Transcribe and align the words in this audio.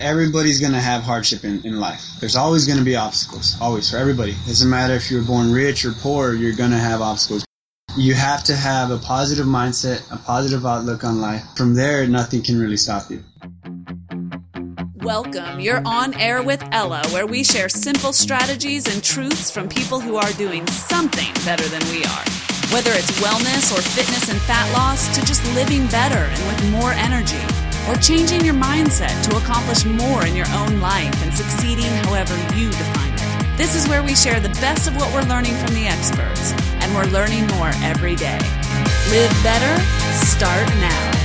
Everybody's 0.00 0.58
going 0.58 0.72
to 0.72 0.80
have 0.80 1.02
hardship 1.02 1.44
in, 1.44 1.62
in 1.62 1.78
life. 1.78 2.02
There's 2.20 2.34
always 2.34 2.64
going 2.66 2.78
to 2.78 2.84
be 2.84 2.96
obstacles, 2.96 3.58
always, 3.60 3.90
for 3.90 3.98
everybody. 3.98 4.30
It 4.32 4.46
doesn't 4.46 4.70
matter 4.70 4.94
if 4.94 5.10
you're 5.10 5.22
born 5.22 5.52
rich 5.52 5.84
or 5.84 5.92
poor, 5.92 6.32
you're 6.32 6.56
going 6.56 6.70
to 6.70 6.78
have 6.78 7.02
obstacles. 7.02 7.44
You 7.98 8.14
have 8.14 8.42
to 8.44 8.56
have 8.56 8.90
a 8.90 8.96
positive 8.96 9.44
mindset, 9.44 10.10
a 10.10 10.16
positive 10.16 10.64
outlook 10.64 11.04
on 11.04 11.20
life. 11.20 11.44
From 11.54 11.74
there, 11.74 12.06
nothing 12.06 12.40
can 12.40 12.58
really 12.58 12.78
stop 12.78 13.10
you. 13.10 13.22
Welcome. 14.94 15.60
You're 15.60 15.82
on 15.84 16.14
air 16.14 16.42
with 16.42 16.66
Ella, 16.72 17.02
where 17.10 17.26
we 17.26 17.44
share 17.44 17.68
simple 17.68 18.14
strategies 18.14 18.86
and 18.92 19.04
truths 19.04 19.50
from 19.50 19.68
people 19.68 20.00
who 20.00 20.16
are 20.16 20.32
doing 20.32 20.66
something 20.68 21.30
better 21.44 21.64
than 21.68 21.82
we 21.90 22.04
are. 22.04 22.24
Whether 22.72 22.92
it's 22.92 23.20
wellness 23.20 23.76
or 23.76 23.82
fitness 23.82 24.30
and 24.30 24.40
fat 24.42 24.72
loss, 24.72 25.14
to 25.14 25.20
just 25.26 25.44
living 25.54 25.86
better 25.88 26.24
and 26.24 26.46
with 26.46 26.70
more 26.70 26.92
energy 26.92 27.69
or 27.88 27.94
changing 27.96 28.44
your 28.44 28.54
mindset 28.54 29.14
to 29.28 29.36
accomplish 29.36 29.84
more 29.84 30.26
in 30.26 30.34
your 30.36 30.48
own 30.52 30.80
life 30.80 31.14
and 31.22 31.32
succeeding 31.32 31.90
however 32.04 32.36
you 32.56 32.70
define 32.70 33.12
it. 33.14 33.56
This 33.56 33.74
is 33.74 33.88
where 33.88 34.02
we 34.02 34.14
share 34.14 34.40
the 34.40 34.48
best 34.60 34.88
of 34.88 34.96
what 34.96 35.12
we're 35.12 35.28
learning 35.28 35.54
from 35.54 35.74
the 35.74 35.86
experts, 35.86 36.52
and 36.82 36.94
we're 36.94 37.12
learning 37.12 37.46
more 37.48 37.70
every 37.82 38.16
day. 38.16 38.40
Live 39.10 39.32
better, 39.42 39.80
start 40.14 40.66
now. 40.76 41.19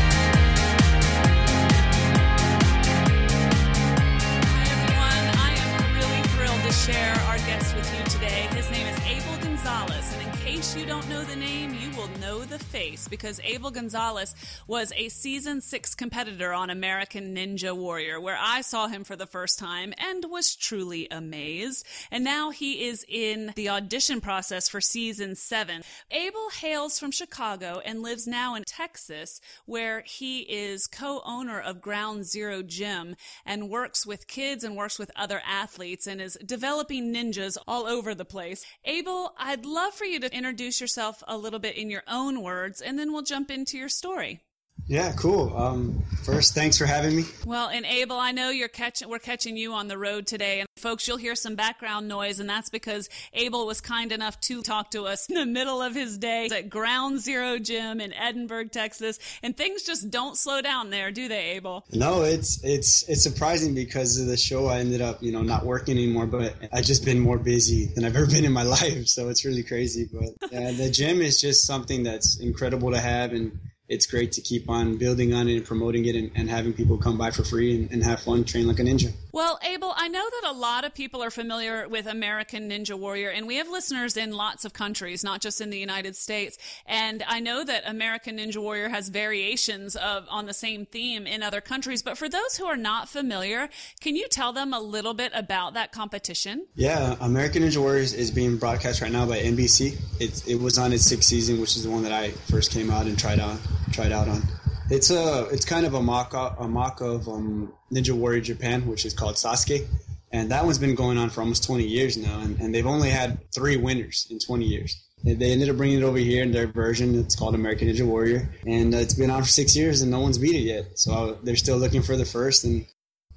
The 12.58 12.64
face 12.64 13.10
because 13.10 13.42
Abel 13.44 13.70
Gonzalez 13.70 14.34
was 14.66 14.94
a 14.96 15.10
season 15.10 15.60
six 15.60 15.94
competitor 15.94 16.54
on 16.54 16.70
American 16.70 17.36
Ninja 17.36 17.76
Warrior, 17.76 18.22
where 18.22 18.38
I 18.40 18.62
saw 18.62 18.88
him 18.88 19.04
for 19.04 19.18
the 19.18 19.26
first 19.26 19.60
time 19.60 19.94
and 19.98 20.24
was 20.30 20.56
truly 20.56 21.10
amazed. 21.12 21.86
And 22.12 22.24
now 22.24 22.52
he 22.52 22.86
is 22.88 23.06
in 23.10 23.52
the 23.58 23.68
audition 23.68 24.22
process 24.22 24.70
for 24.70 24.80
season 24.80 25.36
seven. 25.36 25.82
Abel 26.12 26.50
hails 26.62 26.98
from 26.98 27.12
Chicago 27.12 27.82
and 27.84 28.02
lives 28.02 28.26
now 28.26 28.56
in 28.56 28.64
Texas, 28.64 29.42
where 29.66 30.02
he 30.06 30.40
is 30.44 30.88
co-owner 30.88 31.60
of 31.60 31.82
Ground 31.82 32.26
Zero 32.26 32.62
Gym 32.62 33.18
and 33.46 33.70
works 33.70 34.06
with 34.06 34.28
kids 34.28 34.64
and 34.64 34.78
works 34.78 34.98
with 34.98 35.12
other 35.18 35.42
athletes 35.46 36.08
and 36.08 36.22
is 36.22 36.38
developing 36.46 37.14
ninjas 37.14 37.58
all 37.68 37.86
over 37.86 38.16
the 38.16 38.24
place. 38.24 38.64
Abel, 38.86 39.34
I'd 39.38 39.66
love 39.66 39.94
for 39.94 40.06
you 40.06 40.22
to 40.22 40.34
introduce 40.34 40.80
yourself 40.80 41.22
a 41.28 41.38
little 41.38 41.60
bit 41.60 41.76
in 41.76 41.90
your 41.90 42.04
own 42.08 42.45
words, 42.46 42.80
and 42.80 42.98
then 42.98 43.12
we'll 43.12 43.24
jump 43.24 43.52
into 43.52 43.78
your 43.78 43.90
story. 43.90 44.40
Yeah, 44.88 45.14
cool. 45.14 45.56
Um, 45.58 46.04
first, 46.24 46.54
thanks 46.54 46.78
for 46.78 46.86
having 46.86 47.16
me. 47.16 47.24
Well, 47.44 47.70
and 47.70 47.86
Abel, 47.86 48.18
I 48.18 48.32
know 48.32 48.52
you're 48.52 48.68
catching 48.68 49.10
we're 49.10 49.18
catching 49.18 49.58
you 49.58 49.74
on 49.74 49.88
the 49.88 49.98
road 49.98 50.28
today, 50.28 50.60
and 50.60 50.70
folks, 50.78 51.08
you'll 51.08 51.18
hear 51.18 51.34
some 51.34 51.56
background 51.56 52.08
noise, 52.08 52.40
and 52.40 52.48
that's 52.48 52.70
because 52.70 53.10
Abel 53.34 53.66
was 53.66 53.82
kind 53.82 54.12
enough 54.12 54.40
to 54.42 54.62
talk 54.62 54.92
to 54.92 55.06
us 55.06 55.28
in 55.28 55.36
the 55.36 55.46
middle 55.46 55.82
of 55.82 55.96
his 55.96 56.20
day 56.20 56.50
at 56.56 56.70
Ground 56.70 57.20
Zero 57.20 57.58
Gym 57.58 58.00
in 58.00 58.14
Edinburg, 58.14 58.72
Texas, 58.72 59.18
and 59.42 59.58
things 59.58 59.82
just 59.82 60.12
don't 60.12 60.38
slow 60.38 60.62
down 60.62 60.92
there, 60.92 61.12
do 61.12 61.28
they, 61.28 61.54
Abel? 61.54 61.84
No, 61.92 62.22
it's 62.22 62.64
it's 62.64 63.10
it's 63.10 63.24
surprising 63.24 63.74
because 63.74 64.20
of 64.20 64.28
the 64.28 64.38
show. 64.38 64.68
I 64.68 64.80
ended 64.80 65.02
up, 65.02 65.24
you 65.24 65.32
know, 65.32 65.42
not 65.42 65.66
working 65.66 65.98
anymore, 65.98 66.28
but 66.28 66.54
I've 66.72 66.86
just 66.86 67.04
been 67.04 67.20
more 67.20 67.40
busy 67.40 67.86
than 67.96 68.06
I've 68.06 68.16
ever 68.16 68.28
been 68.28 68.46
in 68.46 68.54
my 68.54 68.64
life. 68.64 69.08
So 69.08 69.30
it's 69.30 69.46
really 69.46 69.64
crazy. 69.64 70.08
But 70.14 70.52
yeah, 70.52 70.72
the 70.74 70.92
gym 70.92 71.22
is 71.22 71.42
just 71.42 71.66
something 71.66 72.04
that's 72.04 72.40
incredible 72.40 72.92
to 72.92 73.00
have, 73.00 73.34
and 73.34 73.58
it's 73.88 74.08
great 74.08 74.32
to 74.32 74.42
keep 74.42 74.68
on 74.70 74.98
building 74.98 75.34
on 75.34 75.48
it 75.48 75.56
and 75.56 75.66
promoting 75.66 76.06
it 76.06 76.16
and, 76.16 76.32
and 76.36 76.50
having 76.50 76.74
people 76.74 76.98
come 76.98 77.18
by 77.18 77.30
for 77.30 77.44
free 77.44 77.76
and, 77.76 77.92
and, 77.92 78.04
have 78.04 78.20
fun, 78.20 78.44
train 78.44 78.68
like 78.68 78.80
a 78.80 78.82
ninja. 78.82 79.12
Well, 79.32 79.60
Abel, 79.64 79.94
I 79.96 80.08
know 80.08 80.24
that 80.24 80.50
a 80.50 80.54
lot 80.54 80.86
of 80.86 80.94
people 80.96 81.24
are 81.24 81.30
familiar 81.30 81.88
with 81.88 82.08
American 82.08 82.70
Ninja 82.70 82.98
Warrior, 82.98 83.30
and 83.30 83.46
we 83.46 83.58
have 83.58 83.70
listeners 83.70 84.18
in 84.18 84.32
lots 84.32 84.66
of 84.66 84.74
countries, 84.74 85.24
not 85.24 85.42
just 85.42 85.62
in 85.62 85.70
the 85.70 85.78
United 85.78 86.16
States. 86.16 86.58
And 86.86 87.24
I 87.28 87.40
know 87.40 87.64
that 87.64 87.84
American 87.86 88.38
Ninja 88.38 88.58
Warrior 88.58 88.90
has 88.90 89.10
variations 89.10 89.96
of 89.96 90.26
on 90.30 90.46
the 90.46 90.54
same 90.54 90.86
theme 90.86 91.28
in 91.28 91.44
other 91.44 91.62
countries. 91.62 92.02
But 92.02 92.18
for 92.18 92.30
those 92.30 92.58
who 92.58 92.66
are 92.66 92.78
not 92.78 93.08
familiar, 93.08 93.70
can 94.02 94.16
you 94.16 94.28
tell 94.28 94.54
them 94.54 94.74
a 94.74 94.80
little 94.80 95.14
bit 95.14 95.32
about 95.36 95.74
that 95.76 95.92
competition? 95.92 96.66
Yeah, 96.76 97.16
American 97.20 97.64
Ninja 97.64 97.78
Warrior 97.78 98.02
is 98.02 98.32
being 98.32 98.58
broadcast 98.58 99.02
right 99.02 99.12
now 99.12 99.26
by 99.28 99.40
NBC. 99.40 100.00
It, 100.20 100.48
it 100.48 100.60
was 100.60 100.78
on 100.78 100.94
its 100.94 101.06
sixth 101.06 101.30
season, 101.30 101.62
which 101.62 101.76
is 101.76 101.84
the 101.84 101.90
one 101.90 102.04
that 102.04 102.12
I 102.12 102.32
first 102.32 102.72
came 102.72 102.90
out 102.90 103.06
and 103.06 103.18
tried 103.18 103.40
out 103.40 103.58
tried 103.96 104.12
out 104.12 104.28
on. 104.28 104.42
It's 104.90 105.10
a 105.10 105.48
it's 105.52 105.66
kind 105.66 105.86
of 105.86 105.94
a 105.94 106.02
mock 106.02 106.34
a 106.34 106.68
mock 106.68 107.02
of 107.02 107.28
um, 107.28 107.74
Ninja 107.92 108.12
Warrior 108.12 108.42
Japan, 108.42 108.86
which 108.86 109.06
is 109.06 109.14
called 109.14 109.36
Sasuke, 109.36 109.88
and 110.32 110.52
that 110.52 110.64
one's 110.66 110.78
been 110.78 110.96
going 110.96 111.18
on 111.18 111.30
for 111.30 111.42
almost 111.42 111.64
20 111.64 111.84
years 111.84 112.18
now, 112.18 112.40
and, 112.42 112.60
and 112.60 112.76
they've 112.76 112.86
only 112.86 113.10
had 113.10 113.40
three 113.52 113.78
winners 113.78 114.28
in 114.30 114.38
20 114.38 114.66
years. 114.66 115.02
They 115.24 115.52
ended 115.52 115.70
up 115.70 115.78
bringing 115.78 116.00
it 116.00 116.04
over 116.04 116.18
here 116.18 116.44
in 116.44 116.52
their 116.52 116.68
version. 116.68 117.18
It's 117.18 117.36
called 117.36 117.56
American 117.56 117.88
Ninja 117.88 118.06
Warrior, 118.06 118.48
and 118.68 118.94
uh, 118.94 118.98
it's 118.98 119.16
been 119.16 119.32
on 119.32 119.42
for 119.42 119.50
six 119.50 119.76
years, 119.76 120.02
and 120.02 120.12
no 120.12 120.20
one's 120.20 120.38
beat 120.38 120.56
it 120.56 120.66
yet. 120.68 121.00
So 121.00 121.40
they're 121.42 121.56
still 121.56 121.78
looking 121.78 122.04
for 122.04 122.16
the 122.16 122.26
first, 122.26 122.64
and 122.64 122.86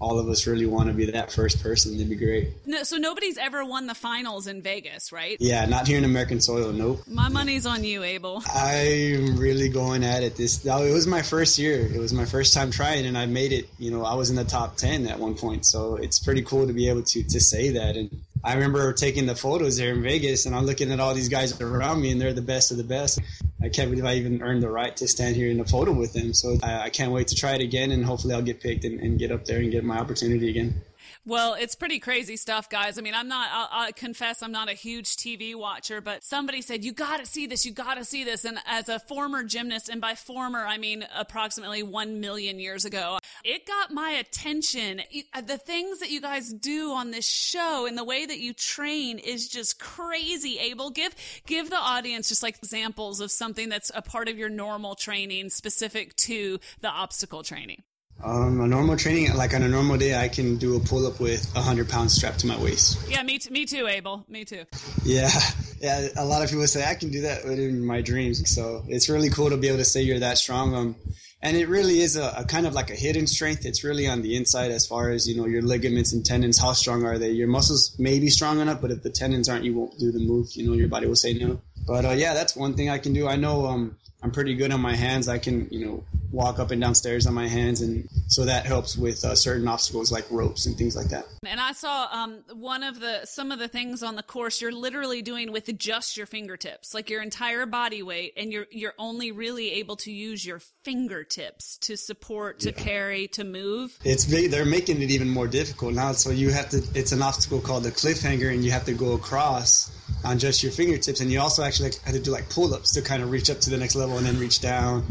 all 0.00 0.18
of 0.18 0.28
us 0.28 0.46
really 0.46 0.66
want 0.66 0.88
to 0.88 0.94
be 0.94 1.10
that 1.10 1.32
first 1.32 1.62
person. 1.62 1.94
It'd 1.94 2.08
be 2.08 2.16
great. 2.16 2.50
No, 2.66 2.82
so 2.84 2.96
nobody's 2.96 3.36
ever 3.36 3.64
won 3.64 3.86
the 3.86 3.94
finals 3.94 4.46
in 4.46 4.62
Vegas, 4.62 5.10
right? 5.10 5.36
Yeah, 5.40 5.64
not 5.66 5.88
here 5.88 5.98
in 5.98 6.04
American 6.04 6.40
soil. 6.40 6.72
Nope. 6.72 7.02
My 7.08 7.28
money's 7.28 7.66
on 7.66 7.82
you, 7.82 8.04
Abel. 8.04 8.42
I'm 8.54 9.36
really 9.36 9.68
going 9.68 10.04
at 10.04 10.22
it. 10.22 10.36
This 10.36 10.64
it 10.64 10.92
was 10.92 11.06
my 11.06 11.22
first 11.22 11.58
year. 11.58 11.80
It 11.80 11.98
was 11.98 12.12
my 12.12 12.24
first 12.24 12.54
time 12.54 12.70
trying, 12.70 13.06
and 13.06 13.18
I 13.18 13.26
made 13.26 13.52
it. 13.52 13.68
You 13.78 13.90
know, 13.90 14.04
I 14.04 14.14
was 14.14 14.30
in 14.30 14.36
the 14.36 14.44
top 14.44 14.76
ten 14.76 15.06
at 15.06 15.18
one 15.18 15.34
point, 15.34 15.66
so 15.66 15.96
it's 15.96 16.20
pretty 16.20 16.42
cool 16.42 16.66
to 16.66 16.72
be 16.72 16.88
able 16.88 17.02
to 17.02 17.22
to 17.22 17.40
say 17.40 17.70
that. 17.70 17.96
And 17.96 18.22
I 18.44 18.54
remember 18.54 18.92
taking 18.92 19.26
the 19.26 19.34
photos 19.34 19.78
there 19.78 19.92
in 19.92 20.02
Vegas, 20.02 20.46
and 20.46 20.54
I'm 20.54 20.64
looking 20.64 20.92
at 20.92 21.00
all 21.00 21.14
these 21.14 21.28
guys 21.28 21.60
around 21.60 22.00
me, 22.00 22.12
and 22.12 22.20
they're 22.20 22.32
the 22.32 22.42
best 22.42 22.70
of 22.70 22.76
the 22.76 22.84
best. 22.84 23.20
I 23.60 23.68
can't 23.68 23.90
believe 23.90 24.04
I 24.04 24.14
even 24.14 24.40
earned 24.40 24.62
the 24.62 24.70
right 24.70 24.96
to 24.96 25.08
stand 25.08 25.34
here 25.34 25.50
in 25.50 25.58
a 25.58 25.64
photo 25.64 25.92
with 25.92 26.12
them. 26.12 26.32
So 26.32 26.58
I, 26.62 26.82
I 26.82 26.90
can't 26.90 27.12
wait 27.12 27.28
to 27.28 27.34
try 27.34 27.54
it 27.54 27.60
again, 27.60 27.90
and 27.90 28.04
hopefully 28.04 28.34
I'll 28.34 28.42
get 28.42 28.60
picked 28.60 28.84
and, 28.84 29.00
and 29.00 29.18
get 29.18 29.32
up 29.32 29.46
there 29.46 29.58
and 29.58 29.70
get 29.70 29.84
my 29.84 29.98
opportunity 29.98 30.48
again. 30.48 30.82
Well, 31.28 31.52
it's 31.60 31.74
pretty 31.74 31.98
crazy 31.98 32.38
stuff, 32.38 32.70
guys. 32.70 32.96
I 32.96 33.02
mean, 33.02 33.12
I'm 33.12 33.28
not, 33.28 33.50
I'll, 33.52 33.92
confess, 33.92 34.42
I'm 34.42 34.50
not 34.50 34.70
a 34.70 34.72
huge 34.72 35.14
TV 35.14 35.54
watcher, 35.54 36.00
but 36.00 36.24
somebody 36.24 36.62
said, 36.62 36.82
you 36.82 36.92
got 36.92 37.20
to 37.20 37.26
see 37.26 37.46
this, 37.46 37.66
you 37.66 37.72
got 37.72 37.96
to 37.98 38.04
see 38.06 38.24
this. 38.24 38.46
And 38.46 38.58
as 38.64 38.88
a 38.88 38.98
former 38.98 39.44
gymnast, 39.44 39.90
and 39.90 40.00
by 40.00 40.14
former, 40.14 40.64
I 40.64 40.78
mean 40.78 41.04
approximately 41.14 41.82
1 41.82 42.20
million 42.20 42.58
years 42.58 42.86
ago, 42.86 43.18
it 43.44 43.66
got 43.66 43.92
my 43.92 44.12
attention. 44.12 45.02
Uh, 45.34 45.42
the 45.42 45.58
things 45.58 45.98
that 45.98 46.10
you 46.10 46.22
guys 46.22 46.50
do 46.50 46.92
on 46.92 47.10
this 47.10 47.28
show 47.28 47.84
and 47.86 47.98
the 47.98 48.04
way 48.04 48.24
that 48.24 48.38
you 48.38 48.54
train 48.54 49.18
is 49.18 49.50
just 49.50 49.78
crazy. 49.78 50.58
Abel, 50.58 50.88
give, 50.88 51.14
give 51.46 51.68
the 51.68 51.76
audience 51.76 52.30
just 52.30 52.42
like 52.42 52.56
examples 52.56 53.20
of 53.20 53.30
something 53.30 53.68
that's 53.68 53.92
a 53.94 54.00
part 54.00 54.30
of 54.30 54.38
your 54.38 54.48
normal 54.48 54.94
training 54.94 55.50
specific 55.50 56.16
to 56.16 56.58
the 56.80 56.88
obstacle 56.88 57.42
training. 57.42 57.82
Um, 58.22 58.60
a 58.60 58.66
normal 58.66 58.96
training, 58.96 59.32
like 59.36 59.54
on 59.54 59.62
a 59.62 59.68
normal 59.68 59.96
day, 59.96 60.18
I 60.18 60.28
can 60.28 60.56
do 60.56 60.76
a 60.76 60.80
pull 60.80 61.06
up 61.06 61.20
with 61.20 61.54
a 61.54 61.62
hundred 61.62 61.88
pounds 61.88 62.14
strapped 62.14 62.40
to 62.40 62.48
my 62.48 62.60
waist. 62.60 62.98
Yeah, 63.08 63.22
me, 63.22 63.38
t- 63.38 63.50
me 63.50 63.64
too, 63.64 63.86
Abel. 63.86 64.24
Me 64.28 64.44
too. 64.44 64.64
Yeah, 65.04 65.30
yeah. 65.80 66.08
A 66.16 66.24
lot 66.24 66.42
of 66.42 66.50
people 66.50 66.66
say 66.66 66.84
I 66.84 66.94
can 66.94 67.10
do 67.10 67.22
that 67.22 67.44
in 67.44 67.84
my 67.84 68.00
dreams. 68.00 68.50
So 68.52 68.82
it's 68.88 69.08
really 69.08 69.30
cool 69.30 69.50
to 69.50 69.56
be 69.56 69.68
able 69.68 69.78
to 69.78 69.84
say 69.84 70.02
you're 70.02 70.18
that 70.18 70.38
strong. 70.38 70.74
Um, 70.74 70.96
and 71.40 71.56
it 71.56 71.68
really 71.68 72.00
is 72.00 72.16
a, 72.16 72.34
a, 72.38 72.44
kind 72.44 72.66
of 72.66 72.74
like 72.74 72.90
a 72.90 72.96
hidden 72.96 73.28
strength. 73.28 73.64
It's 73.64 73.84
really 73.84 74.08
on 74.08 74.22
the 74.22 74.36
inside 74.36 74.72
as 74.72 74.84
far 74.86 75.10
as 75.10 75.28
you 75.28 75.36
know 75.36 75.46
your 75.46 75.62
ligaments 75.62 76.12
and 76.12 76.26
tendons. 76.26 76.58
How 76.58 76.72
strong 76.72 77.04
are 77.04 77.18
they? 77.18 77.30
Your 77.30 77.46
muscles 77.46 77.94
may 78.00 78.18
be 78.18 78.30
strong 78.30 78.58
enough, 78.58 78.80
but 78.80 78.90
if 78.90 79.02
the 79.04 79.10
tendons 79.10 79.48
aren't, 79.48 79.64
you 79.64 79.74
won't 79.74 79.96
do 79.98 80.10
the 80.10 80.18
move. 80.18 80.48
You 80.54 80.66
know, 80.66 80.72
your 80.72 80.88
body 80.88 81.06
will 81.06 81.14
say 81.14 81.34
no. 81.34 81.60
But 81.86 82.04
uh, 82.04 82.10
yeah, 82.10 82.34
that's 82.34 82.56
one 82.56 82.74
thing 82.74 82.90
I 82.90 82.98
can 82.98 83.12
do. 83.12 83.28
I 83.28 83.36
know 83.36 83.66
um, 83.66 83.96
I'm 84.22 84.32
pretty 84.32 84.54
good 84.54 84.72
on 84.72 84.80
my 84.80 84.96
hands. 84.96 85.28
I 85.28 85.38
can 85.38 85.68
you 85.70 85.86
know 85.86 86.04
walk 86.30 86.58
up 86.58 86.70
and 86.70 86.80
down 86.80 86.94
stairs 86.94 87.26
on 87.26 87.34
my 87.34 87.48
hands, 87.48 87.80
and 87.80 88.08
so 88.26 88.44
that 88.44 88.66
helps 88.66 88.96
with 88.96 89.24
uh, 89.24 89.34
certain 89.34 89.66
obstacles 89.66 90.12
like 90.12 90.30
ropes 90.30 90.66
and 90.66 90.76
things 90.76 90.96
like 90.96 91.08
that. 91.08 91.26
And 91.46 91.60
I 91.60 91.72
saw 91.72 92.08
um, 92.12 92.42
one 92.52 92.82
of 92.82 93.00
the 93.00 93.24
some 93.24 93.52
of 93.52 93.58
the 93.58 93.68
things 93.68 94.02
on 94.02 94.16
the 94.16 94.22
course 94.22 94.60
you're 94.60 94.72
literally 94.72 95.22
doing 95.22 95.52
with 95.52 95.76
just 95.78 96.16
your 96.16 96.26
fingertips, 96.26 96.94
like 96.94 97.10
your 97.10 97.22
entire 97.22 97.66
body 97.66 98.02
weight, 98.02 98.34
and 98.36 98.52
you're 98.52 98.66
you're 98.70 98.94
only 98.98 99.32
really 99.32 99.72
able 99.72 99.96
to 99.96 100.12
use 100.12 100.44
your 100.44 100.60
fingertips 100.82 101.78
to 101.78 101.96
support, 101.96 102.60
to 102.60 102.70
yeah. 102.70 102.76
carry, 102.76 103.28
to 103.28 103.44
move. 103.44 103.98
It's 104.04 104.24
they're 104.24 104.64
making 104.64 105.02
it 105.02 105.10
even 105.10 105.28
more 105.28 105.48
difficult 105.48 105.94
now. 105.94 106.12
So 106.12 106.30
you 106.30 106.50
have 106.50 106.68
to. 106.70 106.82
It's 106.94 107.12
an 107.12 107.22
obstacle 107.22 107.60
called 107.60 107.84
the 107.84 107.90
cliffhanger, 107.90 108.52
and 108.52 108.64
you 108.64 108.70
have 108.70 108.84
to 108.84 108.94
go 108.94 109.12
across 109.12 109.94
on 110.24 110.38
just 110.38 110.62
your 110.62 110.72
fingertips, 110.72 111.20
and 111.20 111.30
you 111.30 111.40
also 111.40 111.62
actually 111.62 111.90
have 112.04 112.14
to 112.14 112.20
do 112.20 112.30
like 112.30 112.48
pull-ups 112.50 112.92
to 112.94 113.02
kind 113.02 113.22
of 113.22 113.30
reach 113.30 113.50
up 113.50 113.60
to 113.60 113.70
the 113.70 113.76
next 113.76 113.94
level 113.94 114.18
and 114.18 114.26
then 114.26 114.38
reach 114.38 114.60
down 114.60 115.04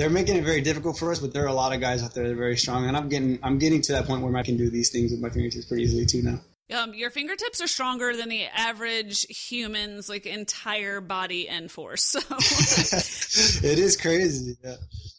they're 0.00 0.08
making 0.08 0.34
it 0.34 0.44
very 0.44 0.62
difficult 0.62 0.98
for 0.98 1.12
us, 1.12 1.18
but 1.18 1.34
there 1.34 1.44
are 1.44 1.48
a 1.48 1.52
lot 1.52 1.74
of 1.74 1.80
guys 1.82 2.02
out 2.02 2.14
there 2.14 2.24
that 2.24 2.32
are 2.32 2.36
very 2.36 2.56
strong, 2.56 2.86
and 2.86 2.96
I'm 2.96 3.10
getting 3.10 3.38
I'm 3.42 3.58
getting 3.58 3.82
to 3.82 3.92
that 3.92 4.06
point 4.06 4.22
where 4.22 4.34
I 4.34 4.42
can 4.42 4.56
do 4.56 4.70
these 4.70 4.88
things 4.88 5.10
with 5.10 5.20
my 5.20 5.28
fingertips 5.28 5.66
pretty 5.66 5.82
easily 5.82 6.06
too 6.06 6.22
now. 6.22 6.40
Um, 6.74 6.94
your 6.94 7.10
fingertips 7.10 7.60
are 7.60 7.66
stronger 7.66 8.16
than 8.16 8.30
the 8.30 8.44
average 8.46 9.26
human's 9.28 10.08
like 10.08 10.24
entire 10.24 11.02
body 11.02 11.50
and 11.50 11.70
force. 11.70 12.02
So 12.02 12.18
it 13.68 13.78
is 13.78 13.98
crazy. 13.98 14.56
Yeah. 14.64 14.76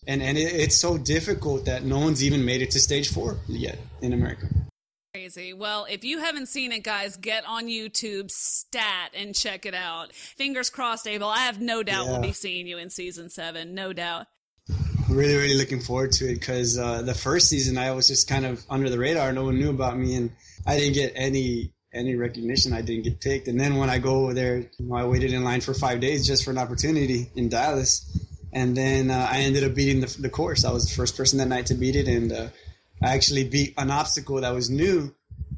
and 0.07 0.23
and 0.23 0.35
it, 0.35 0.51
it's 0.51 0.77
so 0.77 0.97
difficult 0.97 1.65
that 1.65 1.83
no 1.83 1.99
one's 1.99 2.23
even 2.23 2.43
made 2.43 2.63
it 2.63 2.71
to 2.71 2.79
stage 2.79 3.13
four 3.13 3.37
yet 3.47 3.77
in 4.01 4.13
America. 4.13 4.47
Crazy. 5.13 5.53
Well, 5.53 5.85
if 5.91 6.03
you 6.03 6.19
haven't 6.19 6.47
seen 6.47 6.71
it, 6.71 6.83
guys, 6.83 7.17
get 7.17 7.45
on 7.45 7.67
YouTube, 7.67 8.31
stat, 8.31 9.11
and 9.13 9.35
check 9.35 9.67
it 9.67 9.75
out. 9.75 10.11
Fingers 10.15 10.71
crossed, 10.71 11.05
Abel. 11.05 11.27
I 11.27 11.41
have 11.41 11.61
no 11.61 11.83
doubt 11.83 12.05
yeah. 12.05 12.11
we'll 12.13 12.21
be 12.21 12.31
seeing 12.31 12.65
you 12.65 12.79
in 12.79 12.89
season 12.89 13.29
seven. 13.29 13.75
No 13.75 13.93
doubt. 13.93 14.25
Really, 15.11 15.35
really 15.35 15.57
looking 15.57 15.81
forward 15.81 16.13
to 16.13 16.31
it 16.31 16.35
because 16.35 16.79
uh, 16.79 17.01
the 17.01 17.13
first 17.13 17.49
season 17.49 17.77
I 17.77 17.91
was 17.91 18.07
just 18.07 18.29
kind 18.29 18.45
of 18.45 18.63
under 18.69 18.89
the 18.89 18.97
radar. 18.97 19.33
No 19.33 19.43
one 19.43 19.59
knew 19.59 19.69
about 19.69 19.97
me, 19.97 20.15
and 20.15 20.31
I 20.65 20.77
didn't 20.77 20.93
get 20.93 21.11
any 21.15 21.73
any 21.93 22.15
recognition. 22.15 22.71
I 22.71 22.81
didn't 22.81 23.03
get 23.03 23.19
picked. 23.19 23.49
And 23.49 23.59
then 23.59 23.75
when 23.75 23.89
I 23.89 23.99
go 23.99 24.23
over 24.23 24.33
there, 24.33 24.59
you 24.59 24.69
know, 24.79 24.95
I 24.95 25.03
waited 25.03 25.33
in 25.33 25.43
line 25.43 25.59
for 25.59 25.73
five 25.73 25.99
days 25.99 26.25
just 26.25 26.45
for 26.45 26.51
an 26.51 26.57
opportunity 26.57 27.29
in 27.35 27.49
Dallas. 27.49 28.07
And 28.53 28.75
then 28.75 29.11
uh, 29.11 29.27
I 29.29 29.39
ended 29.39 29.65
up 29.65 29.75
beating 29.75 29.99
the, 29.99 30.15
the, 30.17 30.29
course. 30.29 30.63
I 30.63 30.71
was 30.71 30.87
the 30.87 30.95
first 30.95 31.17
person 31.17 31.39
that 31.39 31.47
night 31.47 31.65
to 31.67 31.73
beat 31.73 31.97
it, 31.97 32.07
and 32.07 32.31
uh, 32.31 32.47
I 33.03 33.13
actually 33.13 33.43
beat 33.43 33.73
an 33.77 33.91
obstacle 33.91 34.39
that 34.39 34.53
was 34.53 34.69
new. 34.69 35.13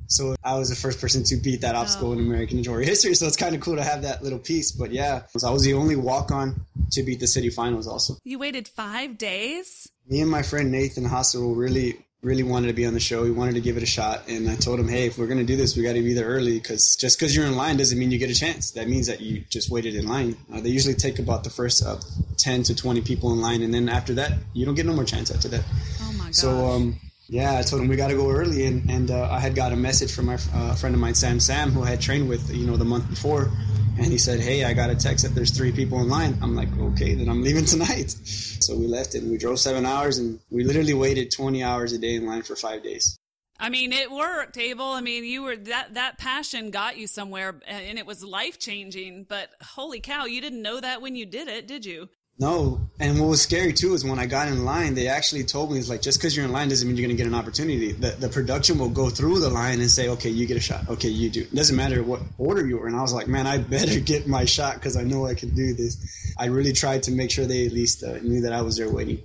So 0.07 0.35
I 0.43 0.55
was 0.57 0.69
the 0.69 0.75
first 0.75 0.99
person 0.99 1.23
to 1.25 1.35
beat 1.37 1.61
that 1.61 1.75
obstacle 1.75 2.09
oh. 2.09 2.13
in 2.13 2.19
American 2.19 2.57
Ninja 2.57 2.83
history. 2.85 3.13
So 3.15 3.25
it's 3.25 3.37
kind 3.37 3.55
of 3.55 3.61
cool 3.61 3.75
to 3.75 3.83
have 3.83 4.01
that 4.03 4.23
little 4.23 4.39
piece. 4.39 4.71
But 4.71 4.91
yeah, 4.91 5.23
I 5.45 5.49
was 5.49 5.63
the 5.63 5.73
only 5.73 5.95
walk 5.95 6.31
on 6.31 6.65
to 6.91 7.03
beat 7.03 7.19
the 7.19 7.27
city 7.27 7.49
finals 7.49 7.87
also. 7.87 8.15
You 8.23 8.39
waited 8.39 8.67
five 8.67 9.17
days? 9.17 9.89
Me 10.07 10.21
and 10.21 10.29
my 10.29 10.43
friend 10.43 10.71
Nathan 10.71 11.05
Hospital 11.05 11.55
really 11.55 11.97
really 12.23 12.43
wanted 12.43 12.67
to 12.67 12.73
be 12.73 12.85
on 12.85 12.93
the 12.93 12.99
show. 12.99 13.21
We 13.21 13.31
wanted 13.31 13.55
to 13.55 13.61
give 13.61 13.75
it 13.77 13.83
a 13.83 13.87
shot, 13.87 14.23
and 14.27 14.49
I 14.49 14.55
told 14.55 14.79
him, 14.79 14.87
"Hey, 14.87 15.05
if 15.05 15.17
we're 15.17 15.27
going 15.27 15.39
to 15.39 15.45
do 15.45 15.55
this, 15.55 15.75
we 15.75 15.83
got 15.83 15.93
to 15.93 16.01
be 16.01 16.13
there 16.13 16.25
early 16.25 16.57
because 16.57 16.95
just 16.95 17.19
because 17.19 17.35
you're 17.35 17.45
in 17.45 17.55
line 17.55 17.77
doesn't 17.77 17.99
mean 17.99 18.11
you 18.11 18.17
get 18.17 18.29
a 18.29 18.35
chance. 18.35 18.71
That 18.71 18.87
means 18.87 19.07
that 19.07 19.21
you 19.21 19.43
just 19.49 19.69
waited 19.69 19.95
in 19.95 20.07
line. 20.07 20.37
Uh, 20.51 20.61
they 20.61 20.69
usually 20.69 20.95
take 20.95 21.19
about 21.19 21.43
the 21.43 21.49
first 21.49 21.85
uh, 21.85 21.97
ten 22.37 22.63
to 22.63 22.75
twenty 22.75 23.01
people 23.01 23.31
in 23.33 23.41
line, 23.41 23.61
and 23.61 23.73
then 23.73 23.89
after 23.89 24.13
that, 24.15 24.31
you 24.53 24.65
don't 24.65 24.75
get 24.75 24.85
no 24.85 24.93
more 24.93 25.03
chance 25.03 25.31
after 25.31 25.49
that. 25.49 25.63
Oh 26.01 26.13
my 26.13 26.25
god! 26.25 26.35
So 26.35 26.71
um, 26.71 26.99
yeah, 27.27 27.57
I 27.57 27.61
told 27.61 27.81
him 27.81 27.87
we 27.87 27.95
got 27.95 28.09
to 28.09 28.15
go 28.15 28.29
early, 28.29 28.65
and, 28.65 28.89
and 28.89 29.09
uh, 29.09 29.29
I 29.31 29.39
had 29.39 29.55
got 29.55 29.71
a 29.71 29.75
message 29.75 30.13
from 30.13 30.25
my 30.25 30.37
uh, 30.53 30.75
friend 30.75 30.93
of 30.93 30.99
mine, 30.99 31.15
Sam 31.15 31.39
Sam, 31.39 31.71
who 31.71 31.83
I 31.83 31.89
had 31.89 32.01
trained 32.01 32.27
with, 32.27 32.53
you 32.53 32.67
know, 32.67 32.75
the 32.75 32.85
month 32.85 33.09
before, 33.09 33.49
and 33.97 34.07
he 34.07 34.17
said, 34.17 34.39
"Hey, 34.39 34.65
I 34.65 34.73
got 34.73 34.89
a 34.89 34.95
text 34.95 35.23
that 35.23 35.33
there's 35.33 35.51
three 35.51 35.71
people 35.71 35.99
in 36.01 36.09
line." 36.09 36.37
I'm 36.41 36.55
like, 36.55 36.69
"Okay, 36.77 37.13
then 37.13 37.29
I'm 37.29 37.41
leaving 37.41 37.65
tonight." 37.73 38.11
So 38.11 38.75
we 38.75 38.87
left, 38.87 39.15
and 39.15 39.31
we 39.31 39.37
drove 39.37 39.59
seven 39.59 39.85
hours, 39.85 40.17
and 40.17 40.39
we 40.49 40.63
literally 40.63 40.93
waited 40.93 41.31
20 41.31 41.63
hours 41.63 41.93
a 41.93 41.97
day 41.97 42.15
in 42.15 42.25
line 42.25 42.41
for 42.41 42.55
five 42.55 42.83
days. 42.83 43.17
I 43.59 43.69
mean, 43.69 43.93
it 43.93 44.11
worked, 44.11 44.57
Abel. 44.57 44.87
I 44.87 45.01
mean, 45.01 45.23
you 45.23 45.43
were 45.43 45.55
that 45.55 45.93
that 45.93 46.17
passion 46.17 46.71
got 46.71 46.97
you 46.97 47.07
somewhere, 47.07 47.59
and 47.65 47.97
it 47.97 48.05
was 48.05 48.23
life 48.23 48.59
changing. 48.59 49.25
But 49.29 49.49
holy 49.61 50.01
cow, 50.01 50.25
you 50.25 50.41
didn't 50.41 50.61
know 50.61 50.81
that 50.81 51.01
when 51.01 51.15
you 51.15 51.25
did 51.25 51.47
it, 51.47 51.67
did 51.67 51.85
you? 51.85 52.09
No, 52.39 52.89
and 52.99 53.19
what 53.19 53.29
was 53.29 53.41
scary 53.43 53.73
too 53.73 53.93
is 53.93 54.03
when 54.03 54.17
I 54.17 54.25
got 54.25 54.47
in 54.47 54.65
line, 54.65 54.95
they 54.95 55.07
actually 55.07 55.43
told 55.43 55.71
me 55.71 55.77
it's 55.77 55.87
like 55.87 56.01
just 56.01 56.17
because 56.17 56.35
you're 56.35 56.45
in 56.45 56.51
line 56.51 56.67
doesn't 56.67 56.87
mean 56.87 56.97
you're 56.97 57.05
going 57.05 57.15
to 57.15 57.23
get 57.23 57.27
an 57.27 57.35
opportunity. 57.35 57.91
The, 57.91 58.09
the 58.09 58.27
production 58.27 58.79
will 58.79 58.89
go 58.89 59.09
through 59.09 59.39
the 59.39 59.49
line 59.49 59.81
and 59.81 59.89
say, 59.89 60.09
okay, 60.09 60.29
you 60.29 60.47
get 60.47 60.57
a 60.57 60.59
shot. 60.59 60.89
Okay, 60.89 61.09
you 61.09 61.29
do. 61.29 61.41
It 61.41 61.53
doesn't 61.53 61.75
matter 61.75 62.01
what 62.01 62.21
order 62.39 62.65
you 62.65 62.79
were. 62.79 62.87
And 62.87 62.95
I 62.95 63.01
was 63.01 63.13
like, 63.13 63.27
man, 63.27 63.45
I 63.45 63.59
better 63.59 63.99
get 64.13 64.27
my 64.27 64.45
shot 64.45 64.75
because 64.75 64.97
I 64.97 65.03
know 65.03 65.27
I 65.27 65.35
can 65.35 65.53
do 65.53 65.73
this. 65.75 66.33
I 66.37 66.45
really 66.45 66.73
tried 66.73 67.03
to 67.03 67.11
make 67.11 67.29
sure 67.29 67.45
they 67.45 67.67
at 67.67 67.71
least 67.71 68.03
uh, 68.03 68.17
knew 68.17 68.41
that 68.41 68.51
I 68.51 68.61
was 68.63 68.77
there 68.77 68.89
waiting. 68.89 69.23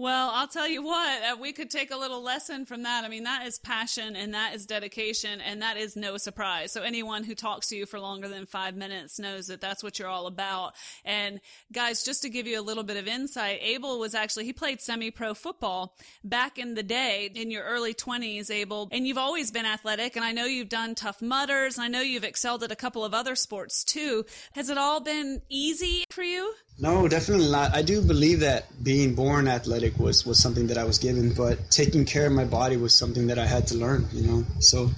Well, 0.00 0.30
I'll 0.32 0.46
tell 0.46 0.68
you 0.68 0.80
what, 0.80 1.22
uh, 1.24 1.36
we 1.40 1.52
could 1.52 1.70
take 1.70 1.90
a 1.90 1.96
little 1.96 2.22
lesson 2.22 2.66
from 2.66 2.84
that. 2.84 3.04
I 3.04 3.08
mean, 3.08 3.24
that 3.24 3.48
is 3.48 3.58
passion 3.58 4.14
and 4.14 4.32
that 4.32 4.54
is 4.54 4.64
dedication 4.64 5.40
and 5.40 5.60
that 5.60 5.76
is 5.76 5.96
no 5.96 6.18
surprise. 6.18 6.70
So 6.70 6.82
anyone 6.82 7.24
who 7.24 7.34
talks 7.34 7.66
to 7.66 7.76
you 7.76 7.84
for 7.84 7.98
longer 7.98 8.28
than 8.28 8.46
five 8.46 8.76
minutes 8.76 9.18
knows 9.18 9.48
that 9.48 9.60
that's 9.60 9.82
what 9.82 9.98
you're 9.98 10.06
all 10.06 10.28
about. 10.28 10.74
And 11.04 11.40
guys, 11.72 12.04
just 12.04 12.22
to 12.22 12.30
give 12.30 12.46
you 12.46 12.60
a 12.60 12.62
little 12.62 12.84
bit 12.84 12.96
of 12.96 13.08
insight, 13.08 13.58
Abel 13.60 13.98
was 13.98 14.14
actually, 14.14 14.44
he 14.44 14.52
played 14.52 14.80
semi-pro 14.80 15.34
football 15.34 15.96
back 16.22 16.58
in 16.58 16.74
the 16.74 16.84
day 16.84 17.28
in 17.34 17.50
your 17.50 17.64
early 17.64 17.92
twenties, 17.92 18.52
Abel, 18.52 18.88
and 18.92 19.04
you've 19.04 19.18
always 19.18 19.50
been 19.50 19.66
athletic. 19.66 20.14
And 20.14 20.24
I 20.24 20.30
know 20.30 20.44
you've 20.44 20.68
done 20.68 20.94
Tough 20.94 21.20
Mudders. 21.20 21.76
And 21.76 21.84
I 21.84 21.88
know 21.88 22.02
you've 22.02 22.22
excelled 22.22 22.62
at 22.62 22.70
a 22.70 22.76
couple 22.76 23.04
of 23.04 23.14
other 23.14 23.34
sports 23.34 23.82
too. 23.82 24.24
Has 24.52 24.70
it 24.70 24.78
all 24.78 25.00
been 25.00 25.42
easy 25.48 26.04
for 26.10 26.22
you? 26.22 26.54
No, 26.80 27.08
definitely 27.08 27.50
not. 27.50 27.74
I 27.74 27.82
do 27.82 28.00
believe 28.00 28.38
that 28.40 28.66
being 28.84 29.16
born 29.16 29.48
athletic 29.48 29.98
was, 29.98 30.24
was 30.24 30.40
something 30.40 30.68
that 30.68 30.78
I 30.78 30.84
was 30.84 30.98
given, 30.98 31.34
but 31.34 31.72
taking 31.72 32.04
care 32.04 32.26
of 32.26 32.32
my 32.32 32.44
body 32.44 32.76
was 32.76 32.94
something 32.94 33.26
that 33.26 33.38
I 33.38 33.46
had 33.46 33.66
to 33.68 33.74
learn, 33.74 34.06
you 34.12 34.24
know. 34.24 34.44
So 34.60 34.88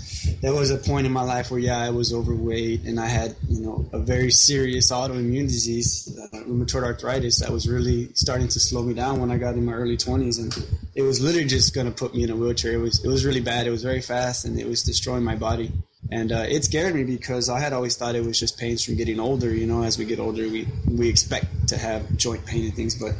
there 0.42 0.52
was 0.52 0.70
a 0.70 0.76
point 0.76 1.06
in 1.06 1.12
my 1.12 1.22
life 1.22 1.50
where, 1.50 1.58
yeah, 1.58 1.78
I 1.78 1.88
was 1.88 2.12
overweight 2.12 2.84
and 2.84 3.00
I 3.00 3.06
had, 3.06 3.34
you 3.48 3.62
know, 3.62 3.88
a 3.94 3.98
very 3.98 4.30
serious 4.30 4.92
autoimmune 4.92 5.48
disease, 5.48 6.18
uh, 6.20 6.36
rheumatoid 6.40 6.84
arthritis, 6.84 7.40
that 7.40 7.50
was 7.50 7.66
really 7.66 8.12
starting 8.12 8.48
to 8.48 8.60
slow 8.60 8.82
me 8.82 8.92
down 8.92 9.18
when 9.18 9.30
I 9.30 9.38
got 9.38 9.54
in 9.54 9.64
my 9.64 9.72
early 9.72 9.96
20s. 9.96 10.38
And 10.38 10.52
it 10.94 11.02
was 11.02 11.22
literally 11.22 11.48
just 11.48 11.74
going 11.74 11.86
to 11.86 11.92
put 11.92 12.14
me 12.14 12.24
in 12.24 12.30
a 12.30 12.36
wheelchair. 12.36 12.74
It 12.74 12.78
was, 12.78 13.02
it 13.02 13.08
was 13.08 13.24
really 13.24 13.40
bad. 13.40 13.66
It 13.66 13.70
was 13.70 13.82
very 13.82 14.02
fast 14.02 14.44
and 14.44 14.60
it 14.60 14.66
was 14.66 14.82
destroying 14.82 15.24
my 15.24 15.34
body 15.34 15.72
and 16.12 16.32
uh, 16.32 16.46
it 16.48 16.64
scared 16.64 16.94
me 16.94 17.04
because 17.04 17.48
I 17.48 17.60
had 17.60 17.72
always 17.72 17.96
thought 17.96 18.14
it 18.14 18.24
was 18.24 18.38
just 18.38 18.58
pains 18.58 18.84
from 18.84 18.96
getting 18.96 19.20
older. 19.20 19.54
You 19.54 19.66
know, 19.66 19.82
as 19.82 19.98
we 19.98 20.04
get 20.04 20.18
older, 20.18 20.48
we 20.48 20.66
we 20.88 21.08
expect 21.08 21.68
to 21.68 21.76
have 21.76 22.16
joint 22.16 22.44
pain 22.46 22.64
and 22.64 22.74
things, 22.74 22.94
but 22.94 23.14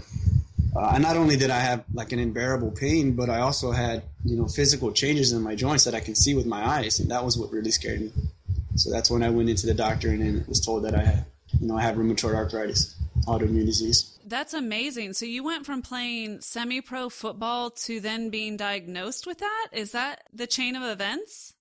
uh, 0.77 0.99
not 0.99 1.17
only 1.17 1.37
did 1.37 1.51
I 1.51 1.61
have 1.61 1.85
like 1.93 2.13
an 2.13 2.19
unbearable 2.19 2.73
pain, 2.73 3.13
but 3.13 3.31
I 3.31 3.41
also 3.41 3.71
had 3.71 4.03
you 4.25 4.37
know 4.37 4.47
physical 4.47 4.93
changes 4.93 5.33
in 5.33 5.43
my 5.43 5.55
joints 5.55 5.85
that 5.85 5.95
I 5.95 6.01
can 6.01 6.15
see 6.15 6.35
with 6.35 6.47
my 6.47 6.65
eyes, 6.65 7.01
and 7.01 7.11
that 7.11 7.25
was 7.25 7.39
what 7.39 7.53
really 7.53 7.71
scared 7.71 8.01
me. 8.01 8.13
So 8.77 8.91
that's 8.91 9.11
when 9.11 9.23
I 9.23 9.31
went 9.31 9.51
into 9.51 9.67
the 9.67 9.75
doctor 9.75 10.09
and 10.09 10.21
then 10.21 10.45
was 10.49 10.61
told 10.61 10.85
that 10.85 10.95
I 10.95 11.05
had 11.05 11.27
you 11.61 11.69
know 11.69 11.77
I 11.77 11.83
have 11.83 11.97
rheumatoid 11.97 12.35
arthritis, 12.35 12.97
autoimmune 13.27 13.67
disease. 13.67 14.19
That's 14.25 14.55
amazing. 14.55 15.15
So 15.15 15.27
you 15.27 15.43
went 15.43 15.67
from 15.67 15.83
playing 15.83 16.41
semi-pro 16.41 17.09
football 17.09 17.71
to 17.71 18.01
then 18.01 18.31
being 18.31 18.57
diagnosed 18.57 19.27
with 19.27 19.39
that. 19.39 19.69
Is 19.73 19.93
that 19.93 20.23
the 20.33 20.47
chain 20.47 20.77
of 20.77 20.85
events? 20.85 21.55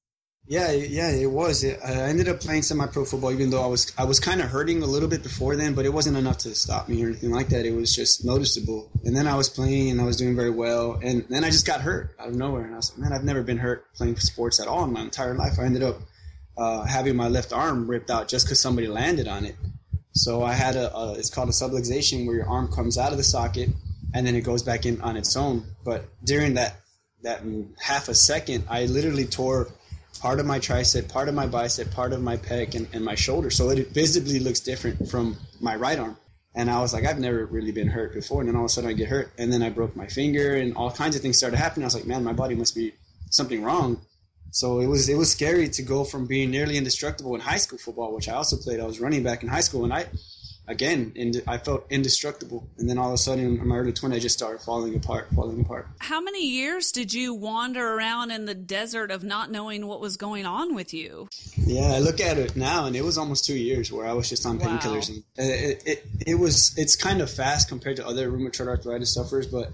Yeah, 0.50 0.72
yeah, 0.72 1.12
it 1.12 1.30
was. 1.30 1.63
I 1.63 2.10
ended 2.10 2.28
up 2.28 2.40
playing 2.40 2.63
semi-pro 2.63 3.06
football, 3.06 3.31
even 3.31 3.51
though 3.51 3.62
I 3.62 3.68
was 3.68 3.94
I 4.00 4.04
was 4.04 4.19
kind 4.19 4.42
of 4.42 4.50
hurting 4.50 4.81
a 4.81 4.88
little 4.88 5.07
bit 5.07 5.22
before 5.22 5.56
then, 5.56 5.75
but 5.75 5.86
it 5.86 5.94
wasn't 5.94 6.18
enough 6.18 6.40
to 6.40 6.56
stop 6.56 6.90
me 6.90 7.04
or 7.04 7.10
anything 7.10 7.30
like 7.30 7.50
that. 7.50 7.68
It 7.68 7.75
was 7.75 7.96
just 7.96 8.25
noticeable. 8.25 8.90
And 9.06 9.16
then 9.16 9.28
I 9.28 9.36
was 9.36 9.48
playing, 9.48 9.92
and 9.92 10.01
I 10.01 10.06
was 10.06 10.18
doing 10.18 10.36
very 10.36 10.50
well, 10.50 11.00
and 11.04 11.24
then 11.30 11.44
I 11.44 11.51
just 11.51 11.68
got 11.68 11.81
hurt 11.81 12.16
out 12.19 12.30
of 12.30 12.36
nowhere. 12.36 12.63
And 12.63 12.74
I 12.74 12.78
was 12.78 12.90
like, 12.90 12.98
man, 12.98 13.13
I've 13.13 13.24
never 13.24 13.44
been 13.44 13.60
hurt 13.60 13.94
playing 13.94 14.16
sports 14.16 14.60
at 14.60 14.68
all 14.68 14.84
in 14.86 14.92
my 14.92 15.01
entire 15.01 15.36
life. 15.36 15.60
I 15.60 15.66
ended 15.66 15.84
up 15.84 15.98
uh, 16.57 16.84
having 16.84 17.16
my 17.16 17.28
left 17.28 17.54
arm 17.54 17.88
ripped 17.88 18.10
out 18.10 18.28
just 18.28 18.48
because 18.48 18.60
somebody 18.60 18.88
landed 18.88 19.28
on 19.28 19.46
it. 19.46 19.56
So 20.13 20.42
I 20.42 20.54
had 20.54 20.75
a, 20.75 20.92
a 20.98 21.13
it's 21.13 21.30
called 21.30 21.50
a 21.50 21.51
subluxation, 21.51 22.25
where 22.25 22.38
your 22.38 22.50
arm 22.50 22.72
comes 22.72 22.98
out 22.98 23.12
of 23.12 23.19
the 23.19 23.24
socket 23.24 23.69
and 24.16 24.25
then 24.25 24.36
it 24.36 24.42
goes 24.42 24.63
back 24.63 24.88
in 24.88 25.00
on 25.01 25.16
its 25.16 25.38
own. 25.38 25.63
But 25.86 26.06
during 26.25 26.56
that 26.56 26.78
that 27.22 27.44
half 27.80 28.10
a 28.10 28.16
second, 28.16 28.63
I 28.68 28.86
literally 28.86 29.25
tore 29.25 29.69
part 30.19 30.39
of 30.39 30.45
my 30.45 30.60
tricep, 30.60 31.12
part 31.12 31.27
of 31.27 31.36
my 31.36 31.48
bicep, 31.48 31.91
part 31.91 32.13
of 32.13 32.22
my 32.22 32.38
pec, 32.38 32.75
and, 32.75 32.88
and 32.93 33.03
my 33.03 33.15
shoulder. 33.15 33.50
So 33.50 33.70
it 33.70 33.89
visibly 33.89 34.39
looks 34.39 34.60
different 34.60 35.10
from 35.10 35.38
my 35.60 35.75
right 35.75 35.98
arm. 35.98 36.17
And 36.55 36.70
I 36.70 36.82
was 36.82 36.93
like, 36.93 37.05
I've 37.05 37.20
never 37.20 37.46
really 37.46 37.72
been 37.72 37.88
hurt 37.88 38.13
before. 38.13 38.41
And 38.41 38.50
then 38.50 38.55
all 38.55 38.63
of 38.63 38.65
a 38.65 38.70
sudden 38.70 38.89
I 38.89 38.93
get 38.93 39.08
hurt. 39.08 39.32
And 39.38 39.51
then 39.53 39.62
I 39.62 39.70
broke 39.70 39.96
my 39.96 40.08
finger 40.08 40.55
and 40.55 40.75
all 40.75 40.91
kinds 40.91 41.15
of 41.15 41.22
things 41.22 41.38
started 41.38 41.58
happening. 41.58 41.84
I 41.84 41.88
was 41.88 41.96
like, 41.96 42.05
man, 42.05 42.24
my 42.24 42.34
body 42.34 42.55
must 42.55 42.75
be 42.75 42.93
something 43.29 43.63
wrong. 43.63 44.01
So 44.51 44.79
it 44.79 44.88
was 44.88 45.08
it 45.10 45.15
was 45.15 45.32
scary 45.32 45.70
to 45.70 45.84
go 45.84 46.03
from 46.03 46.25
being 46.25 46.50
nearly 46.50 46.77
indestructible 46.77 47.36
in 47.36 47.41
high 47.41 47.58
school 47.58 47.77
football, 47.77 48.15
which 48.15 48.27
I 48.27 48.34
also 48.34 48.58
played. 48.58 48.79
I 48.79 48.86
was 48.86 49.00
running 49.00 49.22
back 49.24 49.43
in 49.43 49.50
high 49.50 49.62
school, 49.62 49.84
and 49.84 49.93
I 49.93 50.08
again, 50.69 51.11
and 51.17 51.41
I 51.47 51.57
felt 51.57 51.85
indestructible. 51.89 52.67
And 52.77 52.89
then 52.89 52.97
all 52.97 53.07
of 53.09 53.15
a 53.15 53.17
sudden, 53.17 53.59
in 53.59 53.67
my 53.67 53.77
early 53.77 53.91
20s, 53.91 54.15
I 54.15 54.19
just 54.19 54.38
started 54.38 54.61
falling 54.61 54.95
apart, 54.95 55.27
falling 55.35 55.59
apart. 55.61 55.88
How 55.99 56.21
many 56.21 56.47
years 56.47 56.91
did 56.91 57.13
you 57.13 57.33
wander 57.33 57.95
around 57.95 58.31
in 58.31 58.45
the 58.45 58.53
desert 58.53 59.11
of 59.11 59.23
not 59.23 59.51
knowing 59.51 59.88
what 59.88 59.99
was 59.99 60.15
going 60.15 60.45
on 60.45 60.75
with 60.75 60.93
you? 60.93 61.27
Yeah, 61.57 61.93
I 61.93 61.99
look 61.99 62.21
at 62.21 62.38
it 62.38 62.55
now, 62.55 62.85
and 62.85 62.95
it 62.95 63.03
was 63.03 63.17
almost 63.17 63.45
two 63.45 63.57
years 63.57 63.91
where 63.91 64.05
I 64.05 64.13
was 64.13 64.29
just 64.29 64.45
on 64.45 64.59
painkillers. 64.59 65.09
Wow. 65.09 65.23
And 65.39 65.49
it, 65.49 65.83
it, 65.85 66.05
it 66.27 66.35
was, 66.35 66.73
it's 66.77 66.95
kind 66.95 67.21
of 67.21 67.29
fast 67.29 67.67
compared 67.67 67.97
to 67.97 68.07
other 68.07 68.31
rheumatoid 68.31 68.67
arthritis 68.67 69.13
sufferers, 69.13 69.47
but 69.47 69.71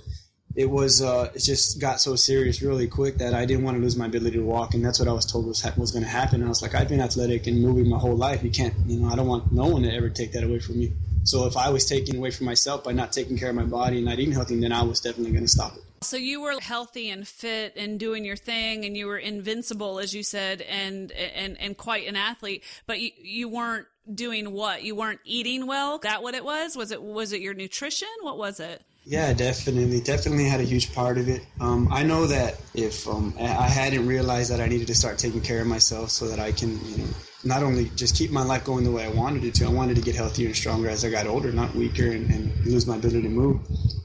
it 0.56 0.70
was 0.70 1.02
uh, 1.02 1.30
it 1.34 1.40
just 1.40 1.80
got 1.80 2.00
so 2.00 2.16
serious 2.16 2.62
really 2.62 2.88
quick 2.88 3.18
that 3.18 3.34
I 3.34 3.46
didn't 3.46 3.64
want 3.64 3.78
to 3.78 3.82
lose 3.82 3.98
my 3.98 4.06
ability 4.06 4.38
to 4.38 4.44
walk, 4.44 4.74
and 4.74 4.86
that's 4.86 5.00
what 5.00 5.08
I 5.08 5.12
was 5.12 5.26
told 5.26 5.46
was 5.46 5.66
was 5.78 5.92
going 5.92 6.04
to 6.04 6.10
happen. 6.10 6.36
And 6.36 6.46
I 6.46 6.50
was 6.50 6.62
like, 6.62 6.76
I've 6.76 6.88
been 6.88 7.02
athletic 7.02 7.48
and 7.48 7.62
moving 7.62 7.90
my 7.90 7.98
whole 7.98 8.16
life. 8.16 8.44
You 8.44 8.52
can't, 8.52 8.74
you 8.86 9.00
know, 9.00 9.10
I 9.10 9.16
don't 9.16 9.28
want 9.28 9.52
no 9.52 9.68
one 9.68 9.84
to 9.84 9.94
ever 9.94 10.10
take 10.10 10.32
that 10.32 10.44
away 10.44 10.60
from 10.60 10.80
me. 10.80 10.94
So 11.24 11.46
if 11.48 11.58
I 11.58 11.70
was 11.70 11.86
taking 11.86 12.18
away 12.18 12.32
from 12.32 12.46
myself 12.46 12.84
by 12.84 12.94
not 12.94 13.12
taking 13.12 13.38
care 13.38 13.50
of 13.50 13.56
my 13.56 13.64
body 13.64 13.98
and 13.98 14.06
not 14.06 14.20
eating 14.20 14.34
healthy, 14.34 14.60
then 14.60 14.72
I 14.72 14.84
was 14.84 15.02
definitely 15.02 15.32
going 15.32 15.44
to 15.44 15.50
stop 15.50 15.76
it. 15.76 15.84
So 16.02 16.18
you 16.18 16.42
were 16.42 16.60
healthy 16.62 17.10
and 17.10 17.28
fit 17.28 17.74
and 17.76 18.00
doing 18.00 18.24
your 18.24 18.36
thing, 18.36 18.86
and 18.86 18.96
you 18.96 19.08
were 19.08 19.18
invincible, 19.18 20.00
as 20.00 20.14
you 20.14 20.24
said, 20.24 20.62
and 20.62 21.12
and 21.12 21.60
and 21.60 21.76
quite 21.76 22.08
an 22.08 22.16
athlete. 22.16 22.64
But 22.86 23.02
you, 23.02 23.12
you 23.18 23.50
weren't 23.50 23.88
doing 24.14 24.52
what? 24.52 24.84
You 24.84 24.96
weren't 24.96 25.20
eating 25.26 25.66
well. 25.66 25.98
That 26.00 26.22
what 26.24 26.36
it 26.36 26.46
was? 26.46 26.78
Was 26.78 26.92
it 26.92 27.02
was 27.02 27.34
it 27.34 27.42
your 27.42 27.56
nutrition? 27.56 28.08
What 28.22 28.38
was 28.38 28.60
it? 28.60 28.84
Yeah, 29.08 29.34
definitely, 29.34 30.02
definitely 30.02 30.46
had 30.46 30.60
a 30.60 30.64
huge 30.64 30.94
part 30.96 31.20
of 31.20 31.30
it. 31.30 31.46
Um, 31.60 31.88
I 31.94 32.02
know 32.02 32.26
that 32.26 32.60
if 32.74 33.08
um, 33.08 33.36
I 33.40 33.68
hadn't 33.68 34.08
realized 34.08 34.50
that 34.50 34.60
I 34.60 34.66
needed 34.66 34.88
to 34.88 34.96
start 34.96 35.20
taking 35.20 35.42
care 35.42 35.62
of 35.62 35.68
myself 35.68 36.10
so 36.10 36.28
that 36.28 36.40
I 36.40 36.52
can, 36.52 36.84
you 36.90 36.98
know, 36.98 37.08
not 37.44 37.62
only 37.62 37.92
just 37.96 38.16
keep 38.16 38.32
my 38.32 38.42
life 38.44 38.66
going 38.66 38.84
the 38.84 38.90
way 38.90 39.06
I 39.06 39.10
wanted 39.10 39.44
it 39.44 39.54
to, 39.56 39.66
I 39.66 39.70
wanted 39.70 39.96
to 39.98 40.02
get 40.02 40.16
healthier 40.16 40.48
and 40.48 40.56
stronger 40.56 40.90
as 40.90 41.06
I 41.06 41.12
got 41.12 41.28
older, 41.28 41.52
not 41.52 41.76
weaker 41.76 42.10
and, 42.10 42.32
and 42.32 42.66
lose 42.66 42.88
my 42.88 42.96
ability 42.96 43.22
to 43.22 43.30
move. 43.30 43.60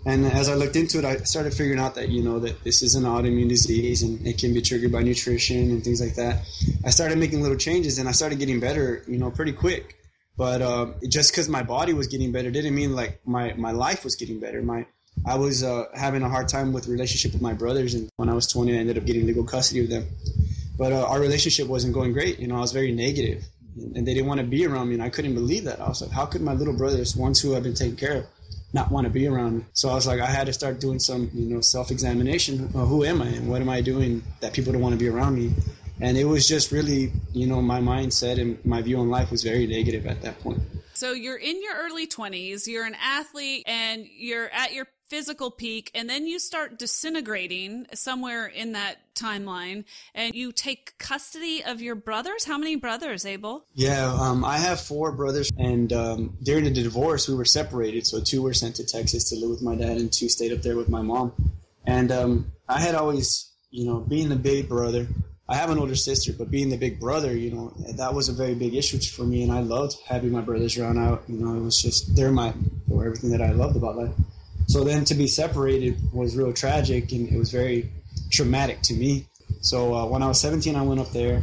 And 0.04 0.26
as 0.26 0.50
I 0.50 0.54
looked 0.54 0.76
into 0.76 0.98
it, 0.98 1.06
I 1.06 1.16
started 1.18 1.54
figuring 1.54 1.80
out 1.80 1.94
that 1.94 2.10
you 2.10 2.22
know 2.22 2.38
that 2.40 2.62
this 2.62 2.82
is 2.82 2.94
an 2.94 3.04
autoimmune 3.04 3.48
disease 3.48 4.02
and 4.02 4.26
it 4.26 4.36
can 4.36 4.52
be 4.52 4.60
triggered 4.60 4.92
by 4.92 5.02
nutrition 5.02 5.70
and 5.70 5.82
things 5.82 6.02
like 6.02 6.16
that. 6.16 6.44
I 6.84 6.90
started 6.90 7.16
making 7.16 7.40
little 7.40 7.56
changes 7.56 7.98
and 7.98 8.06
I 8.06 8.12
started 8.12 8.38
getting 8.38 8.60
better, 8.60 9.02
you 9.08 9.16
know, 9.16 9.30
pretty 9.30 9.52
quick. 9.52 9.96
But 10.40 10.62
uh, 10.62 10.86
just 11.06 11.32
because 11.32 11.50
my 11.50 11.62
body 11.62 11.92
was 11.92 12.06
getting 12.06 12.32
better 12.32 12.50
didn't 12.50 12.74
mean 12.74 12.96
like 12.96 13.20
my 13.26 13.52
my 13.58 13.72
life 13.72 14.04
was 14.04 14.16
getting 14.16 14.40
better. 14.40 14.62
My 14.62 14.86
I 15.26 15.34
was 15.34 15.62
uh, 15.62 15.84
having 15.94 16.22
a 16.22 16.30
hard 16.30 16.48
time 16.48 16.72
with 16.72 16.88
relationship 16.88 17.34
with 17.34 17.42
my 17.42 17.52
brothers, 17.52 17.92
and 17.92 18.08
when 18.16 18.30
I 18.30 18.32
was 18.32 18.46
20, 18.46 18.74
I 18.74 18.78
ended 18.78 18.96
up 18.96 19.04
getting 19.04 19.26
legal 19.26 19.44
custody 19.44 19.80
of 19.84 19.90
them. 19.90 20.08
But 20.78 20.94
uh, 20.94 21.04
our 21.04 21.20
relationship 21.20 21.68
wasn't 21.68 21.92
going 21.92 22.14
great. 22.14 22.38
You 22.38 22.46
know, 22.48 22.56
I 22.56 22.60
was 22.60 22.72
very 22.72 22.90
negative, 22.90 23.44
and 23.94 24.06
they 24.06 24.14
didn't 24.14 24.28
want 24.28 24.40
to 24.40 24.46
be 24.46 24.64
around 24.64 24.88
me, 24.88 24.94
and 24.94 25.02
I 25.02 25.10
couldn't 25.10 25.34
believe 25.34 25.64
that. 25.64 25.78
I 25.78 25.88
was 25.88 26.00
like, 26.00 26.10
how 26.10 26.24
could 26.24 26.40
my 26.40 26.54
little 26.54 26.74
brothers, 26.74 27.14
ones 27.14 27.38
who 27.38 27.54
I've 27.54 27.64
been 27.64 27.74
taken 27.74 27.96
care 27.96 28.16
of, 28.20 28.24
not 28.72 28.90
want 28.90 29.04
to 29.04 29.10
be 29.10 29.26
around 29.26 29.58
me? 29.58 29.64
So 29.74 29.90
I 29.90 29.94
was 29.94 30.06
like, 30.06 30.20
I 30.20 30.30
had 30.38 30.46
to 30.46 30.54
start 30.54 30.80
doing 30.80 31.00
some, 31.00 31.30
you 31.34 31.54
know, 31.54 31.60
self-examination. 31.60 32.68
who 32.68 33.04
am 33.04 33.20
I, 33.20 33.26
and 33.26 33.46
what 33.46 33.60
am 33.60 33.68
I 33.68 33.82
doing 33.82 34.22
that 34.40 34.54
people 34.54 34.72
don't 34.72 34.80
want 34.80 34.94
to 34.94 34.98
be 34.98 35.10
around 35.10 35.36
me? 35.36 35.52
And 36.00 36.16
it 36.16 36.24
was 36.24 36.48
just 36.48 36.72
really, 36.72 37.12
you 37.32 37.46
know, 37.46 37.60
my 37.60 37.80
mindset 37.80 38.40
and 38.40 38.64
my 38.64 38.80
view 38.82 38.98
on 38.98 39.10
life 39.10 39.30
was 39.30 39.42
very 39.42 39.66
negative 39.66 40.06
at 40.06 40.22
that 40.22 40.40
point. 40.40 40.60
So 40.94 41.12
you're 41.12 41.36
in 41.36 41.62
your 41.62 41.74
early 41.76 42.06
20s, 42.06 42.66
you're 42.66 42.84
an 42.84 42.96
athlete, 43.02 43.64
and 43.66 44.06
you're 44.06 44.48
at 44.48 44.72
your 44.72 44.86
physical 45.10 45.50
peak 45.50 45.90
and 45.92 46.08
then 46.08 46.24
you 46.24 46.38
start 46.38 46.78
disintegrating 46.78 47.84
somewhere 47.92 48.46
in 48.46 48.72
that 48.72 48.96
timeline 49.16 49.84
and 50.14 50.36
you 50.36 50.52
take 50.52 50.96
custody 50.98 51.64
of 51.64 51.82
your 51.82 51.96
brothers? 51.96 52.44
How 52.44 52.56
many 52.56 52.76
brothers 52.76 53.26
abel? 53.26 53.66
Yeah 53.74 54.06
um, 54.06 54.44
i 54.44 54.56
have 54.56 54.80
four 54.80 55.10
brothers 55.10 55.50
and 55.58 55.92
um, 55.92 56.36
during 56.44 56.62
the 56.62 56.70
divorce 56.70 57.28
we 57.28 57.34
were 57.34 57.44
separated 57.44 58.06
so 58.06 58.20
two 58.20 58.40
were 58.40 58.54
sent 58.54 58.76
to 58.76 58.86
texas 58.86 59.28
to 59.30 59.36
live 59.36 59.50
with 59.50 59.62
my 59.62 59.74
dad 59.74 59.96
and 59.96 60.12
two 60.12 60.28
stayed 60.28 60.52
up 60.52 60.62
there 60.62 60.76
with 60.76 60.88
my 60.88 61.02
mom. 61.02 61.32
And 61.84 62.12
um, 62.12 62.52
i 62.68 62.80
had 62.80 62.94
always 62.94 63.50
you 63.72 63.86
know 63.86 63.98
being 63.98 64.28
the 64.28 64.36
big 64.36 64.68
brother 64.68 65.08
I 65.50 65.56
have 65.56 65.70
an 65.70 65.80
older 65.80 65.96
sister, 65.96 66.32
but 66.32 66.48
being 66.48 66.70
the 66.70 66.76
big 66.76 67.00
brother, 67.00 67.36
you 67.36 67.50
know, 67.50 67.72
that 67.96 68.14
was 68.14 68.28
a 68.28 68.32
very 68.32 68.54
big 68.54 68.72
issue 68.76 69.00
for 69.00 69.24
me, 69.24 69.42
and 69.42 69.50
I 69.50 69.58
loved 69.58 69.96
having 70.06 70.30
my 70.30 70.42
brothers 70.42 70.78
around. 70.78 70.96
Out, 70.96 71.24
you 71.26 71.38
know, 71.38 71.54
it 71.54 71.60
was 71.60 71.82
just 71.82 72.14
they're 72.14 72.30
my, 72.30 72.54
were 72.86 73.04
everything 73.04 73.30
that 73.32 73.42
I 73.42 73.50
loved 73.50 73.74
about 73.74 73.96
life. 73.96 74.12
So 74.68 74.84
then 74.84 75.04
to 75.06 75.14
be 75.14 75.26
separated 75.26 75.96
was 76.12 76.36
real 76.36 76.52
tragic 76.52 77.10
and 77.10 77.28
it 77.28 77.36
was 77.36 77.50
very 77.50 77.90
traumatic 78.30 78.82
to 78.82 78.94
me. 78.94 79.26
So 79.62 79.92
uh, 79.92 80.06
when 80.06 80.22
I 80.22 80.28
was 80.28 80.40
17, 80.40 80.76
I 80.76 80.82
went 80.82 81.00
up 81.00 81.10
there. 81.10 81.42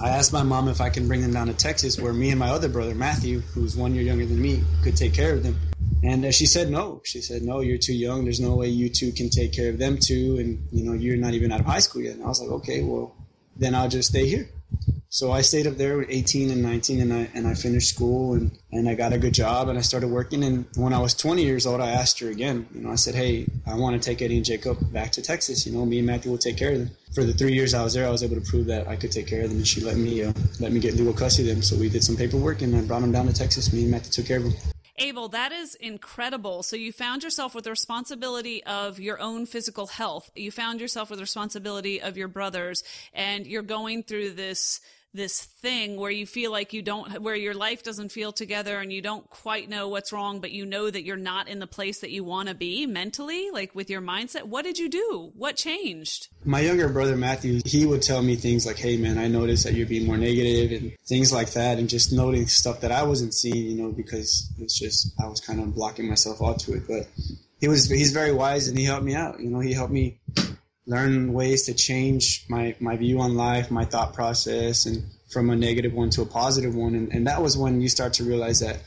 I 0.00 0.10
asked 0.10 0.32
my 0.32 0.44
mom 0.44 0.68
if 0.68 0.80
I 0.80 0.90
can 0.90 1.08
bring 1.08 1.22
them 1.22 1.32
down 1.32 1.48
to 1.48 1.54
Texas, 1.54 1.98
where 1.98 2.12
me 2.12 2.30
and 2.30 2.38
my 2.38 2.50
other 2.50 2.68
brother 2.68 2.94
Matthew, 2.94 3.40
who's 3.40 3.76
one 3.76 3.92
year 3.92 4.04
younger 4.04 4.26
than 4.26 4.40
me, 4.40 4.62
could 4.84 4.96
take 4.96 5.12
care 5.12 5.34
of 5.34 5.42
them. 5.42 5.58
And 6.02 6.24
uh, 6.24 6.32
she 6.32 6.46
said 6.46 6.70
no. 6.70 7.02
She 7.04 7.20
said 7.20 7.42
no. 7.42 7.60
You're 7.60 7.78
too 7.78 7.94
young. 7.94 8.24
There's 8.24 8.40
no 8.40 8.54
way 8.54 8.68
you 8.68 8.88
two 8.88 9.12
can 9.12 9.28
take 9.28 9.52
care 9.52 9.70
of 9.70 9.78
them 9.78 9.98
too. 9.98 10.38
And 10.38 10.66
you 10.72 10.84
know 10.84 10.92
you're 10.92 11.16
not 11.16 11.34
even 11.34 11.52
out 11.52 11.60
of 11.60 11.66
high 11.66 11.80
school 11.80 12.02
yet. 12.02 12.14
And 12.14 12.24
I 12.24 12.28
was 12.28 12.40
like, 12.40 12.50
okay, 12.50 12.82
well 12.82 13.14
then 13.56 13.74
I'll 13.74 13.88
just 13.88 14.10
stay 14.10 14.26
here. 14.26 14.48
So 15.12 15.32
I 15.32 15.40
stayed 15.40 15.66
up 15.66 15.76
there 15.76 15.98
with 15.98 16.06
18 16.08 16.52
and 16.52 16.62
19 16.62 17.00
and 17.00 17.12
I, 17.12 17.28
and 17.34 17.48
I 17.48 17.54
finished 17.54 17.88
school 17.88 18.34
and, 18.34 18.56
and 18.70 18.88
I 18.88 18.94
got 18.94 19.12
a 19.12 19.18
good 19.18 19.34
job 19.34 19.68
and 19.68 19.76
I 19.76 19.80
started 19.80 20.06
working. 20.06 20.44
And 20.44 20.66
when 20.76 20.92
I 20.92 21.00
was 21.00 21.14
20 21.14 21.42
years 21.42 21.66
old, 21.66 21.80
I 21.80 21.90
asked 21.90 22.20
her 22.20 22.30
again, 22.30 22.68
you 22.72 22.82
know, 22.82 22.92
I 22.92 22.94
said, 22.94 23.16
Hey, 23.16 23.48
I 23.66 23.74
want 23.74 24.00
to 24.00 24.08
take 24.08 24.22
Eddie 24.22 24.36
and 24.36 24.44
Jacob 24.44 24.78
back 24.92 25.10
to 25.12 25.22
Texas. 25.22 25.66
You 25.66 25.72
know, 25.72 25.84
me 25.84 25.98
and 25.98 26.06
Matthew 26.06 26.30
will 26.30 26.38
take 26.38 26.56
care 26.56 26.70
of 26.70 26.78
them. 26.78 26.90
For 27.12 27.24
the 27.24 27.32
three 27.32 27.54
years 27.54 27.74
I 27.74 27.82
was 27.82 27.92
there, 27.92 28.06
I 28.06 28.10
was 28.10 28.22
able 28.22 28.36
to 28.36 28.40
prove 28.40 28.66
that 28.66 28.86
I 28.86 28.94
could 28.94 29.10
take 29.10 29.26
care 29.26 29.42
of 29.42 29.48
them 29.48 29.58
and 29.58 29.66
she 29.66 29.80
let 29.80 29.96
me, 29.96 30.22
uh, 30.22 30.32
let 30.60 30.70
me 30.70 30.78
get 30.78 30.94
legal 30.94 31.12
custody 31.12 31.50
of 31.50 31.56
them. 31.56 31.62
So 31.64 31.74
we 31.74 31.88
did 31.88 32.04
some 32.04 32.16
paperwork 32.16 32.62
and 32.62 32.76
I 32.76 32.82
brought 32.82 33.00
them 33.00 33.10
down 33.10 33.26
to 33.26 33.32
Texas. 33.32 33.72
Me 33.72 33.82
and 33.82 33.90
Matthew 33.90 34.12
took 34.12 34.26
care 34.26 34.36
of 34.36 34.44
them. 34.44 34.54
Abel, 35.02 35.28
that 35.30 35.50
is 35.50 35.74
incredible. 35.76 36.62
So 36.62 36.76
you 36.76 36.92
found 36.92 37.22
yourself 37.22 37.54
with 37.54 37.64
the 37.64 37.70
responsibility 37.70 38.62
of 38.64 39.00
your 39.00 39.18
own 39.18 39.46
physical 39.46 39.86
health. 39.86 40.30
You 40.34 40.50
found 40.50 40.78
yourself 40.78 41.08
with 41.08 41.18
the 41.18 41.22
responsibility 41.22 42.02
of 42.02 42.18
your 42.18 42.28
brothers 42.28 42.84
and 43.14 43.46
you're 43.46 43.62
going 43.62 44.02
through 44.02 44.32
this 44.32 44.80
this 45.12 45.42
thing 45.42 45.96
where 45.96 46.10
you 46.10 46.26
feel 46.26 46.52
like 46.52 46.72
you 46.72 46.82
don't 46.82 47.20
where 47.20 47.34
your 47.34 47.54
life 47.54 47.82
doesn't 47.82 48.10
feel 48.10 48.32
together 48.32 48.78
and 48.78 48.92
you 48.92 49.02
don't 49.02 49.28
quite 49.28 49.68
know 49.68 49.88
what's 49.88 50.12
wrong 50.12 50.40
but 50.40 50.52
you 50.52 50.64
know 50.64 50.88
that 50.88 51.02
you're 51.02 51.16
not 51.16 51.48
in 51.48 51.58
the 51.58 51.66
place 51.66 52.00
that 52.00 52.10
you 52.10 52.22
want 52.22 52.48
to 52.48 52.54
be 52.54 52.86
mentally 52.86 53.50
like 53.50 53.74
with 53.74 53.90
your 53.90 54.00
mindset 54.00 54.44
what 54.44 54.64
did 54.64 54.78
you 54.78 54.88
do? 54.88 55.32
What 55.34 55.56
changed? 55.56 56.28
My 56.44 56.60
younger 56.60 56.88
brother 56.88 57.16
matthew 57.16 57.60
he 57.64 57.86
would 57.86 58.02
tell 58.02 58.22
me 58.22 58.36
things 58.36 58.66
like 58.66 58.78
hey 58.78 58.96
man 58.96 59.18
i 59.18 59.26
noticed 59.26 59.64
that 59.64 59.74
you're 59.74 59.86
being 59.86 60.06
more 60.06 60.16
negative 60.16 60.80
and 60.80 60.92
things 61.06 61.32
like 61.32 61.52
that 61.52 61.78
and 61.78 61.88
just 61.88 62.12
noting 62.12 62.46
stuff 62.46 62.80
that 62.80 62.92
i 62.92 63.02
wasn't 63.02 63.34
seeing 63.34 63.66
you 63.66 63.82
know 63.82 63.90
because 63.90 64.52
it's 64.58 64.78
just 64.78 65.12
i 65.22 65.26
was 65.26 65.40
kind 65.40 65.60
of 65.60 65.74
blocking 65.74 66.08
myself 66.08 66.40
out 66.42 66.58
to 66.58 66.74
it 66.74 66.82
but 66.86 67.08
he 67.60 67.68
was 67.68 67.88
he's 67.88 68.12
very 68.12 68.32
wise 68.32 68.68
and 68.68 68.78
he 68.78 68.84
helped 68.84 69.04
me 69.04 69.14
out 69.14 69.40
you 69.40 69.50
know 69.50 69.60
he 69.60 69.72
helped 69.72 69.92
me 69.92 70.18
learn 70.86 71.32
ways 71.32 71.64
to 71.64 71.74
change 71.74 72.44
my, 72.48 72.74
my 72.80 72.96
view 72.96 73.20
on 73.20 73.34
life, 73.34 73.70
my 73.70 73.84
thought 73.84 74.14
process, 74.14 74.86
and 74.86 75.04
from 75.30 75.50
a 75.50 75.56
negative 75.56 75.92
one 75.92 76.10
to 76.10 76.22
a 76.22 76.26
positive 76.26 76.74
one. 76.74 76.94
And, 76.94 77.12
and 77.12 77.26
that 77.26 77.42
was 77.42 77.56
when 77.56 77.80
you 77.80 77.88
start 77.88 78.12
to 78.14 78.24
realize 78.24 78.60
that 78.60 78.78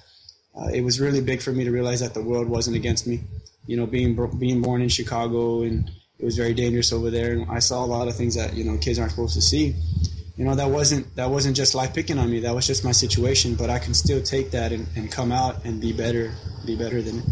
uh, 0.56 0.68
it 0.68 0.82
was 0.82 1.00
really 1.00 1.22
big 1.22 1.42
for 1.42 1.52
me 1.52 1.64
to 1.64 1.72
realize 1.72 2.02
that 2.02 2.14
the 2.14 2.22
world 2.22 2.48
wasn't 2.48 2.76
against 2.76 3.08
me. 3.08 3.22
You 3.66 3.78
know, 3.78 3.86
being 3.86 4.16
being 4.38 4.62
born 4.62 4.82
in 4.82 4.90
Chicago 4.90 5.62
and 5.62 5.90
it 6.20 6.26
was 6.26 6.38
very 6.38 6.54
dangerous 6.54 6.94
over 6.94 7.10
there, 7.10 7.32
and 7.34 7.50
I 7.50 7.60
saw 7.60 7.84
a 7.84 7.88
lot 7.88 8.08
of 8.08 8.16
things 8.16 8.36
that 8.36 8.54
you 8.54 8.64
know 8.64 8.78
kids 8.78 9.00
aren't 9.00 9.12
supposed 9.12 9.36
to 9.36 9.42
see. 9.42 9.76
You 10.36 10.46
know, 10.46 10.56
that 10.56 10.70
wasn't 10.70 11.16
that 11.16 11.30
wasn't 11.30 11.56
just 11.56 11.76
life 11.76 11.94
picking 11.94 12.18
on 12.18 12.30
me. 12.30 12.40
That 12.40 12.54
was 12.54 12.68
just 12.68 12.84
my 12.84 12.92
situation. 12.92 13.56
But 13.56 13.70
I 13.70 13.80
can 13.80 13.94
still 13.94 14.22
take 14.22 14.52
that 14.52 14.72
and, 14.72 14.88
and 14.96 15.12
come 15.12 15.32
out 15.32 15.64
and 15.66 15.80
be 15.80 15.94
better, 15.94 16.34
be 16.66 16.76
better 16.76 17.02
than 17.02 17.20
it. 17.20 17.26